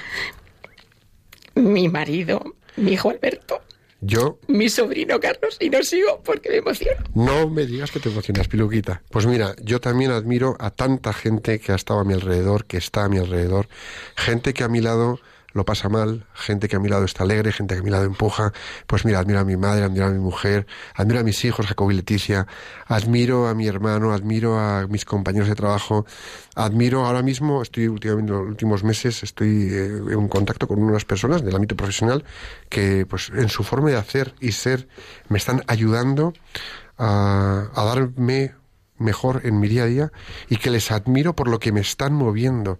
mi 1.56 1.90
marido, 1.90 2.54
mi 2.76 2.92
hijo 2.92 3.10
Alberto. 3.10 3.60
Yo 4.04 4.40
Mi 4.48 4.68
sobrino 4.68 5.20
Carlos, 5.20 5.56
y 5.60 5.70
no 5.70 5.80
sigo 5.84 6.20
porque 6.24 6.50
me 6.50 6.56
emociono. 6.56 7.04
No 7.14 7.48
me 7.48 7.66
digas 7.66 7.92
que 7.92 8.00
te 8.00 8.08
emocionas, 8.08 8.48
Piluquita. 8.48 9.00
Pues 9.10 9.26
mira, 9.26 9.54
yo 9.62 9.80
también 9.80 10.10
admiro 10.10 10.56
a 10.58 10.72
tanta 10.72 11.12
gente 11.12 11.60
que 11.60 11.70
ha 11.70 11.76
estado 11.76 12.00
a 12.00 12.04
mi 12.04 12.12
alrededor, 12.12 12.64
que 12.64 12.78
está 12.78 13.04
a 13.04 13.08
mi 13.08 13.18
alrededor, 13.18 13.68
gente 14.16 14.54
que 14.54 14.64
a 14.64 14.68
mi 14.68 14.80
lado 14.80 15.20
lo 15.52 15.64
pasa 15.64 15.88
mal, 15.88 16.26
gente 16.34 16.68
que 16.68 16.76
a 16.76 16.78
mi 16.80 16.88
lado 16.88 17.04
está 17.04 17.24
alegre, 17.24 17.52
gente 17.52 17.74
que 17.74 17.80
a 17.80 17.82
mi 17.82 17.90
lado 17.90 18.04
empuja. 18.04 18.52
Pues 18.86 19.04
mira, 19.04 19.18
admiro 19.18 19.40
a 19.40 19.44
mi 19.44 19.56
madre, 19.56 19.84
admiro 19.84 20.06
a 20.06 20.10
mi 20.10 20.18
mujer, 20.18 20.66
admiro 20.94 21.20
a 21.20 21.22
mis 21.22 21.44
hijos, 21.44 21.66
Jacob 21.66 21.90
y 21.90 21.94
Leticia, 21.94 22.46
admiro 22.86 23.48
a 23.48 23.54
mi 23.54 23.66
hermano, 23.66 24.12
admiro 24.12 24.58
a 24.58 24.86
mis 24.86 25.04
compañeros 25.04 25.48
de 25.48 25.54
trabajo, 25.54 26.06
admiro 26.54 27.04
ahora 27.04 27.22
mismo, 27.22 27.62
estoy 27.62 27.88
últimamente, 27.88 28.32
en 28.32 28.38
los 28.38 28.48
últimos 28.48 28.84
meses, 28.84 29.22
estoy 29.22 29.68
eh, 29.70 29.86
en 30.10 30.28
contacto 30.28 30.66
con 30.66 30.82
unas 30.82 31.04
personas 31.04 31.44
del 31.44 31.54
ámbito 31.54 31.76
profesional 31.76 32.24
que 32.68 33.06
pues 33.06 33.30
en 33.34 33.48
su 33.48 33.64
forma 33.64 33.90
de 33.90 33.96
hacer 33.96 34.34
y 34.40 34.52
ser 34.52 34.88
me 35.28 35.38
están 35.38 35.62
ayudando 35.66 36.32
a, 36.98 37.68
a 37.74 37.84
darme 37.84 38.54
mejor 38.98 39.42
en 39.44 39.60
mi 39.60 39.68
día 39.68 39.84
a 39.84 39.86
día 39.86 40.12
y 40.48 40.56
que 40.56 40.70
les 40.70 40.90
admiro 40.90 41.34
por 41.34 41.48
lo 41.48 41.58
que 41.58 41.72
me 41.72 41.80
están 41.80 42.14
moviendo. 42.14 42.78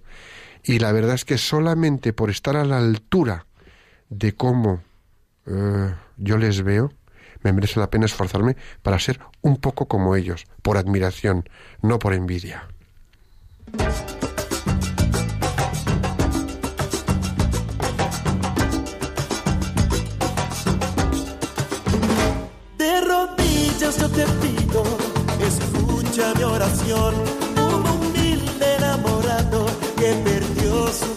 Y 0.65 0.79
la 0.79 0.93
verdad 0.93 1.15
es 1.15 1.25
que 1.25 1.39
solamente 1.39 2.13
por 2.13 2.31
estar 2.31 2.57
a 2.57 2.65
la 2.65 2.79
altura 2.79 3.47
de 4.09 4.33
cómo 4.35 4.83
eh, 5.47 5.95
yo 6.17 6.39
les 6.39 6.63
veo, 6.63 6.93
me 7.43 7.53
merece 7.53 7.81
la 7.81 7.91
pena 7.91 8.07
esforzarme 8.07 8.57
para 8.83 8.99
ser 8.99 9.21
un 9.41 9.57
poco 9.57 9.87
como 9.87 10.15
ellos, 10.15 10.47
por 10.63 10.77
admiración, 10.77 11.49
no 11.83 11.99
por 11.99 12.15
envidia. 12.15 12.69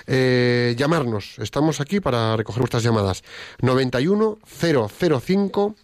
Eh, 0.06 0.76
llamarnos, 0.78 1.40
estamos 1.40 1.82
aquí 1.82 2.00
para 2.00 2.38
recoger 2.38 2.60
vuestras 2.60 2.84
llamadas. 2.84 3.24
91 3.62 4.38
005 4.46 5.76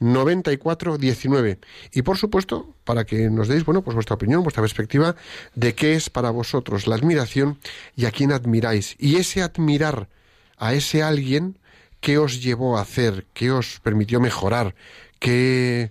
94 0.00 0.98
19 0.98 1.58
y 1.92 2.02
por 2.02 2.16
supuesto 2.18 2.74
para 2.84 3.04
que 3.04 3.30
nos 3.30 3.48
deis 3.48 3.64
bueno 3.64 3.82
pues 3.82 3.94
vuestra 3.94 4.14
opinión 4.14 4.42
vuestra 4.42 4.62
perspectiva 4.62 5.16
de 5.54 5.74
qué 5.74 5.94
es 5.94 6.08
para 6.10 6.30
vosotros 6.30 6.86
la 6.86 6.94
admiración 6.94 7.58
y 7.96 8.04
a 8.06 8.10
quién 8.12 8.32
admiráis. 8.32 8.94
Y 8.98 9.16
ese 9.16 9.42
admirar 9.42 10.08
a 10.56 10.72
ese 10.74 11.02
alguien 11.02 11.58
qué 12.00 12.18
os 12.18 12.42
llevó 12.42 12.78
a 12.78 12.82
hacer 12.82 13.26
qué 13.34 13.50
os 13.50 13.80
permitió 13.80 14.20
mejorar 14.20 14.74
qué 15.18 15.90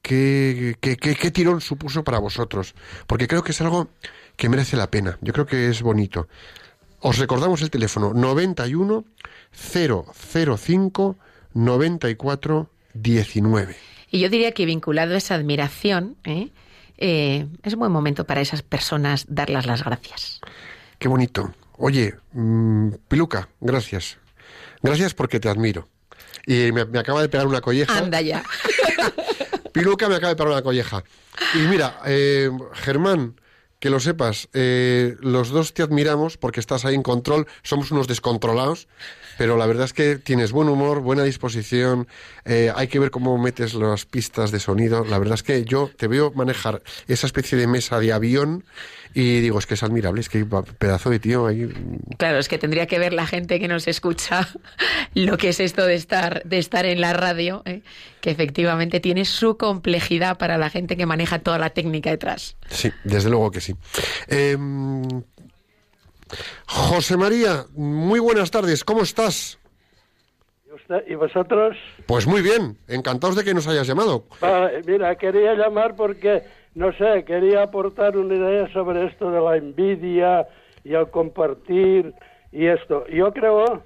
qué, 0.00 0.76
qué, 0.80 0.96
qué- 0.96 1.14
qué 1.14 1.30
tirón 1.30 1.60
supuso 1.60 2.02
para 2.04 2.18
vosotros 2.18 2.74
porque 3.06 3.28
creo 3.28 3.42
que 3.44 3.52
es 3.52 3.60
algo 3.60 3.88
que 4.36 4.48
merece 4.48 4.76
la 4.78 4.90
pena. 4.90 5.18
Yo 5.20 5.32
creo 5.34 5.44
que 5.46 5.68
es 5.68 5.82
bonito. 5.82 6.26
Os 7.00 7.18
recordamos 7.18 7.60
el 7.62 7.70
teléfono 7.70 8.12
91 8.14 9.04
005 9.52 11.16
94 11.54 12.70
19. 12.94 13.76
Y 14.10 14.20
yo 14.20 14.28
diría 14.28 14.52
que 14.52 14.66
vinculado 14.66 15.14
a 15.14 15.18
esa 15.18 15.34
admiración, 15.34 16.16
¿eh? 16.24 16.50
Eh, 16.98 17.46
es 17.62 17.72
un 17.72 17.80
buen 17.80 17.92
momento 17.92 18.24
para 18.24 18.40
esas 18.40 18.62
personas 18.62 19.24
darlas 19.28 19.66
las 19.66 19.82
gracias. 19.82 20.40
Qué 20.98 21.08
bonito. 21.08 21.52
Oye, 21.78 22.14
mm, 22.32 22.90
Piluca, 23.08 23.48
gracias. 23.60 24.18
Gracias 24.82 25.14
porque 25.14 25.40
te 25.40 25.48
admiro. 25.48 25.88
Y 26.46 26.70
me, 26.72 26.84
me 26.84 26.98
acaba 26.98 27.22
de 27.22 27.28
pegar 27.28 27.46
una 27.46 27.60
colleja. 27.60 27.96
Anda 27.96 28.20
ya. 28.20 28.44
Piluca 29.72 30.08
me 30.08 30.16
acaba 30.16 30.30
de 30.30 30.36
pegar 30.36 30.52
una 30.52 30.62
colleja. 30.62 31.02
Y 31.54 31.58
mira, 31.58 31.98
eh, 32.04 32.50
Germán, 32.74 33.40
que 33.82 33.90
lo 33.90 33.98
sepas, 33.98 34.48
eh, 34.52 35.16
los 35.20 35.48
dos 35.48 35.74
te 35.74 35.82
admiramos 35.82 36.36
porque 36.36 36.60
estás 36.60 36.84
ahí 36.84 36.94
en 36.94 37.02
control, 37.02 37.48
somos 37.62 37.90
unos 37.90 38.06
descontrolados, 38.06 38.86
pero 39.38 39.56
la 39.56 39.66
verdad 39.66 39.84
es 39.84 39.92
que 39.92 40.16
tienes 40.16 40.52
buen 40.52 40.68
humor, 40.68 41.00
buena 41.00 41.24
disposición, 41.24 42.06
eh, 42.44 42.72
hay 42.74 42.88
que 42.88 42.98
ver 42.98 43.10
cómo 43.10 43.36
metes 43.38 43.74
las 43.74 44.04
pistas 44.04 44.50
de 44.50 44.60
sonido, 44.60 45.04
la 45.04 45.18
verdad 45.18 45.34
es 45.34 45.42
que 45.42 45.64
yo 45.64 45.90
te 45.96 46.08
veo 46.08 46.32
manejar 46.34 46.82
esa 47.08 47.26
especie 47.26 47.58
de 47.58 47.66
mesa 47.66 47.98
de 47.98 48.12
avión 48.12 48.64
y 49.14 49.40
digo, 49.40 49.58
es 49.58 49.66
que 49.66 49.74
es 49.74 49.82
admirable, 49.82 50.20
es 50.20 50.28
que 50.28 50.46
pedazo 50.78 51.10
de 51.10 51.18
tío 51.18 51.46
ahí. 51.46 51.68
Claro, 52.16 52.38
es 52.38 52.48
que 52.48 52.58
tendría 52.58 52.86
que 52.86 52.98
ver 52.98 53.12
la 53.12 53.26
gente 53.26 53.60
que 53.60 53.68
nos 53.68 53.86
escucha 53.86 54.48
lo 55.14 55.36
que 55.36 55.50
es 55.50 55.60
esto 55.60 55.84
de 55.84 55.94
estar, 55.94 56.42
de 56.44 56.58
estar 56.58 56.86
en 56.86 57.00
la 57.00 57.12
radio, 57.12 57.62
¿eh? 57.66 57.82
que 58.20 58.30
efectivamente 58.30 59.00
tiene 59.00 59.24
su 59.24 59.58
complejidad 59.58 60.38
para 60.38 60.56
la 60.56 60.70
gente 60.70 60.96
que 60.96 61.06
maneja 61.06 61.40
toda 61.40 61.58
la 61.58 61.70
técnica 61.70 62.10
detrás. 62.10 62.56
Sí, 62.70 62.90
desde 63.04 63.28
luego 63.28 63.50
que 63.50 63.60
sí. 63.60 63.74
Eh, 64.28 64.56
José 66.66 67.16
María, 67.16 67.64
muy 67.74 68.20
buenas 68.20 68.50
tardes, 68.50 68.84
¿cómo 68.84 69.02
estás? 69.02 69.58
¿Y 70.68 70.72
usted- 70.74 71.04
¿Y 71.06 71.14
vosotros? 71.14 71.76
Pues 72.06 72.26
muy 72.26 72.40
bien, 72.42 72.78
encantados 72.88 73.36
de 73.36 73.44
que 73.44 73.54
nos 73.54 73.66
hayas 73.68 73.86
llamado. 73.86 74.24
Vale, 74.40 74.82
mira, 74.86 75.14
quería 75.16 75.54
llamar 75.54 75.94
porque, 75.96 76.42
no 76.74 76.92
sé, 76.94 77.24
quería 77.24 77.62
aportar 77.64 78.16
una 78.16 78.34
idea 78.34 78.72
sobre 78.72 79.06
esto 79.06 79.30
de 79.30 79.40
la 79.40 79.56
envidia 79.56 80.46
y 80.84 80.94
el 80.94 81.08
compartir 81.10 82.14
y 82.52 82.66
esto. 82.66 83.06
Yo 83.08 83.32
creo, 83.32 83.82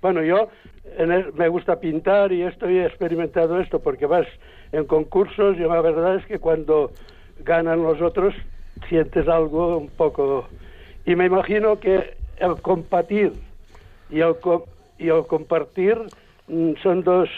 bueno, 0.00 0.22
yo 0.22 0.48
en 0.96 1.10
el- 1.12 1.32
me 1.34 1.48
gusta 1.48 1.80
pintar 1.80 2.32
y 2.32 2.42
esto 2.42 2.68
y 2.70 2.78
he 2.78 2.86
experimentado 2.86 3.60
esto 3.60 3.80
porque 3.80 4.06
vas 4.06 4.26
en 4.72 4.84
concursos 4.84 5.56
y 5.56 5.60
la 5.60 5.80
verdad 5.80 6.16
es 6.16 6.26
que 6.26 6.38
cuando 6.38 6.92
ganan 7.40 7.82
los 7.82 8.00
otros 8.00 8.34
sientes 8.88 9.26
algo 9.28 9.76
un 9.78 9.88
poco... 9.88 10.48
Y 11.10 11.16
me 11.16 11.26
imagino 11.26 11.80
que 11.80 12.14
el 12.38 12.54
compartir 12.62 13.32
y 14.10 14.20
el, 14.20 14.38
co- 14.38 14.68
y 14.96 15.08
el 15.08 15.26
compartir 15.26 15.98
mm, 16.46 16.74
son 16.84 17.02
dos 17.02 17.28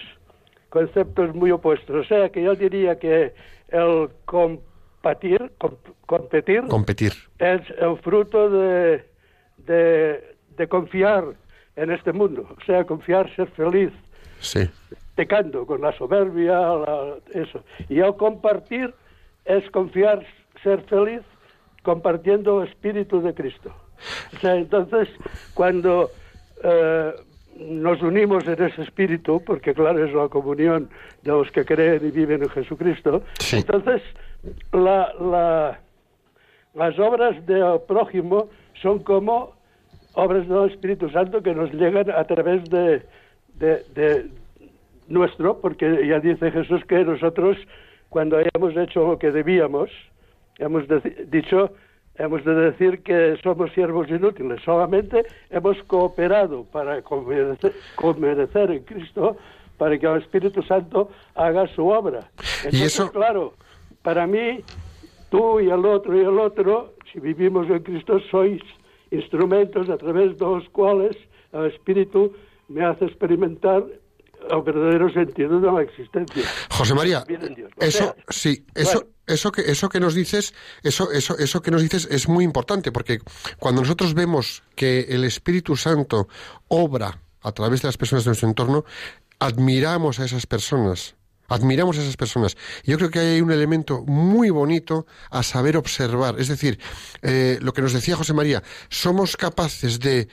conceptos 0.68 1.34
muy 1.34 1.50
opuestos. 1.52 2.04
O 2.04 2.04
sea 2.06 2.28
que 2.28 2.42
yo 2.42 2.54
diría 2.54 2.98
que 2.98 3.32
el 3.70 4.10
compartir, 4.26 5.52
com- 5.56 5.76
competir, 6.04 6.64
Competir. 6.68 7.12
es 7.38 7.62
el 7.78 7.96
fruto 8.02 8.50
de, 8.50 9.06
de, 9.56 10.34
de 10.58 10.68
confiar 10.68 11.24
en 11.76 11.92
este 11.92 12.12
mundo. 12.12 12.46
O 12.54 12.64
sea, 12.66 12.84
confiar, 12.84 13.34
ser 13.34 13.48
feliz, 13.52 13.90
Sí. 14.40 14.68
pecando 15.14 15.64
con 15.64 15.80
la 15.80 15.96
soberbia, 15.96 16.58
la- 16.58 17.14
eso. 17.32 17.64
Y 17.88 18.00
el 18.00 18.14
compartir 18.16 18.92
es 19.46 19.70
confiar, 19.70 20.26
ser 20.62 20.82
feliz, 20.82 21.22
compartiendo 21.82 22.62
espíritu 22.62 23.20
de 23.20 23.34
Cristo. 23.34 23.72
O 24.34 24.38
sea, 24.38 24.56
entonces, 24.56 25.08
cuando 25.54 26.10
eh, 26.64 27.12
nos 27.58 28.00
unimos 28.02 28.46
en 28.48 28.62
ese 28.62 28.82
espíritu, 28.82 29.42
porque 29.44 29.74
claro, 29.74 30.04
es 30.04 30.12
la 30.14 30.28
comunión 30.28 30.88
de 31.22 31.30
los 31.32 31.50
que 31.50 31.64
creen 31.64 32.00
y 32.06 32.10
viven 32.10 32.42
en 32.42 32.48
Jesucristo. 32.48 33.22
Sí. 33.38 33.56
Entonces, 33.58 34.02
la, 34.72 35.12
la- 35.20 35.80
las 36.74 36.98
obras 36.98 37.44
del 37.46 37.80
prójimo 37.86 38.48
son 38.80 39.00
como 39.00 39.52
obras 40.14 40.48
del 40.48 40.70
Espíritu 40.70 41.10
Santo 41.10 41.42
que 41.42 41.54
nos 41.54 41.70
llegan 41.72 42.10
a 42.10 42.24
través 42.24 42.64
de, 42.70 43.02
de- 43.54 43.82
de 43.94 44.26
nuestro, 45.08 45.60
porque 45.60 46.06
ya 46.06 46.18
dice 46.20 46.50
Jesús 46.50 46.82
que 46.86 47.04
nosotros, 47.04 47.56
cuando 48.08 48.38
hayamos 48.38 48.74
hecho 48.76 49.06
lo 49.06 49.18
que 49.18 49.30
debíamos, 49.30 49.90
hemos 50.62 50.84
deci- 50.88 51.16
dicho, 51.26 51.70
hemos 52.16 52.44
de 52.44 52.54
decir 52.54 53.02
que 53.02 53.36
somos 53.42 53.72
siervos 53.72 54.08
inútiles, 54.08 54.60
solamente 54.64 55.24
hemos 55.50 55.76
cooperado 55.84 56.64
para 56.64 57.02
conmerecer, 57.02 57.72
conmerecer 57.96 58.70
en 58.70 58.82
Cristo 58.84 59.36
para 59.78 59.98
que 59.98 60.06
el 60.06 60.18
Espíritu 60.22 60.62
Santo 60.62 61.10
haga 61.34 61.66
su 61.74 61.86
obra. 61.88 62.30
Entonces, 62.64 62.82
eso- 62.94 63.10
claro, 63.10 63.54
para 64.02 64.26
mí, 64.26 64.60
tú 65.30 65.60
y 65.60 65.70
el 65.70 65.84
otro 65.84 66.16
y 66.16 66.20
el 66.20 66.38
otro, 66.38 66.92
si 67.12 67.18
vivimos 67.20 67.68
en 67.68 67.80
Cristo, 67.82 68.20
sois 68.30 68.62
instrumentos 69.10 69.88
a 69.90 69.96
través 69.96 70.38
de 70.38 70.44
los 70.44 70.68
cuales 70.70 71.16
el 71.52 71.66
Espíritu 71.66 72.32
me 72.68 72.84
hace 72.84 73.04
experimentar 73.06 73.84
el 74.50 74.62
verdadero 74.62 75.12
sentido 75.12 75.60
de 75.60 75.72
la 75.72 75.82
existencia. 75.82 76.42
José 76.70 76.94
María, 76.94 77.24
Dios. 77.26 77.70
O 77.76 77.84
eso 77.84 77.98
sea, 77.98 78.14
sí, 78.28 78.64
eso 78.74 79.00
bueno. 79.00 79.10
eso 79.26 79.52
que 79.52 79.62
eso 79.62 79.88
que 79.88 80.00
nos 80.00 80.14
dices, 80.14 80.54
eso 80.82 81.10
eso 81.12 81.38
eso 81.38 81.62
que 81.62 81.70
nos 81.70 81.82
dices 81.82 82.08
es 82.10 82.28
muy 82.28 82.44
importante 82.44 82.92
porque 82.92 83.18
cuando 83.58 83.82
nosotros 83.82 84.14
vemos 84.14 84.62
que 84.74 85.00
el 85.08 85.24
Espíritu 85.24 85.76
Santo 85.76 86.28
obra 86.68 87.18
a 87.42 87.52
través 87.52 87.82
de 87.82 87.88
las 87.88 87.96
personas 87.96 88.24
de 88.24 88.30
nuestro 88.30 88.48
entorno, 88.48 88.84
admiramos 89.38 90.20
a 90.20 90.24
esas 90.24 90.46
personas. 90.46 91.16
Admiramos 91.48 91.98
a 91.98 92.02
esas 92.02 92.16
personas. 92.16 92.56
Yo 92.84 92.96
creo 92.96 93.10
que 93.10 93.18
hay 93.18 93.40
un 93.42 93.50
elemento 93.50 94.04
muy 94.06 94.48
bonito 94.48 95.06
a 95.30 95.42
saber 95.42 95.76
observar. 95.76 96.36
Es 96.38 96.48
decir, 96.48 96.78
eh, 97.20 97.58
lo 97.60 97.74
que 97.74 97.82
nos 97.82 97.92
decía 97.92 98.16
José 98.16 98.32
María, 98.32 98.62
somos 98.88 99.36
capaces 99.36 100.00
de 100.00 100.28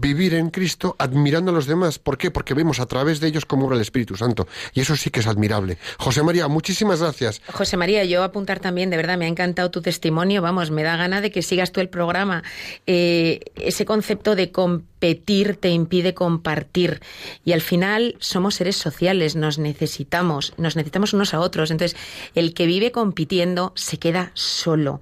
vivir 0.00 0.34
en 0.34 0.50
Cristo 0.50 0.96
admirando 0.98 1.50
a 1.50 1.54
los 1.54 1.66
demás. 1.66 1.98
¿Por 1.98 2.18
qué? 2.18 2.30
Porque 2.30 2.54
vemos 2.54 2.80
a 2.80 2.86
través 2.86 3.20
de 3.20 3.28
ellos 3.28 3.44
cómo 3.44 3.66
obra 3.66 3.76
el 3.76 3.82
Espíritu 3.82 4.16
Santo. 4.16 4.46
Y 4.72 4.80
eso 4.80 4.96
sí 4.96 5.10
que 5.10 5.20
es 5.20 5.26
admirable. 5.26 5.78
José 5.98 6.22
María, 6.22 6.48
muchísimas 6.48 7.00
gracias. 7.00 7.40
José 7.52 7.76
María, 7.76 8.04
yo 8.04 8.22
apuntar 8.22 8.60
también, 8.60 8.90
de 8.90 8.96
verdad, 8.96 9.18
me 9.18 9.26
ha 9.26 9.28
encantado 9.28 9.70
tu 9.70 9.82
testimonio, 9.82 10.42
vamos, 10.42 10.70
me 10.70 10.82
da 10.82 10.96
gana 10.96 11.20
de 11.20 11.30
que 11.30 11.42
sigas 11.42 11.72
tú 11.72 11.80
el 11.80 11.88
programa. 11.88 12.42
Eh, 12.86 13.40
ese 13.56 13.84
concepto 13.84 14.34
de 14.34 14.50
competir 14.50 15.56
te 15.56 15.68
impide 15.68 16.14
compartir 16.14 17.00
y 17.44 17.52
al 17.52 17.60
final 17.60 18.16
somos 18.20 18.54
seres 18.54 18.76
sociales, 18.76 19.36
nos 19.36 19.58
necesitamos, 19.58 20.54
nos 20.56 20.76
necesitamos 20.76 21.12
unos 21.12 21.34
a 21.34 21.40
otros. 21.40 21.70
Entonces, 21.70 21.98
el 22.34 22.54
que 22.54 22.66
vive 22.66 22.90
compitiendo 22.90 23.72
se 23.74 23.98
queda 23.98 24.30
solo 24.34 25.00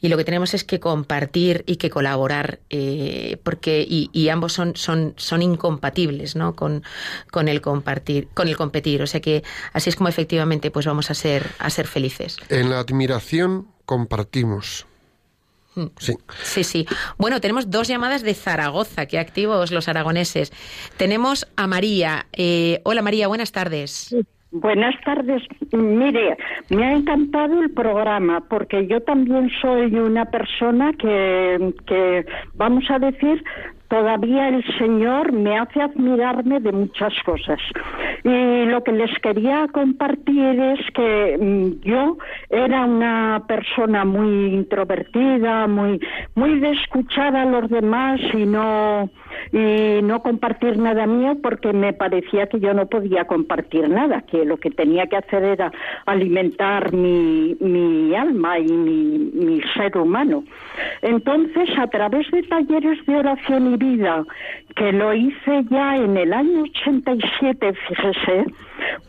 y 0.00 0.08
lo 0.08 0.16
que 0.16 0.24
tenemos 0.24 0.54
es 0.54 0.64
que 0.64 0.80
compartir 0.80 1.62
y 1.66 1.76
que 1.76 1.90
colaborar, 1.90 2.58
eh, 2.70 3.38
porque 3.44 3.86
y, 3.88 4.10
y 4.12 4.28
ambos 4.34 4.52
son, 4.52 4.76
son, 4.76 5.14
son 5.16 5.40
incompatibles, 5.42 6.36
¿no? 6.36 6.54
Con, 6.54 6.82
con 7.30 7.48
el 7.48 7.60
compartir, 7.60 8.28
con 8.34 8.48
el 8.48 8.56
competir. 8.56 9.00
O 9.02 9.06
sea 9.06 9.20
que 9.20 9.42
así 9.72 9.88
es 9.88 9.96
como 9.96 10.08
efectivamente 10.08 10.70
pues 10.70 10.86
vamos 10.86 11.10
a 11.10 11.14
ser, 11.14 11.46
a 11.58 11.70
ser 11.70 11.86
felices. 11.86 12.36
En 12.50 12.68
la 12.68 12.80
admiración 12.80 13.66
compartimos. 13.86 14.86
Mm. 15.74 15.86
Sí. 15.98 16.14
Sí, 16.42 16.64
sí. 16.64 16.86
Bueno, 17.18 17.40
tenemos 17.40 17.70
dos 17.70 17.88
llamadas 17.88 18.22
de 18.22 18.34
Zaragoza, 18.34 19.06
qué 19.06 19.18
activos 19.18 19.70
los 19.72 19.88
aragoneses. 19.88 20.52
Tenemos 20.96 21.46
a 21.56 21.66
María. 21.66 22.26
Eh, 22.32 22.80
hola 22.84 23.02
María, 23.02 23.28
buenas 23.28 23.52
tardes. 23.52 24.14
Buenas 24.52 24.94
tardes. 25.04 25.42
Mire, 25.72 26.36
me 26.68 26.84
ha 26.86 26.92
encantado 26.92 27.60
el 27.60 27.72
programa 27.72 28.40
porque 28.48 28.86
yo 28.86 29.00
también 29.02 29.50
soy 29.60 29.92
una 29.96 30.26
persona 30.26 30.92
que, 30.92 31.74
que 31.88 32.24
vamos 32.54 32.84
a 32.88 33.00
decir, 33.00 33.42
todavía 33.88 34.48
el 34.48 34.64
Señor 34.78 35.32
me 35.32 35.58
hace 35.58 35.82
admirarme 35.82 36.60
de 36.60 36.72
muchas 36.72 37.12
cosas. 37.24 37.60
Y 38.22 38.64
lo 38.66 38.82
que 38.82 38.92
les 38.92 39.16
quería 39.20 39.68
compartir 39.72 40.60
es 40.60 40.80
que 40.94 41.38
mm, 41.38 41.86
yo 41.86 42.16
era 42.50 42.84
una 42.84 43.44
persona 43.46 44.04
muy 44.04 44.54
introvertida, 44.54 45.66
muy, 45.66 46.00
muy 46.34 46.60
de 46.60 46.70
escuchar 46.72 47.36
a 47.36 47.44
los 47.44 47.68
demás 47.70 48.20
y 48.32 48.46
no, 48.46 49.10
y 49.52 50.00
no 50.02 50.22
compartir 50.22 50.78
nada 50.78 51.06
mío 51.06 51.36
porque 51.42 51.72
me 51.72 51.92
parecía 51.92 52.46
que 52.46 52.60
yo 52.60 52.72
no 52.74 52.86
podía 52.86 53.26
compartir 53.26 53.88
nada, 53.88 54.22
que 54.22 54.44
lo 54.44 54.56
que 54.56 54.70
tenía 54.70 55.06
que 55.06 55.16
hacer 55.16 55.42
era 55.44 55.72
alimentar 56.06 56.92
mi, 56.92 57.56
mi 57.60 58.14
alma 58.14 58.58
y 58.58 58.72
mi, 58.72 59.18
mi 59.34 59.60
ser 59.74 59.96
humano. 59.96 60.44
Entonces, 61.02 61.68
a 61.78 61.86
través 61.88 62.30
de 62.30 62.42
talleres 62.44 63.04
de 63.06 63.16
oración 63.16 63.74
y 63.74 63.76
que 64.76 64.92
lo 64.92 65.14
hice 65.14 65.64
ya 65.70 65.96
en 65.96 66.16
el 66.16 66.32
año 66.32 66.62
87, 66.62 67.74
fíjese, 67.88 68.44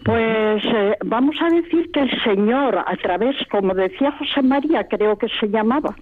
pues 0.03 0.63
eh, 0.65 0.97
vamos 1.03 1.35
a 1.41 1.49
decir 1.49 1.89
que 1.91 2.01
el 2.01 2.23
Señor, 2.23 2.77
a 2.77 2.95
través, 2.97 3.35
como 3.49 3.73
decía 3.73 4.11
José 4.11 4.41
María, 4.41 4.87
creo 4.87 5.17
que 5.17 5.27
se 5.39 5.47
llamaba, 5.47 5.95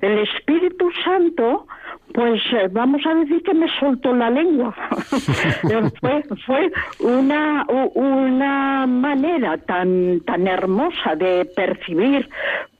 el 0.00 0.18
Espíritu 0.20 0.90
Santo, 1.04 1.66
pues 2.14 2.40
eh, 2.52 2.68
vamos 2.70 3.02
a 3.06 3.14
decir 3.14 3.42
que 3.42 3.54
me 3.54 3.68
soltó 3.78 4.14
la 4.14 4.30
lengua. 4.30 4.74
Fue, 6.00 6.22
fue 6.46 6.72
una, 7.00 7.64
una 7.94 8.86
manera 8.86 9.58
tan, 9.58 10.20
tan 10.20 10.46
hermosa 10.46 11.14
de 11.16 11.44
percibir, 11.54 12.28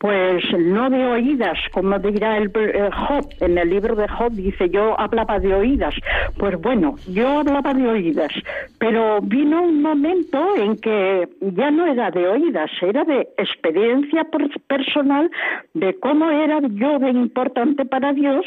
pues 0.00 0.42
no 0.58 0.88
de 0.88 1.04
oídas, 1.04 1.58
como 1.72 1.98
dirá 1.98 2.38
el 2.38 2.50
eh, 2.54 2.88
Job, 2.90 3.28
en 3.40 3.58
el 3.58 3.68
libro 3.68 3.94
de 3.94 4.08
Job 4.08 4.32
dice, 4.32 4.70
yo 4.70 4.98
hablaba 4.98 5.38
de 5.38 5.52
oídas. 5.52 5.94
Pues 6.38 6.58
bueno, 6.58 6.94
yo 7.06 7.40
hablaba 7.40 7.74
de 7.74 7.86
oídas, 7.86 8.32
pero 8.78 9.20
vino 9.20 9.62
un 9.62 9.82
momento 9.82 10.56
en 10.56 10.76
que 10.76 11.28
ya 11.40 11.70
no 11.70 11.84
era 11.84 12.10
de 12.10 12.26
oídas, 12.26 12.70
era 12.80 13.04
de 13.04 13.28
experiencia 13.36 14.24
per- 14.24 14.58
personal 14.68 15.30
de 15.74 15.94
cómo 16.00 16.30
era 16.30 16.60
yo 16.62 16.98
de 16.98 17.10
importante 17.10 17.84
para 17.84 18.14
Dios 18.14 18.46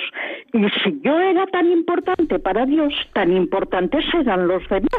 y 0.54 0.64
si 0.84 1.02
yo 1.04 1.20
era 1.20 1.46
tan 1.46 1.72
importante 1.72 2.40
para 2.40 2.66
Dios, 2.66 2.92
tan 3.14 3.32
importantes 3.32 4.04
eran 4.20 4.48
los 4.48 4.68
demás. 4.70 4.90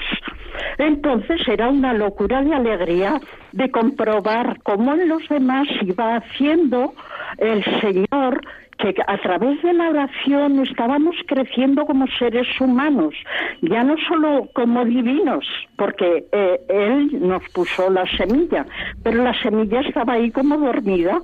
Entonces 0.79 1.41
era 1.49 1.69
una 1.69 1.95
locura 1.95 2.43
de 2.43 2.55
alegría 2.55 3.21
de 3.55 3.71
comprobar 3.71 4.61
cómo 4.63 4.95
en 4.95 5.09
los 5.09 5.27
demás 5.29 5.69
iba 5.83 6.17
haciendo 6.17 6.93
el 7.39 7.65
Señor 7.81 8.41
que 8.79 8.93
a 9.07 9.17
través 9.19 9.63
de 9.63 9.73
la 9.73 9.91
oración 9.91 10.61
estábamos 10.61 11.15
creciendo 11.27 11.87
como 11.87 12.09
seres 12.19 12.49
humanos, 12.61 13.15
ya 13.63 13.85
no 13.85 13.95
solo 14.09 14.49
como 14.53 14.85
divinos, 14.85 15.47
porque 15.77 16.27
eh, 16.33 16.61
Él 16.69 17.21
nos 17.21 17.49
puso 17.51 17.89
la 17.89 18.05
semilla, 18.17 18.67
pero 19.05 19.23
la 19.23 19.41
semilla 19.41 19.81
estaba 19.81 20.15
ahí 20.15 20.33
como 20.33 20.59
dormida. 20.59 21.21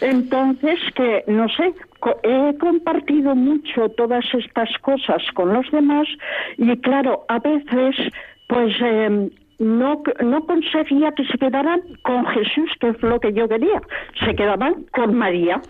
Entonces, 0.00 0.80
que 0.96 1.24
no 1.28 1.48
sé, 1.48 1.72
he 2.24 2.58
compartido 2.58 3.36
mucho 3.36 3.88
todas 3.90 4.24
estas 4.34 4.68
cosas 4.78 5.22
con 5.34 5.54
los 5.54 5.70
demás 5.70 6.08
y 6.58 6.76
claro, 6.78 7.24
a 7.28 7.38
veces, 7.38 7.96
pues 8.48 8.74
eh, 8.82 9.30
no, 9.62 10.02
no 10.22 10.46
conseguía 10.46 11.12
que 11.12 11.24
se 11.24 11.38
quedaran 11.38 11.80
con 12.02 12.26
Jesús, 12.26 12.70
que 12.80 12.88
es 12.88 13.02
lo 13.02 13.20
que 13.20 13.32
yo 13.32 13.48
quería, 13.48 13.80
se 14.24 14.34
quedaban 14.34 14.84
con 14.92 15.14
María. 15.14 15.60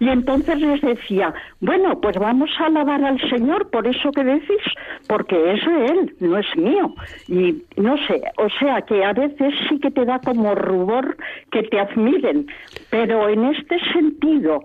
Y 0.00 0.08
entonces 0.08 0.60
les 0.60 0.80
decía, 0.82 1.32
bueno, 1.60 2.00
pues 2.00 2.16
vamos 2.18 2.50
a 2.58 2.66
alabar 2.66 3.02
al 3.02 3.18
Señor 3.30 3.70
por 3.70 3.86
eso 3.86 4.10
que 4.12 4.24
decís, 4.24 4.62
porque 5.08 5.54
es 5.54 5.64
de 5.64 5.86
Él, 5.86 6.14
no 6.20 6.38
es 6.38 6.56
mío. 6.56 6.94
Y 7.28 7.62
no 7.76 7.96
sé, 8.06 8.20
o 8.36 8.48
sea 8.58 8.82
que 8.82 9.04
a 9.04 9.12
veces 9.12 9.54
sí 9.68 9.78
que 9.80 9.90
te 9.90 10.04
da 10.04 10.20
como 10.20 10.54
rubor 10.54 11.16
que 11.50 11.62
te 11.62 11.80
admiren, 11.80 12.46
pero 12.90 13.28
en 13.28 13.46
este 13.46 13.78
sentido, 13.92 14.64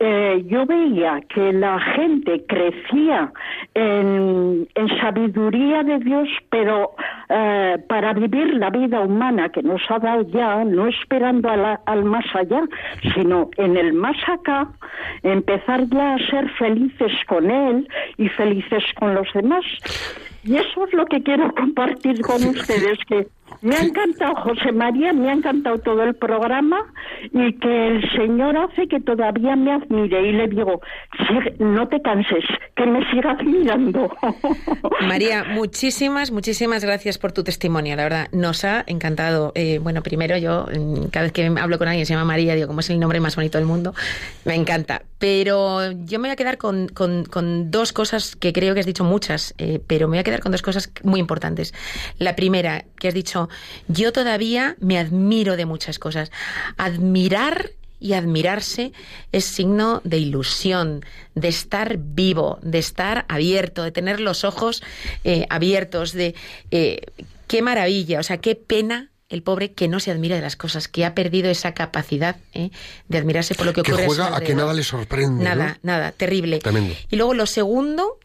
eh, 0.00 0.42
yo 0.46 0.66
veía 0.66 1.20
que 1.32 1.52
la 1.52 1.78
gente 1.80 2.44
crecía 2.48 3.32
en, 3.74 4.66
en 4.74 4.88
sabiduría 5.00 5.82
de 5.82 5.98
Dios, 6.00 6.28
pero 6.50 6.90
eh, 7.28 7.76
para 7.88 8.12
vivir 8.12 8.54
la 8.54 8.70
vida 8.70 9.00
humana 9.00 9.48
que 9.50 9.62
nos 9.62 9.80
ha 9.88 9.98
dado 9.98 10.22
ya, 10.30 10.64
no 10.64 10.88
esperando 10.88 11.54
la- 11.56 11.80
al 11.86 12.04
más 12.04 12.24
allá, 12.34 12.62
sino 13.14 13.50
en 13.56 13.76
el 13.76 13.92
más 13.92 14.16
acá, 14.28 14.68
empezar 15.22 15.88
ya 15.88 16.14
a 16.14 16.18
ser 16.30 16.48
felices 16.58 17.12
con 17.26 17.50
Él 17.50 17.88
y 18.18 18.28
felices 18.28 18.82
con 18.98 19.14
los 19.14 19.28
demás. 19.32 19.64
Y 20.44 20.56
eso 20.56 20.84
es 20.86 20.92
lo 20.92 21.06
que 21.06 21.22
quiero 21.22 21.52
compartir 21.56 22.20
con 22.20 22.36
ustedes, 22.44 22.98
que 23.08 23.26
Me 23.60 23.76
ha 23.76 23.80
encantado, 23.82 24.34
José 24.36 24.72
María, 24.72 25.12
me 25.12 25.28
ha 25.30 25.32
encantado 25.32 25.78
todo 25.78 26.02
el 26.02 26.14
programa 26.14 26.78
y 27.32 27.52
que 27.58 27.86
el 27.88 28.10
Señor 28.12 28.56
hace 28.56 28.88
que 28.88 29.00
todavía 29.00 29.54
me 29.56 29.72
admire. 29.72 30.28
Y 30.28 30.32
le 30.32 30.48
digo, 30.48 30.80
"Sigue- 31.28 31.54
no 31.58 31.86
te 31.88 32.00
canses, 32.02 32.44
que 32.76 32.86
me 32.86 33.00
siga 33.10 33.32
admirando. 33.32 34.14
María, 35.06 35.44
muchísimas, 35.44 36.30
muchísimas 36.30 36.84
gracias 36.84 37.18
por 37.18 37.32
tu 37.32 37.42
testimonio, 37.44 37.96
la 37.96 38.02
verdad, 38.04 38.28
nos 38.32 38.64
ha 38.64 38.84
encantado. 38.86 39.52
Eh, 39.54 39.78
bueno, 39.82 40.02
primero 40.02 40.36
yo, 40.36 40.66
mm, 40.74 41.06
cada 41.10 41.24
vez 41.24 41.32
que 41.32 41.46
hablo 41.46 41.78
con 41.78 41.88
alguien 41.88 42.06
se 42.06 42.14
llama 42.14 42.24
María, 42.26 42.54
digo, 42.54 42.66
como 42.68 42.80
es 42.80 42.90
el 42.90 43.00
nombre 43.00 43.20
más 43.20 43.36
bonito 43.36 43.58
del 43.58 43.66
mundo, 43.66 43.94
me 44.44 44.54
encanta. 44.54 45.02
Pero 45.18 45.90
yo 45.92 46.18
me 46.18 46.28
voy 46.28 46.32
a 46.32 46.36
quedar 46.36 46.58
con, 46.58 46.88
con- 46.88 47.24
con 47.24 47.70
dos 47.70 47.92
cosas 47.94 48.36
que 48.36 48.52
creo 48.52 48.74
que 48.74 48.80
has 48.80 48.86
dicho 48.86 49.04
muchas, 49.04 49.54
eh, 49.58 49.80
pero 49.86 50.06
me 50.06 50.12
voy 50.12 50.18
a 50.18 50.24
quedar 50.24 50.40
con 50.40 50.52
dos 50.52 50.60
cosas 50.62 50.92
muy 51.02 51.18
importantes. 51.20 51.72
La 52.18 52.36
primera, 52.36 52.84
que 52.98 53.08
has 53.08 53.14
dicho, 53.14 53.33
yo 53.88 54.12
todavía 54.12 54.76
me 54.80 54.98
admiro 54.98 55.56
de 55.56 55.66
muchas 55.66 55.98
cosas. 55.98 56.30
Admirar 56.76 57.70
y 58.00 58.12
admirarse 58.12 58.92
es 59.32 59.44
signo 59.44 60.02
de 60.04 60.18
ilusión, 60.18 61.04
de 61.34 61.48
estar 61.48 61.96
vivo, 61.98 62.58
de 62.62 62.78
estar 62.78 63.24
abierto, 63.28 63.82
de 63.82 63.92
tener 63.92 64.20
los 64.20 64.44
ojos 64.44 64.82
eh, 65.24 65.46
abiertos, 65.48 66.12
de 66.12 66.34
eh, 66.70 67.00
qué 67.46 67.62
maravilla, 67.62 68.20
o 68.20 68.22
sea, 68.22 68.38
qué 68.38 68.56
pena 68.56 69.10
el 69.30 69.42
pobre 69.42 69.72
que 69.72 69.88
no 69.88 70.00
se 70.00 70.10
admira 70.10 70.36
de 70.36 70.42
las 70.42 70.54
cosas, 70.54 70.86
que 70.86 71.04
ha 71.04 71.14
perdido 71.14 71.50
esa 71.50 71.72
capacidad 71.72 72.36
eh, 72.52 72.70
de 73.08 73.18
admirarse 73.18 73.54
por 73.54 73.64
lo 73.66 73.72
que 73.72 73.82
Que 73.82 73.92
ocurre. 73.92 74.04
su 74.08 74.14
juega 74.14 74.36
a 74.36 74.40
que 74.42 74.54
nada 74.54 74.74
le 74.74 74.84
sorprende. 74.84 75.42
¿no? 75.42 75.54
Nada, 75.54 75.78
nada, 75.82 76.12
terrible. 76.12 76.58
Tremendo. 76.58 76.94
Y 77.10 77.16
luego 77.16 77.32
lo 77.32 77.46
segundo, 77.46 78.18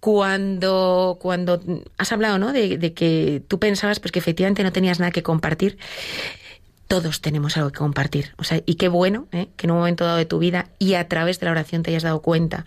cuando, 0.00 1.18
cuando 1.20 1.60
has 1.96 2.12
hablado, 2.12 2.38
¿no? 2.38 2.52
De, 2.52 2.92
que 2.94 3.42
tú 3.48 3.58
pensabas 3.58 4.00
pues 4.00 4.12
que 4.12 4.18
efectivamente 4.18 4.62
no 4.62 4.72
tenías 4.72 5.00
nada 5.00 5.10
que 5.10 5.22
compartir. 5.22 5.78
Todos 6.86 7.20
tenemos 7.20 7.56
algo 7.56 7.70
que 7.70 7.78
compartir. 7.78 8.32
O 8.38 8.44
sea, 8.44 8.62
y 8.64 8.76
qué 8.76 8.88
bueno 8.88 9.26
¿eh? 9.32 9.48
que 9.56 9.66
en 9.66 9.72
un 9.72 9.78
momento 9.78 10.04
dado 10.04 10.16
de 10.16 10.24
tu 10.24 10.38
vida 10.38 10.68
y 10.78 10.94
a 10.94 11.06
través 11.08 11.38
de 11.38 11.46
la 11.46 11.52
oración 11.52 11.82
te 11.82 11.90
hayas 11.90 12.04
dado 12.04 12.22
cuenta. 12.22 12.64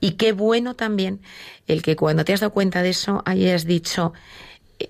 Y 0.00 0.12
qué 0.12 0.32
bueno 0.32 0.74
también 0.74 1.20
el 1.68 1.82
que 1.82 1.94
cuando 1.94 2.24
te 2.24 2.32
has 2.32 2.40
dado 2.40 2.52
cuenta 2.52 2.82
de 2.82 2.90
eso 2.90 3.22
hayas 3.24 3.64
dicho, 3.64 4.14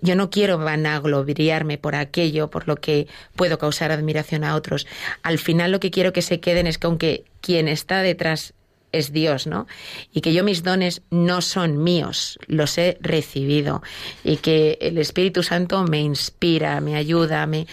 yo 0.00 0.16
no 0.16 0.30
quiero 0.30 0.56
vanagloriarme 0.56 1.76
por 1.76 1.96
aquello, 1.96 2.48
por 2.48 2.66
lo 2.66 2.76
que 2.76 3.08
puedo 3.36 3.58
causar 3.58 3.92
admiración 3.92 4.44
a 4.44 4.54
otros. 4.54 4.86
Al 5.22 5.38
final 5.38 5.70
lo 5.72 5.80
que 5.80 5.90
quiero 5.90 6.14
que 6.14 6.22
se 6.22 6.40
queden 6.40 6.66
es 6.66 6.78
que 6.78 6.86
aunque 6.86 7.24
quien 7.40 7.68
está 7.68 8.00
detrás 8.00 8.54
es 8.92 9.12
Dios, 9.12 9.46
¿no? 9.46 9.66
Y 10.12 10.20
que 10.20 10.32
yo 10.32 10.44
mis 10.44 10.62
dones 10.62 11.02
no 11.10 11.40
son 11.40 11.82
míos, 11.82 12.38
los 12.46 12.76
he 12.78 12.98
recibido 13.00 13.82
y 14.22 14.36
que 14.36 14.78
el 14.80 14.98
Espíritu 14.98 15.42
Santo 15.42 15.82
me 15.84 16.00
inspira, 16.00 16.80
me 16.80 16.94
ayuda, 16.96 17.46
me 17.46 17.66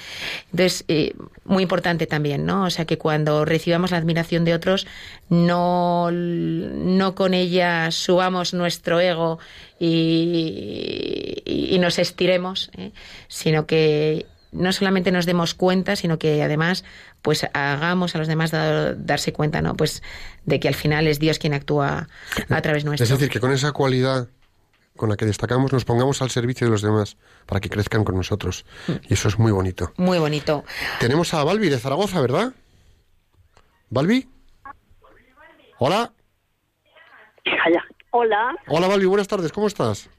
entonces 0.52 0.86
eh, 0.88 1.14
muy 1.46 1.64
importante 1.64 2.08
también, 2.08 2.46
¿no? 2.46 2.64
O 2.66 2.70
sea 2.70 2.86
que 2.86 2.98
cuando 2.98 3.46
recibamos 3.46 3.92
la 3.92 3.98
admiración 3.98 4.46
de 4.46 4.54
otros 4.54 4.88
no 5.30 6.10
no 6.12 7.16
con 7.16 7.34
ella 7.34 7.92
subamos 7.92 8.54
nuestro 8.54 9.00
ego 9.00 9.40
y, 9.80 11.42
y- 11.46 11.80
nos 11.80 11.98
estiremos, 12.00 12.70
¿eh? 12.78 12.92
sino 13.28 13.66
que 13.66 14.26
no 14.52 14.72
solamente 14.72 15.12
nos 15.12 15.26
demos 15.26 15.54
cuenta, 15.54 15.96
sino 15.96 16.18
que 16.18 16.42
además 16.44 16.84
pues 17.22 17.46
hagamos 17.54 18.16
a 18.16 18.20
los 18.20 18.28
demás 18.28 18.52
da- 18.52 18.94
darse 18.94 19.32
cuenta, 19.34 19.62
¿no? 19.62 19.76
Pues 19.76 20.02
de 20.46 20.60
que 20.60 20.68
al 20.68 20.76
final 20.76 21.08
es 21.08 21.20
Dios 21.20 21.38
quien 21.40 21.54
actúa 21.54 22.08
a 22.50 22.62
través 22.62 22.86
nuestro. 22.86 23.04
Es 23.04 23.10
decir, 23.10 23.30
que 23.30 23.40
con 23.40 23.52
esa 23.52 23.72
cualidad 23.72 24.28
con 24.98 25.10
la 25.10 25.16
que 25.16 25.26
destacamos 25.26 25.72
nos 25.72 25.86
pongamos 25.86 26.22
al 26.22 26.30
servicio 26.30 26.68
de 26.68 26.72
los 26.72 26.82
demás 26.82 27.16
para 27.46 27.62
que 27.62 27.70
crezcan 27.70 28.04
con 28.04 28.16
nosotros. 28.16 28.66
Mm. 28.88 28.92
Y 29.10 29.14
eso 29.14 29.28
es 29.30 29.40
muy 29.40 29.52
bonito. 29.52 29.94
Muy 29.98 30.18
bonito. 30.20 30.64
Tenemos 31.00 31.34
a 31.34 31.44
Balbi 31.44 31.70
de 31.70 31.78
Zaragoza, 31.78 32.20
¿verdad? 32.20 32.52
¿Balbi? 33.90 34.28
Hola. 35.78 36.12
Hola, 38.12 38.56
Hola, 38.68 38.88
Balbi, 38.88 39.06
buenas 39.06 39.28
tardes, 39.28 39.52
¿cómo 39.52 39.68
estás? 39.68 40.10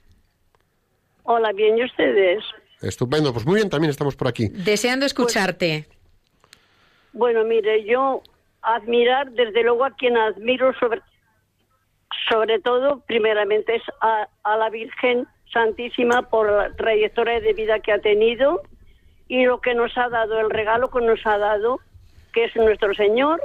hola, 1.24 1.53
bien, 1.53 1.76
¿y 1.78 1.85
ustedes? 1.85 2.43
Estupendo, 2.83 3.33
pues 3.33 3.47
muy 3.47 3.57
bien, 3.57 3.68
también 3.68 3.91
estamos 3.91 4.16
por 4.16 4.28
aquí. 4.28 4.49
Deseando 4.49 5.05
escucharte. 5.07 5.87
Bueno, 7.12 7.45
mire, 7.45 7.85
yo 7.85 8.22
admirar, 8.62 9.31
desde 9.33 9.62
luego 9.62 9.85
a 9.85 9.91
quien 9.91 10.16
admiro 10.16 10.72
sobre, 10.78 11.01
sobre 12.31 12.59
todo, 12.61 13.01
primeramente 13.07 13.76
es 13.76 13.83
a, 14.01 14.28
a 14.45 14.57
la 14.57 14.70
Virgen 14.70 15.26
Santísima 15.53 16.22
por 16.22 16.51
la 16.51 16.74
trayectoria 16.76 17.41
de 17.41 17.53
vida 17.53 17.81
que 17.81 17.93
ha 17.93 17.99
tenido 18.01 18.62
y 19.28 19.45
lo 19.45 19.61
que 19.61 19.74
nos 19.74 19.97
ha 19.97 20.09
dado, 20.09 20.41
el 20.41 20.51
regalo 20.51 20.91
que 20.91 21.01
nos 21.01 21.24
ha 21.26 21.39
dado, 21.39 21.81
que 22.33 22.45
es 22.45 22.57
nuestro 22.57 22.95
Señor. 22.95 23.41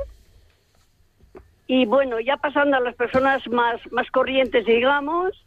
Y 1.68 1.86
bueno, 1.86 2.20
ya 2.20 2.38
pasando 2.38 2.78
a 2.78 2.80
las 2.80 2.96
personas 2.96 3.48
más, 3.48 3.82
más 3.92 4.10
corrientes, 4.12 4.66
digamos, 4.66 5.46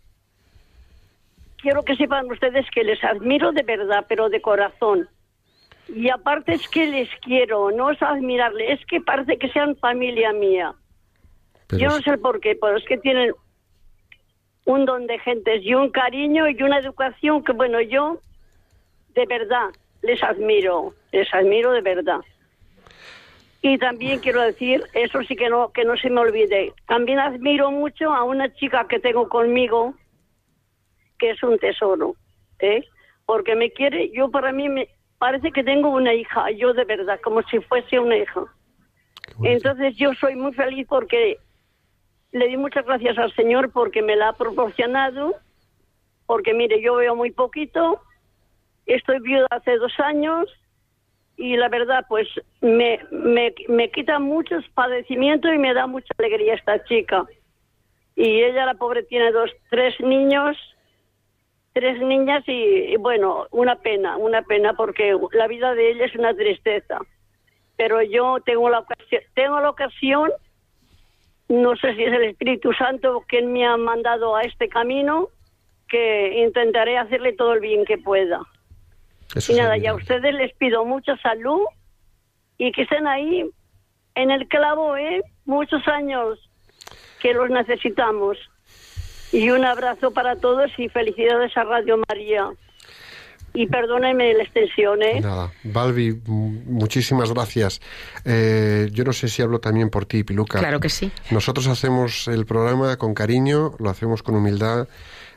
quiero 1.60 1.84
que 1.84 1.96
sepan 1.96 2.30
ustedes 2.30 2.66
que 2.70 2.84
les 2.84 3.02
admiro 3.04 3.52
de 3.52 3.62
verdad, 3.62 4.06
pero 4.08 4.28
de 4.28 4.40
corazón. 4.40 5.08
Y 5.88 6.10
aparte 6.10 6.52
es 6.52 6.68
que 6.68 6.86
les 6.86 7.08
quiero, 7.22 7.70
no 7.70 7.90
es 7.90 8.00
admirarle, 8.02 8.72
es 8.72 8.84
que 8.86 9.00
parece 9.00 9.38
que 9.38 9.48
sean 9.50 9.76
familia 9.76 10.32
mía. 10.32 10.74
Pero 11.66 11.80
Yo 11.82 11.88
no 11.88 12.00
sé 12.00 12.18
por 12.18 12.40
qué, 12.40 12.56
pero 12.60 12.76
es 12.76 12.84
que 12.84 12.98
tienen 12.98 13.32
un 14.64 14.84
don 14.84 15.06
de 15.06 15.18
gentes 15.18 15.64
y 15.64 15.74
un 15.74 15.90
cariño 15.90 16.46
y 16.48 16.62
una 16.62 16.78
educación 16.78 17.42
que, 17.42 17.52
bueno, 17.52 17.80
yo 17.80 18.20
de 19.14 19.26
verdad 19.26 19.68
les 20.02 20.22
admiro, 20.22 20.94
les 21.10 21.32
admiro 21.32 21.72
de 21.72 21.80
verdad. 21.80 22.20
Y 23.62 23.78
también 23.78 24.20
quiero 24.20 24.42
decir, 24.42 24.84
eso 24.92 25.22
sí 25.22 25.34
que 25.34 25.48
no, 25.48 25.72
que 25.72 25.84
no 25.84 25.96
se 25.96 26.10
me 26.10 26.20
olvide, 26.20 26.72
también 26.86 27.18
admiro 27.18 27.70
mucho 27.70 28.12
a 28.12 28.22
una 28.22 28.52
chica 28.54 28.86
que 28.86 29.00
tengo 29.00 29.28
conmigo, 29.28 29.94
que 31.18 31.30
es 31.30 31.42
un 31.42 31.58
tesoro, 31.58 32.14
¿eh? 32.60 32.82
Porque 33.26 33.54
me 33.54 33.70
quiere, 33.70 34.10
yo 34.10 34.30
para 34.30 34.52
mí 34.52 34.68
me 34.68 34.88
parece 35.18 35.50
que 35.52 35.64
tengo 35.64 35.90
una 35.90 36.14
hija, 36.14 36.50
yo 36.52 36.72
de 36.72 36.84
verdad, 36.84 37.20
como 37.22 37.42
si 37.42 37.60
fuese 37.60 37.98
una 37.98 38.16
hija. 38.16 38.44
Entonces 39.42 39.96
yo 39.96 40.14
soy 40.14 40.36
muy 40.36 40.52
feliz 40.52 40.86
porque 40.88 41.38
le 42.32 42.48
di 42.48 42.56
muchas 42.56 42.84
gracias 42.84 43.18
al 43.18 43.34
Señor 43.34 43.70
porque 43.72 44.02
me 44.02 44.16
la 44.16 44.28
ha 44.28 44.32
proporcionado, 44.32 45.34
porque 46.26 46.54
mire, 46.54 46.80
yo 46.80 46.96
veo 46.96 47.14
muy 47.14 47.30
poquito, 47.30 48.00
estoy 48.86 49.20
viuda 49.20 49.46
hace 49.50 49.76
dos 49.76 49.92
años 50.00 50.48
y 51.36 51.56
la 51.56 51.68
verdad 51.68 52.04
pues 52.08 52.26
me, 52.60 53.00
me, 53.10 53.54
me 53.68 53.90
quita 53.90 54.18
muchos 54.18 54.64
padecimientos 54.74 55.52
y 55.54 55.58
me 55.58 55.72
da 55.72 55.86
mucha 55.86 56.12
alegría 56.18 56.54
esta 56.54 56.82
chica. 56.84 57.26
Y 58.16 58.42
ella, 58.42 58.66
la 58.66 58.74
pobre, 58.74 59.04
tiene 59.04 59.30
dos, 59.30 59.50
tres 59.70 59.94
niños, 60.00 60.56
tres 61.78 62.00
niñas 62.00 62.42
y, 62.48 62.92
y 62.92 62.96
bueno, 62.96 63.46
una 63.52 63.76
pena, 63.76 64.16
una 64.16 64.42
pena 64.42 64.74
porque 64.74 65.16
la 65.32 65.46
vida 65.46 65.74
de 65.74 65.92
ella 65.92 66.06
es 66.06 66.14
una 66.16 66.34
tristeza 66.34 66.98
pero 67.78 68.02
yo 68.02 68.38
tengo 68.44 68.68
la 68.68 68.80
ocasión, 68.80 69.22
tengo 69.34 69.60
la 69.60 69.70
ocasión, 69.70 70.30
no 71.48 71.76
sé 71.76 71.94
si 71.94 72.02
es 72.02 72.12
el 72.12 72.24
Espíritu 72.24 72.72
Santo 72.72 73.24
quien 73.28 73.52
me 73.52 73.64
ha 73.64 73.76
mandado 73.76 74.34
a 74.34 74.42
este 74.42 74.68
camino, 74.68 75.28
que 75.88 76.42
intentaré 76.44 76.98
hacerle 76.98 77.32
todo 77.32 77.54
el 77.54 77.60
bien 77.60 77.84
que 77.86 77.96
pueda. 77.96 78.42
Eso 79.34 79.52
Y 79.52 79.56
nada, 79.56 79.78
y 79.78 79.86
a 79.86 79.94
ustedes 79.94 80.34
les 80.34 80.52
pido 80.56 80.84
mucha 80.84 81.16
salud 81.18 81.62
y 82.58 82.72
que 82.72 82.82
estén 82.82 83.06
ahí 83.06 83.48
en 84.16 84.30
el 84.32 84.48
clavo, 84.48 84.96
¿eh? 84.96 85.22
Muchos 85.44 85.86
años 85.86 86.50
que 87.20 87.32
los 87.32 87.48
necesitamos. 87.48 88.36
Y 89.32 89.50
un 89.50 89.64
abrazo 89.64 90.10
para 90.10 90.36
todos 90.36 90.70
y 90.78 90.88
felicidades 90.88 91.56
a 91.56 91.64
Radio 91.64 91.98
María. 92.08 92.50
Y 93.54 93.66
perdónenme 93.66 94.34
la 94.34 94.44
extensión, 94.44 95.02
¿eh? 95.02 95.20
Nada, 95.20 95.52
Balbi, 95.64 96.20
muchísimas 96.26 97.32
gracias. 97.32 97.80
Eh, 98.24 98.88
yo 98.92 99.04
no 99.04 99.12
sé 99.12 99.28
si 99.28 99.42
hablo 99.42 99.58
también 99.58 99.90
por 99.90 100.04
ti, 100.06 100.22
Piluca. 100.22 100.58
Claro 100.58 100.80
que 100.80 100.90
sí. 100.90 101.10
Nosotros 101.30 101.66
hacemos 101.66 102.28
el 102.28 102.46
programa 102.46 102.96
con 102.96 103.14
cariño, 103.14 103.74
lo 103.78 103.90
hacemos 103.90 104.22
con 104.22 104.36
humildad. 104.36 104.86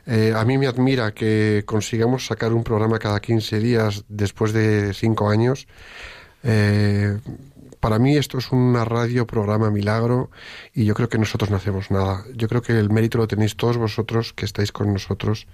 Eh, 0.06 0.32
a 0.36 0.44
mí 0.44 0.58
me 0.58 0.66
admira 0.66 1.12
que 1.12 1.62
consigamos 1.64 2.26
sacar 2.26 2.52
un 2.52 2.64
programa 2.64 2.98
cada 2.98 3.20
15 3.20 3.58
días 3.60 4.04
después 4.08 4.52
de 4.52 4.92
cinco 4.94 5.28
años. 5.28 5.66
Eh, 6.44 7.18
para 7.82 7.98
mí 7.98 8.16
esto 8.16 8.38
es 8.38 8.52
una 8.52 8.84
radio 8.84 9.26
programa 9.26 9.68
milagro 9.68 10.30
y 10.72 10.84
yo 10.84 10.94
creo 10.94 11.08
que 11.08 11.18
nosotros 11.18 11.50
no 11.50 11.56
hacemos 11.56 11.90
nada. 11.90 12.24
Yo 12.32 12.46
creo 12.46 12.62
que 12.62 12.78
el 12.78 12.90
mérito 12.90 13.18
lo 13.18 13.26
tenéis 13.26 13.56
todos 13.56 13.76
vosotros 13.76 14.32
que 14.32 14.44
estáis 14.44 14.70
con 14.70 14.92
nosotros 14.92 15.48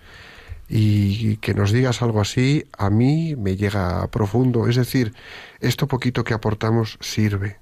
y 0.68 1.38
que 1.38 1.54
nos 1.54 1.72
digas 1.72 2.02
algo 2.02 2.20
así 2.20 2.66
a 2.76 2.90
mí 2.90 3.34
me 3.34 3.56
llega 3.56 4.06
profundo. 4.08 4.68
Es 4.68 4.76
decir, 4.76 5.14
esto 5.60 5.88
poquito 5.88 6.22
que 6.22 6.34
aportamos 6.34 6.98
sirve. 7.00 7.60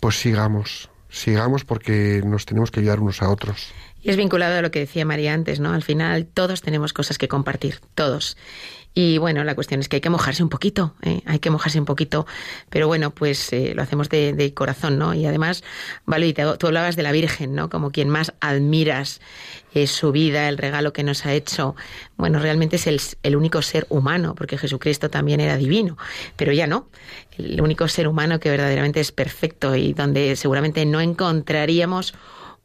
Pues 0.00 0.18
sigamos, 0.18 0.88
sigamos 1.10 1.66
porque 1.66 2.22
nos 2.24 2.46
tenemos 2.46 2.70
que 2.70 2.80
ayudar 2.80 3.00
unos 3.00 3.20
a 3.20 3.28
otros. 3.28 3.74
Y 4.02 4.10
es 4.10 4.16
vinculado 4.16 4.58
a 4.58 4.62
lo 4.62 4.70
que 4.70 4.80
decía 4.80 5.04
María 5.04 5.32
antes, 5.32 5.60
¿no? 5.60 5.72
Al 5.72 5.82
final 5.82 6.26
todos 6.26 6.60
tenemos 6.60 6.92
cosas 6.92 7.18
que 7.18 7.28
compartir, 7.28 7.78
todos. 7.94 8.36
Y 8.94 9.16
bueno, 9.16 9.42
la 9.44 9.54
cuestión 9.54 9.80
es 9.80 9.88
que 9.88 9.96
hay 9.96 10.00
que 10.02 10.10
mojarse 10.10 10.42
un 10.42 10.50
poquito, 10.50 10.94
¿eh? 11.00 11.22
hay 11.24 11.38
que 11.38 11.48
mojarse 11.48 11.78
un 11.78 11.86
poquito, 11.86 12.26
pero 12.68 12.88
bueno, 12.88 13.10
pues 13.10 13.50
eh, 13.54 13.72
lo 13.74 13.80
hacemos 13.80 14.10
de, 14.10 14.52
corazón, 14.54 14.98
¿no? 14.98 15.14
Y 15.14 15.24
además, 15.24 15.64
vale, 16.04 16.30
te- 16.34 16.44
tú 16.58 16.66
hablabas 16.66 16.94
de 16.94 17.02
la 17.02 17.10
Virgen, 17.12 17.54
¿no? 17.54 17.70
Como 17.70 17.90
quien 17.90 18.10
más 18.10 18.34
admiras 18.40 19.22
eh, 19.72 19.86
su 19.86 20.12
vida, 20.12 20.46
el 20.50 20.58
regalo 20.58 20.92
que 20.92 21.04
nos 21.04 21.24
ha 21.24 21.32
hecho. 21.32 21.74
Bueno, 22.18 22.38
realmente 22.38 22.76
es 22.76 22.86
el, 22.86 23.00
el 23.22 23.34
único 23.34 23.62
ser 23.62 23.86
humano, 23.88 24.34
porque 24.34 24.58
Jesucristo 24.58 25.08
también 25.08 25.40
era 25.40 25.56
divino, 25.56 25.96
pero 26.36 26.52
ya 26.52 26.66
no. 26.66 26.86
El 27.38 27.62
único 27.62 27.88
ser 27.88 28.08
humano 28.08 28.40
que 28.40 28.50
verdaderamente 28.50 29.00
es 29.00 29.10
perfecto 29.10 29.74
y 29.74 29.94
donde 29.94 30.36
seguramente 30.36 30.84
no 30.84 31.00
encontraríamos 31.00 32.12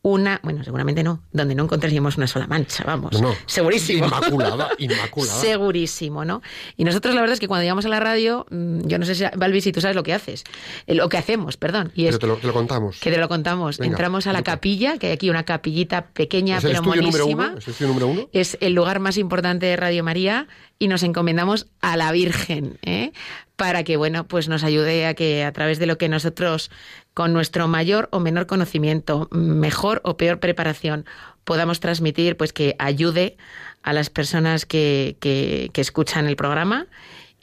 una, 0.03 0.39
bueno, 0.43 0.63
seguramente 0.63 1.03
no, 1.03 1.21
donde 1.33 1.53
no 1.55 1.63
encontraríamos 1.63 2.15
una 2.17 2.27
sola 2.27 2.47
mancha, 2.47 2.83
vamos, 2.85 3.19
No, 3.21 3.29
no. 3.29 3.35
segurísimo. 3.45 4.05
Inmaculada, 4.05 4.69
inmaculada. 4.77 5.41
Segurísimo, 5.41 6.23
¿no? 6.23 6.41
Y 6.77 6.85
nosotros 6.85 7.13
la 7.13 7.21
verdad 7.21 7.33
es 7.33 7.39
que 7.39 7.47
cuando 7.47 7.63
llegamos 7.63 7.85
a 7.85 7.89
la 7.89 7.99
radio, 7.99 8.45
mm, 8.49 8.87
yo 8.87 8.99
no 8.99 9.05
sé 9.05 9.15
si, 9.15 9.25
Balbi, 9.35 9.59
si 9.59 9.71
tú 9.73 9.81
sabes 9.81 9.95
lo 9.95 10.03
que 10.03 10.13
haces, 10.13 10.43
eh, 10.85 10.95
lo 10.95 11.09
que 11.09 11.17
hacemos, 11.17 11.57
perdón, 11.57 11.91
y 11.93 12.03
Pero 12.05 12.15
es 12.15 12.19
te 12.19 12.27
lo, 12.27 12.35
te 12.37 12.47
lo 12.47 12.53
contamos. 12.53 12.99
que 12.99 13.11
te 13.11 13.17
lo 13.17 13.27
contamos. 13.27 13.79
Venga, 13.79 13.91
Entramos 13.91 14.27
a 14.27 14.33
la 14.33 14.43
capilla, 14.43 14.97
que 14.97 15.07
hay 15.07 15.13
aquí 15.13 15.29
una 15.29 15.43
capillita 15.43 16.05
pequeña 16.07 16.57
¿Es 16.57 16.63
pero 16.63 16.83
monísima. 16.83 17.47
uno? 17.49 17.57
¿Es 17.57 17.67
el 17.67 17.71
estudio 17.71 17.87
número 17.89 18.07
uno? 18.07 18.29
Es 18.31 18.57
el 18.61 18.73
lugar 18.73 18.99
más 18.99 19.17
importante 19.17 19.65
de 19.65 19.75
Radio 19.75 20.03
María 20.03 20.47
y 20.79 20.87
nos 20.87 21.03
encomendamos 21.03 21.67
a 21.81 21.97
la 21.97 22.11
Virgen, 22.11 22.77
¿eh? 22.83 23.11
para 23.55 23.83
que 23.83 23.97
bueno, 23.97 24.27
pues 24.27 24.47
nos 24.47 24.63
ayude 24.63 25.07
a 25.07 25.15
que 25.15 25.43
a 25.43 25.51
través 25.51 25.79
de 25.79 25.87
lo 25.87 25.97
que 25.97 26.07
nosotros 26.09 26.69
con 27.17 27.33
nuestro 27.33 27.67
mayor 27.67 28.09
o 28.11 28.19
menor 28.19 28.45
conocimiento, 28.45 29.27
mejor 29.31 30.01
o 30.03 30.17
peor 30.17 30.39
preparación, 30.39 31.07
podamos 31.45 31.79
transmitir, 31.79 32.37
pues 32.37 32.53
que 32.53 32.75
ayude 32.77 33.37
a 33.81 33.91
las 33.91 34.11
personas 34.11 34.67
que, 34.67 35.17
que, 35.19 35.71
que 35.73 35.81
escuchan 35.81 36.27
el 36.27 36.35
programa 36.35 36.85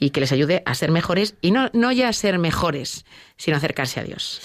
y 0.04 0.10
que 0.10 0.20
les 0.20 0.32
ayude 0.32 0.62
a 0.66 0.74
ser 0.74 0.90
mejores 0.90 1.34
y 1.40 1.50
no, 1.50 1.70
no 1.72 1.90
ya 1.90 2.10
a 2.10 2.12
ser 2.12 2.38
mejores, 2.38 3.06
sino 3.38 3.56
acercarse 3.56 4.00
a 4.00 4.04
Dios. 4.04 4.42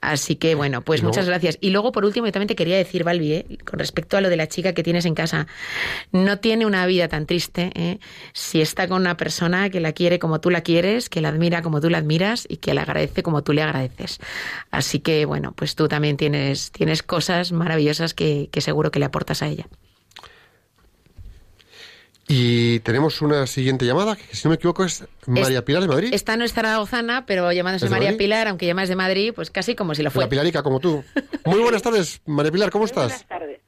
Así 0.00 0.34
que 0.34 0.56
bueno, 0.56 0.82
pues 0.82 1.04
muchas 1.04 1.26
gracias. 1.26 1.58
Y 1.60 1.70
luego, 1.70 1.92
por 1.92 2.04
último, 2.04 2.26
yo 2.26 2.32
también 2.32 2.48
te 2.48 2.56
quería 2.56 2.76
decir, 2.76 3.04
Balbi, 3.04 3.32
¿eh? 3.32 3.58
con 3.64 3.78
respecto 3.78 4.16
a 4.16 4.20
lo 4.20 4.28
de 4.30 4.36
la 4.36 4.48
chica 4.48 4.72
que 4.72 4.82
tienes 4.82 5.04
en 5.04 5.14
casa, 5.14 5.46
no 6.10 6.40
tiene 6.40 6.66
una 6.66 6.84
vida 6.86 7.06
tan 7.06 7.26
triste 7.26 7.70
¿eh? 7.76 8.00
si 8.32 8.60
está 8.60 8.88
con 8.88 9.02
una 9.02 9.16
persona 9.16 9.70
que 9.70 9.78
la 9.78 9.92
quiere 9.92 10.18
como 10.18 10.40
tú 10.40 10.50
la 10.50 10.62
quieres, 10.62 11.08
que 11.08 11.20
la 11.20 11.28
admira 11.28 11.62
como 11.62 11.80
tú 11.80 11.88
la 11.88 11.98
admiras 11.98 12.44
y 12.48 12.56
que 12.56 12.74
la 12.74 12.82
agradece 12.82 13.22
como 13.22 13.44
tú 13.44 13.52
le 13.52 13.62
agradeces. 13.62 14.18
Así 14.72 14.98
que 14.98 15.24
bueno, 15.24 15.52
pues 15.52 15.76
tú 15.76 15.86
también 15.86 16.16
tienes, 16.16 16.72
tienes 16.72 17.04
cosas 17.04 17.52
maravillosas 17.52 18.12
que, 18.12 18.48
que 18.50 18.60
seguro 18.60 18.90
que 18.90 18.98
le 18.98 19.04
aportas 19.04 19.40
a 19.42 19.46
ella. 19.46 19.68
Y 22.28 22.80
tenemos 22.80 23.22
una 23.22 23.46
siguiente 23.46 23.84
llamada, 23.84 24.16
que 24.16 24.22
si 24.34 24.46
no 24.46 24.50
me 24.50 24.56
equivoco 24.56 24.84
es 24.84 25.06
María 25.26 25.58
Es- 25.58 25.62
Pilar 25.64 25.82
de 25.82 25.88
Madrid. 25.88 26.08
Está 26.12 26.36
nuestra 26.36 26.64
zaragozana, 26.68 27.24
pero 27.26 27.52
llamándose 27.52 27.84
¿Es 27.84 27.90
de 27.90 27.94
María 27.96 28.08
Madrid? 28.10 28.18
Pilar, 28.18 28.48
aunque 28.48 28.66
llamas 28.66 28.88
de 28.88 28.96
Madrid, 28.96 29.32
pues 29.34 29.50
casi 29.50 29.74
como 29.76 29.94
si 29.94 30.02
lo 30.02 30.08
La 30.08 30.10
fuera. 30.10 30.28
Pilarica, 30.28 30.62
como 30.62 30.80
tú. 30.80 31.04
Muy 31.44 31.60
buenas 31.60 31.82
tardes, 31.82 32.20
María 32.26 32.50
Pilar, 32.50 32.70
¿cómo 32.70 32.84
estás? 32.84 33.06
Buenas 33.06 33.26
tardes. 33.28 33.60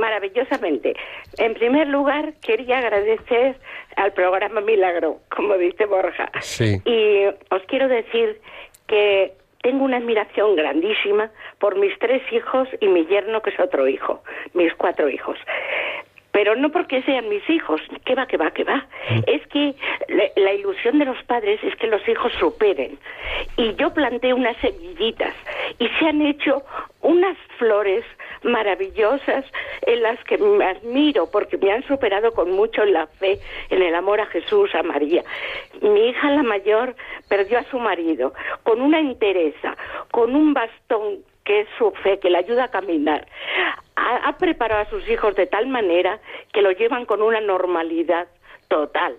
Maravillosamente. 0.00 0.94
En 1.38 1.54
primer 1.54 1.86
lugar, 1.88 2.34
quería 2.42 2.78
agradecer 2.78 3.58
al 3.96 4.12
programa 4.12 4.60
Milagro, 4.60 5.20
como 5.34 5.56
dice 5.56 5.86
Borja. 5.86 6.30
Sí. 6.40 6.80
Y 6.84 7.24
os 7.54 7.62
quiero 7.68 7.88
decir 7.88 8.40
que 8.86 9.34
tengo 9.62 9.84
una 9.84 9.98
admiración 9.98 10.56
grandísima 10.56 11.30
por 11.58 11.78
mis 11.78 11.96
tres 11.98 12.22
hijos 12.32 12.68
y 12.80 12.88
mi 12.88 13.06
yerno, 13.06 13.40
que 13.42 13.50
es 13.50 13.60
otro 13.60 13.86
hijo, 13.88 14.22
mis 14.54 14.74
cuatro 14.74 15.08
hijos. 15.08 15.38
Pero 16.38 16.54
no 16.54 16.70
porque 16.70 17.02
sean 17.02 17.28
mis 17.28 17.42
hijos, 17.50 17.80
que 18.04 18.14
va, 18.14 18.28
que 18.28 18.36
va, 18.36 18.52
que 18.52 18.62
va. 18.62 18.86
Es 19.26 19.44
que 19.48 19.74
la, 20.06 20.22
la 20.36 20.52
ilusión 20.54 21.00
de 21.00 21.04
los 21.04 21.20
padres 21.24 21.58
es 21.64 21.74
que 21.74 21.88
los 21.88 22.08
hijos 22.08 22.30
superen. 22.38 22.96
Y 23.56 23.74
yo 23.74 23.92
planté 23.92 24.32
unas 24.32 24.56
semillitas 24.58 25.34
y 25.80 25.88
se 25.88 26.06
han 26.06 26.22
hecho 26.22 26.62
unas 27.02 27.36
flores 27.58 28.04
maravillosas 28.44 29.46
en 29.82 30.00
las 30.00 30.22
que 30.22 30.38
me 30.38 30.64
admiro 30.64 31.28
porque 31.28 31.58
me 31.58 31.72
han 31.72 31.82
superado 31.88 32.30
con 32.32 32.52
mucho 32.52 32.84
en 32.84 32.92
la 32.92 33.08
fe, 33.08 33.40
en 33.70 33.82
el 33.82 33.96
amor 33.96 34.20
a 34.20 34.26
Jesús, 34.26 34.72
a 34.76 34.84
María. 34.84 35.24
Mi 35.82 36.10
hija 36.10 36.30
la 36.30 36.44
mayor 36.44 36.94
perdió 37.28 37.58
a 37.58 37.64
su 37.64 37.80
marido 37.80 38.32
con 38.62 38.80
una 38.80 39.00
entereza, 39.00 39.76
con 40.12 40.36
un 40.36 40.54
bastón 40.54 41.24
que 41.48 41.60
es 41.60 41.68
su 41.78 41.90
fe, 42.02 42.18
que 42.20 42.28
le 42.28 42.36
ayuda 42.36 42.64
a 42.64 42.70
caminar. 42.70 43.26
Ha, 43.96 44.16
ha 44.28 44.36
preparado 44.36 44.82
a 44.82 44.90
sus 44.90 45.08
hijos 45.08 45.34
de 45.34 45.46
tal 45.46 45.66
manera 45.66 46.20
que 46.52 46.60
lo 46.60 46.70
llevan 46.72 47.06
con 47.06 47.22
una 47.22 47.40
normalidad 47.40 48.28
total 48.68 49.16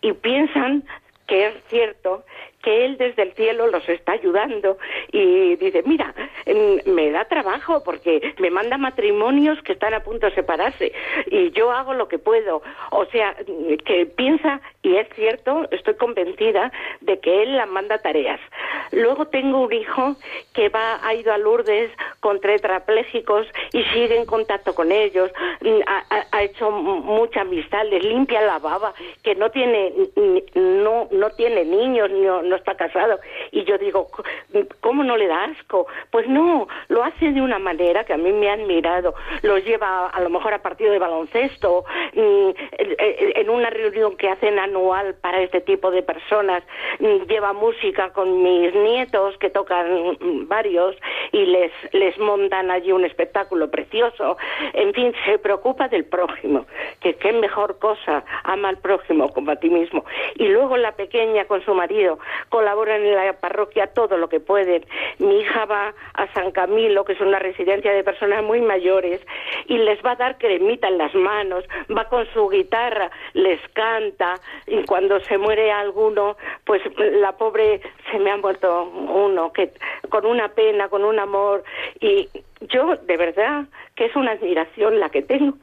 y 0.00 0.14
piensan 0.14 0.84
que 1.26 1.48
es 1.48 1.54
cierto 1.68 2.24
que 2.66 2.84
él 2.84 2.96
desde 2.98 3.22
el 3.22 3.32
cielo 3.34 3.68
los 3.68 3.88
está 3.88 4.12
ayudando 4.12 4.76
y 5.12 5.54
dice, 5.54 5.84
mira, 5.86 6.12
mm, 6.46 6.90
me 6.90 7.12
da 7.12 7.24
trabajo 7.26 7.84
porque 7.84 8.34
me 8.38 8.50
manda 8.50 8.76
matrimonios 8.76 9.62
que 9.62 9.74
están 9.74 9.94
a 9.94 10.02
punto 10.02 10.26
de 10.26 10.34
separarse 10.34 10.92
y 11.26 11.52
yo 11.52 11.70
hago 11.70 11.94
lo 11.94 12.08
que 12.08 12.18
puedo. 12.18 12.62
O 12.90 13.04
sea, 13.06 13.36
que 13.84 14.06
piensa, 14.06 14.60
y 14.82 14.96
es 14.96 15.06
cierto, 15.14 15.68
estoy 15.70 15.94
convencida 15.94 16.72
de 17.02 17.20
que 17.20 17.44
él 17.44 17.56
la 17.56 17.66
manda 17.66 17.98
tareas. 17.98 18.40
Luego 18.90 19.26
tengo 19.26 19.60
un 19.60 19.72
hijo 19.72 20.16
que 20.52 20.68
va, 20.68 20.98
ha 21.06 21.14
ido 21.14 21.32
a 21.32 21.38
Lourdes 21.38 21.92
con 22.18 22.40
tetrapléjicos 22.40 23.46
y 23.72 23.84
sigue 23.84 24.16
en 24.16 24.26
contacto 24.26 24.74
con 24.74 24.90
ellos, 24.90 25.30
mm, 25.60 25.80
ha, 25.86 26.42
hecho 26.42 26.70
mucha 26.72 27.42
amistad, 27.42 27.86
les 27.86 28.04
limpia 28.04 28.40
la 28.42 28.58
baba, 28.58 28.92
que 29.22 29.36
no 29.36 29.50
tiene, 29.50 29.92
no, 30.54 31.08
no 31.12 31.30
tiene 31.30 31.64
niños, 31.64 32.10
no, 32.10 32.42
no 32.42 32.55
está 32.56 32.74
casado. 32.74 33.18
Y 33.52 33.64
yo 33.64 33.78
digo, 33.78 34.08
¿cómo 34.80 35.04
no 35.04 35.16
le 35.16 35.26
da 35.26 35.44
asco? 35.44 35.86
Pues 36.10 36.28
no, 36.28 36.68
lo 36.88 37.04
hace 37.04 37.32
de 37.32 37.40
una 37.40 37.58
manera 37.58 38.04
que 38.04 38.12
a 38.12 38.16
mí 38.16 38.32
me 38.32 38.48
ha 38.48 38.54
admirado. 38.54 39.14
Los 39.42 39.64
lleva 39.64 40.08
a 40.08 40.20
lo 40.20 40.30
mejor 40.30 40.54
a 40.54 40.62
partido 40.62 40.92
de 40.92 40.98
baloncesto, 40.98 41.84
mm, 42.14 42.50
en 42.78 43.50
una 43.50 43.70
reunión 43.70 44.16
que 44.16 44.28
hacen 44.28 44.58
anual 44.58 45.14
para 45.20 45.40
este 45.42 45.60
tipo 45.60 45.90
de 45.90 46.02
personas, 46.02 46.62
mm, 46.98 47.26
lleva 47.28 47.52
música 47.52 48.10
con 48.12 48.42
mis 48.42 48.74
nietos 48.74 49.36
que 49.38 49.50
tocan 49.50 50.16
mm, 50.20 50.48
varios 50.48 50.96
y 51.32 51.44
les, 51.46 51.72
les 51.92 52.18
montan 52.18 52.70
allí 52.70 52.92
un 52.92 53.04
espectáculo 53.04 53.70
precioso. 53.70 54.36
En 54.72 54.92
fin, 54.94 55.12
se 55.24 55.38
preocupa 55.38 55.88
del 55.88 56.04
prójimo, 56.04 56.66
que 57.00 57.14
qué 57.14 57.32
mejor 57.32 57.78
cosa, 57.78 58.24
ama 58.44 58.68
al 58.68 58.78
prójimo 58.78 59.32
como 59.32 59.50
a 59.50 59.56
ti 59.56 59.70
mismo. 59.70 60.04
Y 60.36 60.48
luego 60.48 60.76
la 60.76 60.92
pequeña 60.92 61.44
con 61.44 61.64
su 61.64 61.74
marido 61.74 62.18
colaboran 62.48 63.04
en 63.04 63.14
la 63.14 63.32
parroquia 63.34 63.88
todo 63.88 64.16
lo 64.16 64.28
que 64.28 64.40
pueden. 64.40 64.84
Mi 65.18 65.40
hija 65.40 65.64
va 65.64 65.94
a 66.14 66.32
San 66.32 66.52
Camilo, 66.52 67.04
que 67.04 67.12
es 67.14 67.20
una 67.20 67.38
residencia 67.38 67.92
de 67.92 68.04
personas 68.04 68.42
muy 68.42 68.60
mayores, 68.60 69.20
y 69.66 69.78
les 69.78 70.04
va 70.04 70.12
a 70.12 70.16
dar 70.16 70.38
cremita 70.38 70.88
en 70.88 70.98
las 70.98 71.14
manos, 71.14 71.64
va 71.96 72.08
con 72.08 72.26
su 72.32 72.48
guitarra, 72.48 73.10
les 73.34 73.60
canta, 73.72 74.34
y 74.66 74.84
cuando 74.84 75.20
se 75.20 75.38
muere 75.38 75.70
alguno, 75.72 76.36
pues 76.64 76.82
la 76.96 77.32
pobre 77.32 77.80
se 78.10 78.18
me 78.18 78.30
ha 78.30 78.36
muerto 78.36 78.84
uno, 78.84 79.52
que 79.52 79.72
con 80.08 80.26
una 80.26 80.48
pena, 80.48 80.88
con 80.88 81.04
un 81.04 81.18
amor, 81.18 81.64
y 82.00 82.28
yo 82.60 82.96
de 82.96 83.16
verdad 83.16 83.64
que 83.94 84.06
es 84.06 84.16
una 84.16 84.32
admiración 84.32 84.98
la 85.00 85.08
que 85.10 85.22
tengo 85.22 85.56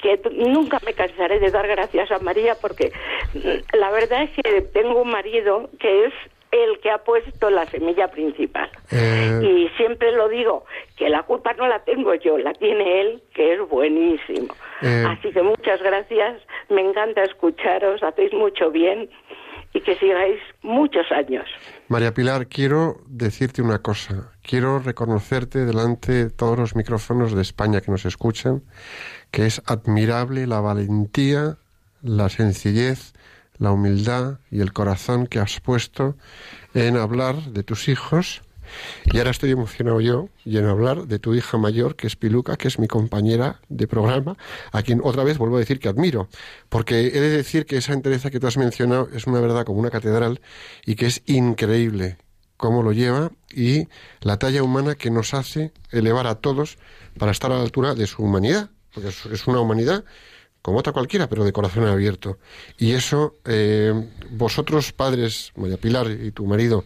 que 0.00 0.20
nunca 0.32 0.78
me 0.84 0.92
cansaré 0.92 1.38
de 1.40 1.50
dar 1.50 1.66
gracias 1.66 2.10
a 2.10 2.18
María 2.18 2.54
porque 2.60 2.92
mm, 3.34 3.78
la 3.78 3.90
verdad 3.90 4.22
es 4.24 4.30
que 4.30 4.62
tengo 4.72 5.02
un 5.02 5.10
marido 5.10 5.70
que 5.78 6.06
es 6.06 6.12
el 6.54 6.78
que 6.80 6.90
ha 6.90 6.98
puesto 6.98 7.50
la 7.50 7.66
semilla 7.66 8.08
principal. 8.08 8.70
Eh, 8.92 9.40
Y 9.42 9.68
siempre 9.76 10.12
lo 10.12 10.28
digo, 10.28 10.64
que 10.96 11.08
la 11.08 11.24
culpa 11.24 11.52
no 11.54 11.66
la 11.66 11.80
tengo 11.80 12.14
yo, 12.14 12.38
la 12.38 12.52
tiene 12.52 13.00
él, 13.00 13.22
que 13.34 13.54
es 13.54 13.68
buenísimo. 13.68 14.54
Eh. 14.82 15.04
Así 15.08 15.32
que 15.32 15.42
muchas 15.42 15.82
gracias, 15.82 16.40
me 16.68 16.80
encanta 16.82 17.24
escucharos, 17.24 18.02
hacéis 18.02 18.32
mucho 18.32 18.70
bien 18.70 19.10
y 19.72 19.80
que 19.80 19.96
sigáis 19.96 20.40
muchos 20.62 21.10
años. 21.10 21.44
María 21.88 22.14
Pilar, 22.14 22.46
quiero 22.46 22.98
decirte 23.08 23.60
una 23.60 23.80
cosa. 23.80 24.32
Quiero 24.42 24.78
reconocerte 24.78 25.64
delante 25.64 26.12
de 26.12 26.30
todos 26.30 26.56
los 26.56 26.76
micrófonos 26.76 27.34
de 27.34 27.42
España 27.42 27.80
que 27.80 27.90
nos 27.90 28.04
escuchan, 28.06 28.62
que 29.34 29.46
es 29.46 29.60
admirable 29.66 30.46
la 30.46 30.60
valentía, 30.60 31.58
la 32.02 32.28
sencillez, 32.28 33.14
la 33.58 33.72
humildad 33.72 34.38
y 34.48 34.60
el 34.60 34.72
corazón 34.72 35.26
que 35.26 35.40
has 35.40 35.58
puesto 35.58 36.16
en 36.72 36.96
hablar 36.96 37.42
de 37.50 37.64
tus 37.64 37.88
hijos. 37.88 38.42
Y 39.06 39.18
ahora 39.18 39.32
estoy 39.32 39.50
emocionado 39.50 40.00
yo 40.00 40.28
y 40.44 40.58
en 40.58 40.66
hablar 40.66 41.08
de 41.08 41.18
tu 41.18 41.34
hija 41.34 41.58
mayor, 41.58 41.96
que 41.96 42.06
es 42.06 42.14
Piluca, 42.14 42.56
que 42.56 42.68
es 42.68 42.78
mi 42.78 42.86
compañera 42.86 43.60
de 43.68 43.88
programa, 43.88 44.36
a 44.70 44.82
quien 44.82 45.00
otra 45.02 45.24
vez 45.24 45.36
vuelvo 45.36 45.56
a 45.56 45.60
decir 45.60 45.80
que 45.80 45.88
admiro, 45.88 46.28
porque 46.68 47.08
he 47.08 47.20
de 47.20 47.30
decir 47.30 47.66
que 47.66 47.78
esa 47.78 47.92
entereza 47.92 48.30
que 48.30 48.38
tú 48.38 48.46
has 48.46 48.56
mencionado 48.56 49.08
es 49.12 49.26
una 49.26 49.40
verdad 49.40 49.64
como 49.64 49.80
una 49.80 49.90
catedral 49.90 50.40
y 50.86 50.94
que 50.94 51.06
es 51.06 51.22
increíble 51.26 52.18
cómo 52.56 52.84
lo 52.84 52.92
lleva 52.92 53.32
y 53.52 53.88
la 54.20 54.38
talla 54.38 54.62
humana 54.62 54.94
que 54.94 55.10
nos 55.10 55.34
hace 55.34 55.72
elevar 55.90 56.28
a 56.28 56.36
todos 56.36 56.78
para 57.18 57.32
estar 57.32 57.50
a 57.50 57.56
la 57.56 57.62
altura 57.62 57.96
de 57.96 58.06
su 58.06 58.22
humanidad, 58.22 58.70
porque 58.94 59.08
es, 59.08 59.46
una 59.46 59.60
humanidad 59.60 60.04
como 60.62 60.78
otra 60.78 60.92
cualquiera, 60.92 61.28
pero 61.28 61.44
de 61.44 61.52
corazón 61.52 61.86
abierto. 61.86 62.38
Y 62.78 62.92
eso, 62.92 63.36
eh, 63.44 63.92
vosotros 64.30 64.92
padres, 64.92 65.52
María 65.56 65.76
Pilar 65.76 66.10
y 66.10 66.30
tu 66.30 66.46
marido, 66.46 66.84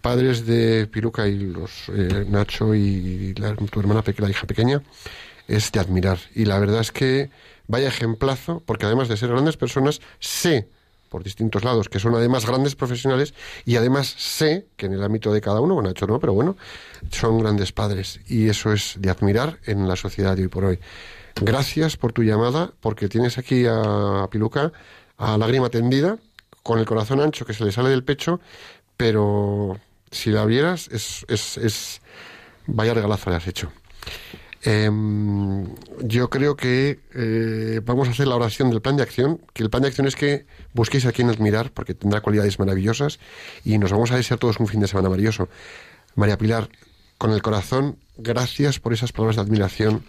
padres 0.00 0.46
de 0.46 0.86
Piruca 0.86 1.28
y 1.28 1.38
los 1.38 1.88
eh, 1.88 2.24
Nacho 2.28 2.74
y 2.74 3.34
la- 3.34 3.54
tu 3.54 3.80
hermana 3.80 4.02
la 4.16 4.30
hija 4.30 4.46
pequeña, 4.46 4.82
es 5.48 5.70
de 5.72 5.80
admirar. 5.80 6.18
Y 6.34 6.46
la 6.46 6.58
verdad 6.58 6.80
es 6.80 6.92
que 6.92 7.30
vaya 7.66 7.88
ejemplazo, 7.88 8.62
porque 8.64 8.86
además 8.86 9.08
de 9.08 9.16
ser 9.16 9.28
grandes 9.28 9.56
personas, 9.56 10.00
sé 10.18 10.68
por 11.10 11.24
distintos 11.24 11.64
lados 11.64 11.88
que 11.88 11.98
son 11.98 12.14
además 12.14 12.46
grandes 12.46 12.76
profesionales 12.76 13.34
y 13.66 13.76
además 13.76 14.14
sé 14.16 14.66
que 14.76 14.86
en 14.86 14.92
el 14.92 15.02
ámbito 15.02 15.32
de 15.32 15.40
cada 15.40 15.60
uno, 15.60 15.74
bueno, 15.74 15.88
Nacho 15.90 16.06
no, 16.06 16.20
pero 16.20 16.32
bueno, 16.32 16.56
son 17.10 17.40
grandes 17.40 17.72
padres 17.72 18.20
y 18.28 18.48
eso 18.48 18.72
es 18.72 18.94
de 18.96 19.10
admirar 19.10 19.58
en 19.66 19.88
la 19.88 19.96
sociedad 19.96 20.36
de 20.36 20.42
hoy 20.42 20.48
por 20.48 20.64
hoy. 20.64 20.78
Gracias 21.40 21.96
por 21.96 22.12
tu 22.12 22.22
llamada, 22.22 22.72
porque 22.80 23.08
tienes 23.08 23.38
aquí 23.38 23.64
a 23.66 24.28
Piluca 24.30 24.72
a 25.16 25.38
lágrima 25.38 25.70
tendida, 25.70 26.18
con 26.62 26.78
el 26.78 26.84
corazón 26.84 27.20
ancho 27.20 27.46
que 27.46 27.54
se 27.54 27.64
le 27.64 27.72
sale 27.72 27.88
del 27.88 28.04
pecho, 28.04 28.40
pero 28.96 29.80
si 30.10 30.30
la 30.30 30.44
vieras, 30.44 30.88
es, 30.92 31.24
es, 31.28 31.56
es 31.56 32.02
vaya 32.66 32.92
regalazo 32.92 33.30
le 33.30 33.36
has 33.36 33.46
hecho. 33.46 33.72
Em, 34.62 35.66
yo 36.02 36.28
creo 36.28 36.56
que 36.56 37.00
eh, 37.14 37.80
vamos 37.84 38.08
a 38.08 38.10
hacer 38.10 38.26
la 38.26 38.36
oración 38.36 38.68
del 38.68 38.82
plan 38.82 38.96
de 38.96 39.02
acción, 39.02 39.40
que 39.54 39.62
el 39.62 39.70
plan 39.70 39.82
de 39.82 39.88
acción 39.88 40.06
es 40.06 40.16
que 40.16 40.44
busquéis 40.74 41.06
a 41.06 41.12
quien 41.12 41.30
admirar, 41.30 41.72
porque 41.72 41.94
tendrá 41.94 42.20
cualidades 42.20 42.58
maravillosas, 42.58 43.18
y 43.64 43.78
nos 43.78 43.92
vamos 43.92 44.10
a 44.10 44.16
desear 44.16 44.38
todos 44.38 44.60
un 44.60 44.66
fin 44.66 44.80
de 44.80 44.88
semana 44.88 45.08
maravilloso. 45.08 45.48
María 46.16 46.36
Pilar, 46.36 46.68
con 47.16 47.32
el 47.32 47.40
corazón, 47.40 47.96
gracias 48.18 48.78
por 48.78 48.92
esas 48.92 49.12
palabras 49.12 49.36
de 49.36 49.42
admiración 49.42 50.04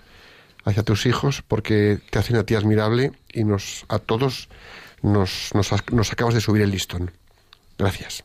hacia 0.65 0.83
tus 0.83 1.05
hijos, 1.05 1.43
porque 1.47 1.99
te 2.09 2.19
hacen 2.19 2.35
a 2.37 2.43
ti 2.43 2.55
admirable 2.55 3.11
y 3.33 3.43
nos 3.43 3.85
a 3.89 3.99
todos 3.99 4.49
nos, 5.01 5.51
nos, 5.53 5.71
nos 5.91 6.11
acabas 6.11 6.33
de 6.33 6.41
subir 6.41 6.61
el 6.61 6.71
listón. 6.71 7.11
Gracias. 7.77 8.23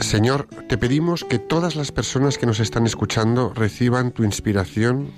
Señor, 0.00 0.48
te 0.68 0.76
pedimos 0.76 1.24
que 1.24 1.38
todas 1.38 1.76
las 1.76 1.92
personas 1.92 2.36
que 2.36 2.46
nos 2.46 2.58
están 2.58 2.84
escuchando 2.84 3.52
reciban 3.54 4.10
tu 4.10 4.24
inspiración 4.24 5.12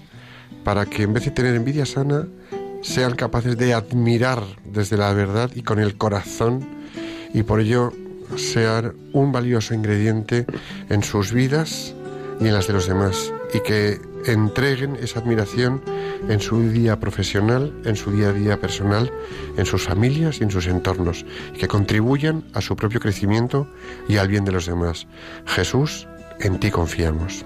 para 0.65 0.87
que 0.87 1.05
en 1.05 1.15
vez 1.15 1.25
de 1.25 1.31
tener 1.31 1.55
envidia 1.55 1.87
sana, 1.87 2.29
sean 2.83 3.15
capaces 3.15 3.57
de 3.57 3.75
admirar 3.75 4.43
desde 4.65 4.97
la 4.97 5.13
verdad 5.13 5.51
y 5.55 5.63
con 5.63 5.79
el 5.79 5.97
corazón 5.97 6.82
y 7.33 7.43
por 7.43 7.61
ello 7.61 7.93
sean 8.37 8.95
un 9.13 9.33
valioso 9.33 9.75
ingrediente 9.75 10.47
en 10.89 11.03
sus 11.03 11.33
vidas 11.33 11.95
y 12.41 12.47
en 12.47 12.55
las 12.55 12.67
de 12.67 12.73
los 12.73 12.87
demás 12.87 13.33
y 13.55 13.61
que 13.61 14.01
entreguen 14.27 14.97
esa 14.97 15.21
admiración 15.21 15.83
en 16.29 16.41
su 16.41 16.71
día 16.71 16.99
profesional, 17.01 17.73
en 17.85 17.97
su 17.97 18.13
día 18.13 18.29
a 18.29 18.33
día 18.33 18.61
personal, 18.61 19.11
en 19.57 19.67
sus 19.67 19.83
familias 19.83 20.41
y 20.41 20.45
en 20.45 20.51
sus 20.51 20.67
entornos 20.67 21.27
y 21.55 21.59
que 21.59 21.69
contribuyan 21.69 22.45
a 22.55 22.61
su 22.61 22.77
propio 22.77 23.01
crecimiento 23.01 23.67
y 24.09 24.17
al 24.17 24.29
bien 24.29 24.45
de 24.45 24.53
los 24.53 24.67
demás. 24.67 25.07
Jesús, 25.47 26.07
en 26.41 26.59
ti 26.59 26.71
confiamos. 26.71 27.45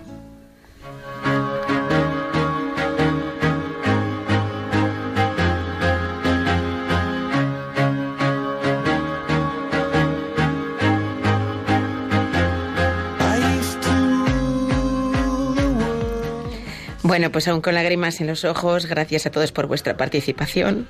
Bueno, 17.06 17.30
pues 17.30 17.46
aún 17.46 17.60
con 17.60 17.74
lágrimas 17.74 18.20
en 18.20 18.26
los 18.26 18.44
ojos, 18.44 18.86
gracias 18.86 19.26
a 19.26 19.30
todos 19.30 19.52
por 19.52 19.68
vuestra 19.68 19.96
participación. 19.96 20.88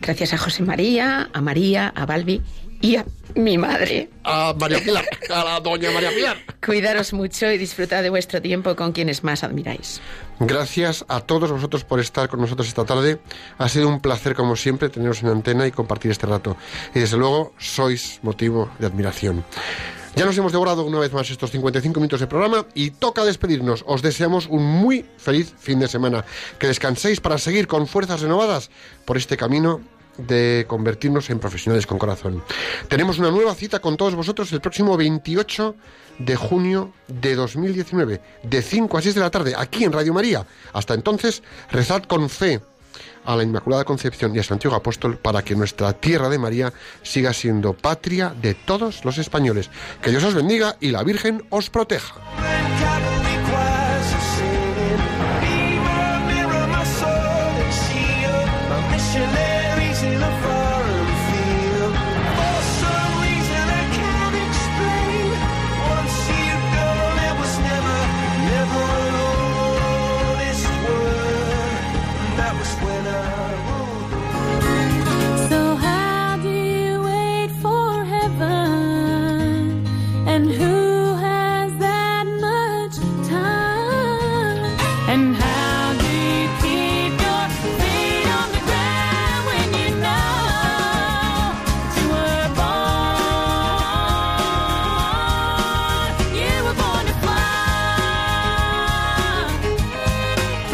Gracias 0.00 0.32
a 0.32 0.38
José 0.38 0.62
María, 0.62 1.28
a 1.34 1.42
María, 1.42 1.92
a 1.94 2.06
Balbi 2.06 2.40
y 2.80 2.96
a 2.96 3.04
mi 3.34 3.58
madre. 3.58 4.08
A 4.24 4.54
María 4.58 4.78
Pilar, 4.78 5.04
a 5.28 5.44
la 5.44 5.60
doña 5.60 5.90
María 5.90 6.08
Pilar. 6.12 6.38
Cuidaros 6.64 7.12
mucho 7.12 7.52
y 7.52 7.58
disfrutad 7.58 8.02
de 8.02 8.08
vuestro 8.08 8.40
tiempo 8.40 8.74
con 8.74 8.92
quienes 8.92 9.22
más 9.22 9.44
admiráis. 9.44 10.00
Gracias 10.38 11.04
a 11.08 11.20
todos 11.20 11.52
vosotros 11.52 11.84
por 11.84 12.00
estar 12.00 12.30
con 12.30 12.40
nosotros 12.40 12.66
esta 12.66 12.86
tarde. 12.86 13.20
Ha 13.58 13.68
sido 13.68 13.86
un 13.86 14.00
placer, 14.00 14.34
como 14.34 14.56
siempre, 14.56 14.88
teneros 14.88 15.22
en 15.22 15.28
antena 15.28 15.66
y 15.66 15.72
compartir 15.72 16.10
este 16.10 16.26
rato. 16.26 16.56
Y 16.94 17.00
desde 17.00 17.18
luego, 17.18 17.52
sois 17.58 18.18
motivo 18.22 18.70
de 18.78 18.86
admiración. 18.86 19.44
Ya 20.16 20.26
nos 20.26 20.36
hemos 20.36 20.52
devorado 20.52 20.84
una 20.84 20.98
vez 20.98 21.12
más 21.12 21.30
estos 21.30 21.50
55 21.50 22.00
minutos 22.00 22.20
de 22.20 22.26
programa 22.26 22.66
y 22.74 22.90
toca 22.90 23.24
despedirnos. 23.24 23.84
Os 23.86 24.02
deseamos 24.02 24.46
un 24.48 24.64
muy 24.64 25.04
feliz 25.16 25.54
fin 25.58 25.78
de 25.78 25.88
semana. 25.88 26.24
Que 26.58 26.66
descanséis 26.66 27.20
para 27.20 27.38
seguir 27.38 27.66
con 27.66 27.86
fuerzas 27.86 28.20
renovadas 28.20 28.70
por 29.04 29.16
este 29.16 29.36
camino 29.36 29.80
de 30.18 30.66
convertirnos 30.68 31.30
en 31.30 31.38
profesionales 31.38 31.86
con 31.86 31.98
corazón. 31.98 32.42
Tenemos 32.88 33.18
una 33.18 33.30
nueva 33.30 33.54
cita 33.54 33.78
con 33.78 33.96
todos 33.96 34.14
vosotros 34.14 34.52
el 34.52 34.60
próximo 34.60 34.96
28 34.96 35.76
de 36.18 36.36
junio 36.36 36.92
de 37.08 37.36
2019, 37.36 38.20
de 38.42 38.62
5 38.62 38.98
a 38.98 39.02
6 39.02 39.14
de 39.14 39.20
la 39.20 39.30
tarde, 39.30 39.54
aquí 39.56 39.84
en 39.84 39.92
Radio 39.92 40.12
María. 40.12 40.44
Hasta 40.72 40.94
entonces, 40.94 41.42
rezad 41.70 42.02
con 42.02 42.28
fe 42.28 42.60
a 43.24 43.36
la 43.36 43.42
Inmaculada 43.42 43.84
Concepción 43.84 44.34
y 44.34 44.38
a 44.38 44.42
Santiago 44.42 44.76
Apóstol 44.76 45.18
para 45.18 45.42
que 45.42 45.54
nuestra 45.54 45.92
tierra 45.92 46.28
de 46.28 46.38
María 46.38 46.72
siga 47.02 47.32
siendo 47.32 47.72
patria 47.72 48.34
de 48.40 48.54
todos 48.54 49.04
los 49.04 49.18
españoles. 49.18 49.70
Que 50.02 50.10
Dios 50.10 50.24
os 50.24 50.34
bendiga 50.34 50.76
y 50.80 50.90
la 50.90 51.02
Virgen 51.02 51.44
os 51.50 51.70
proteja. 51.70 52.14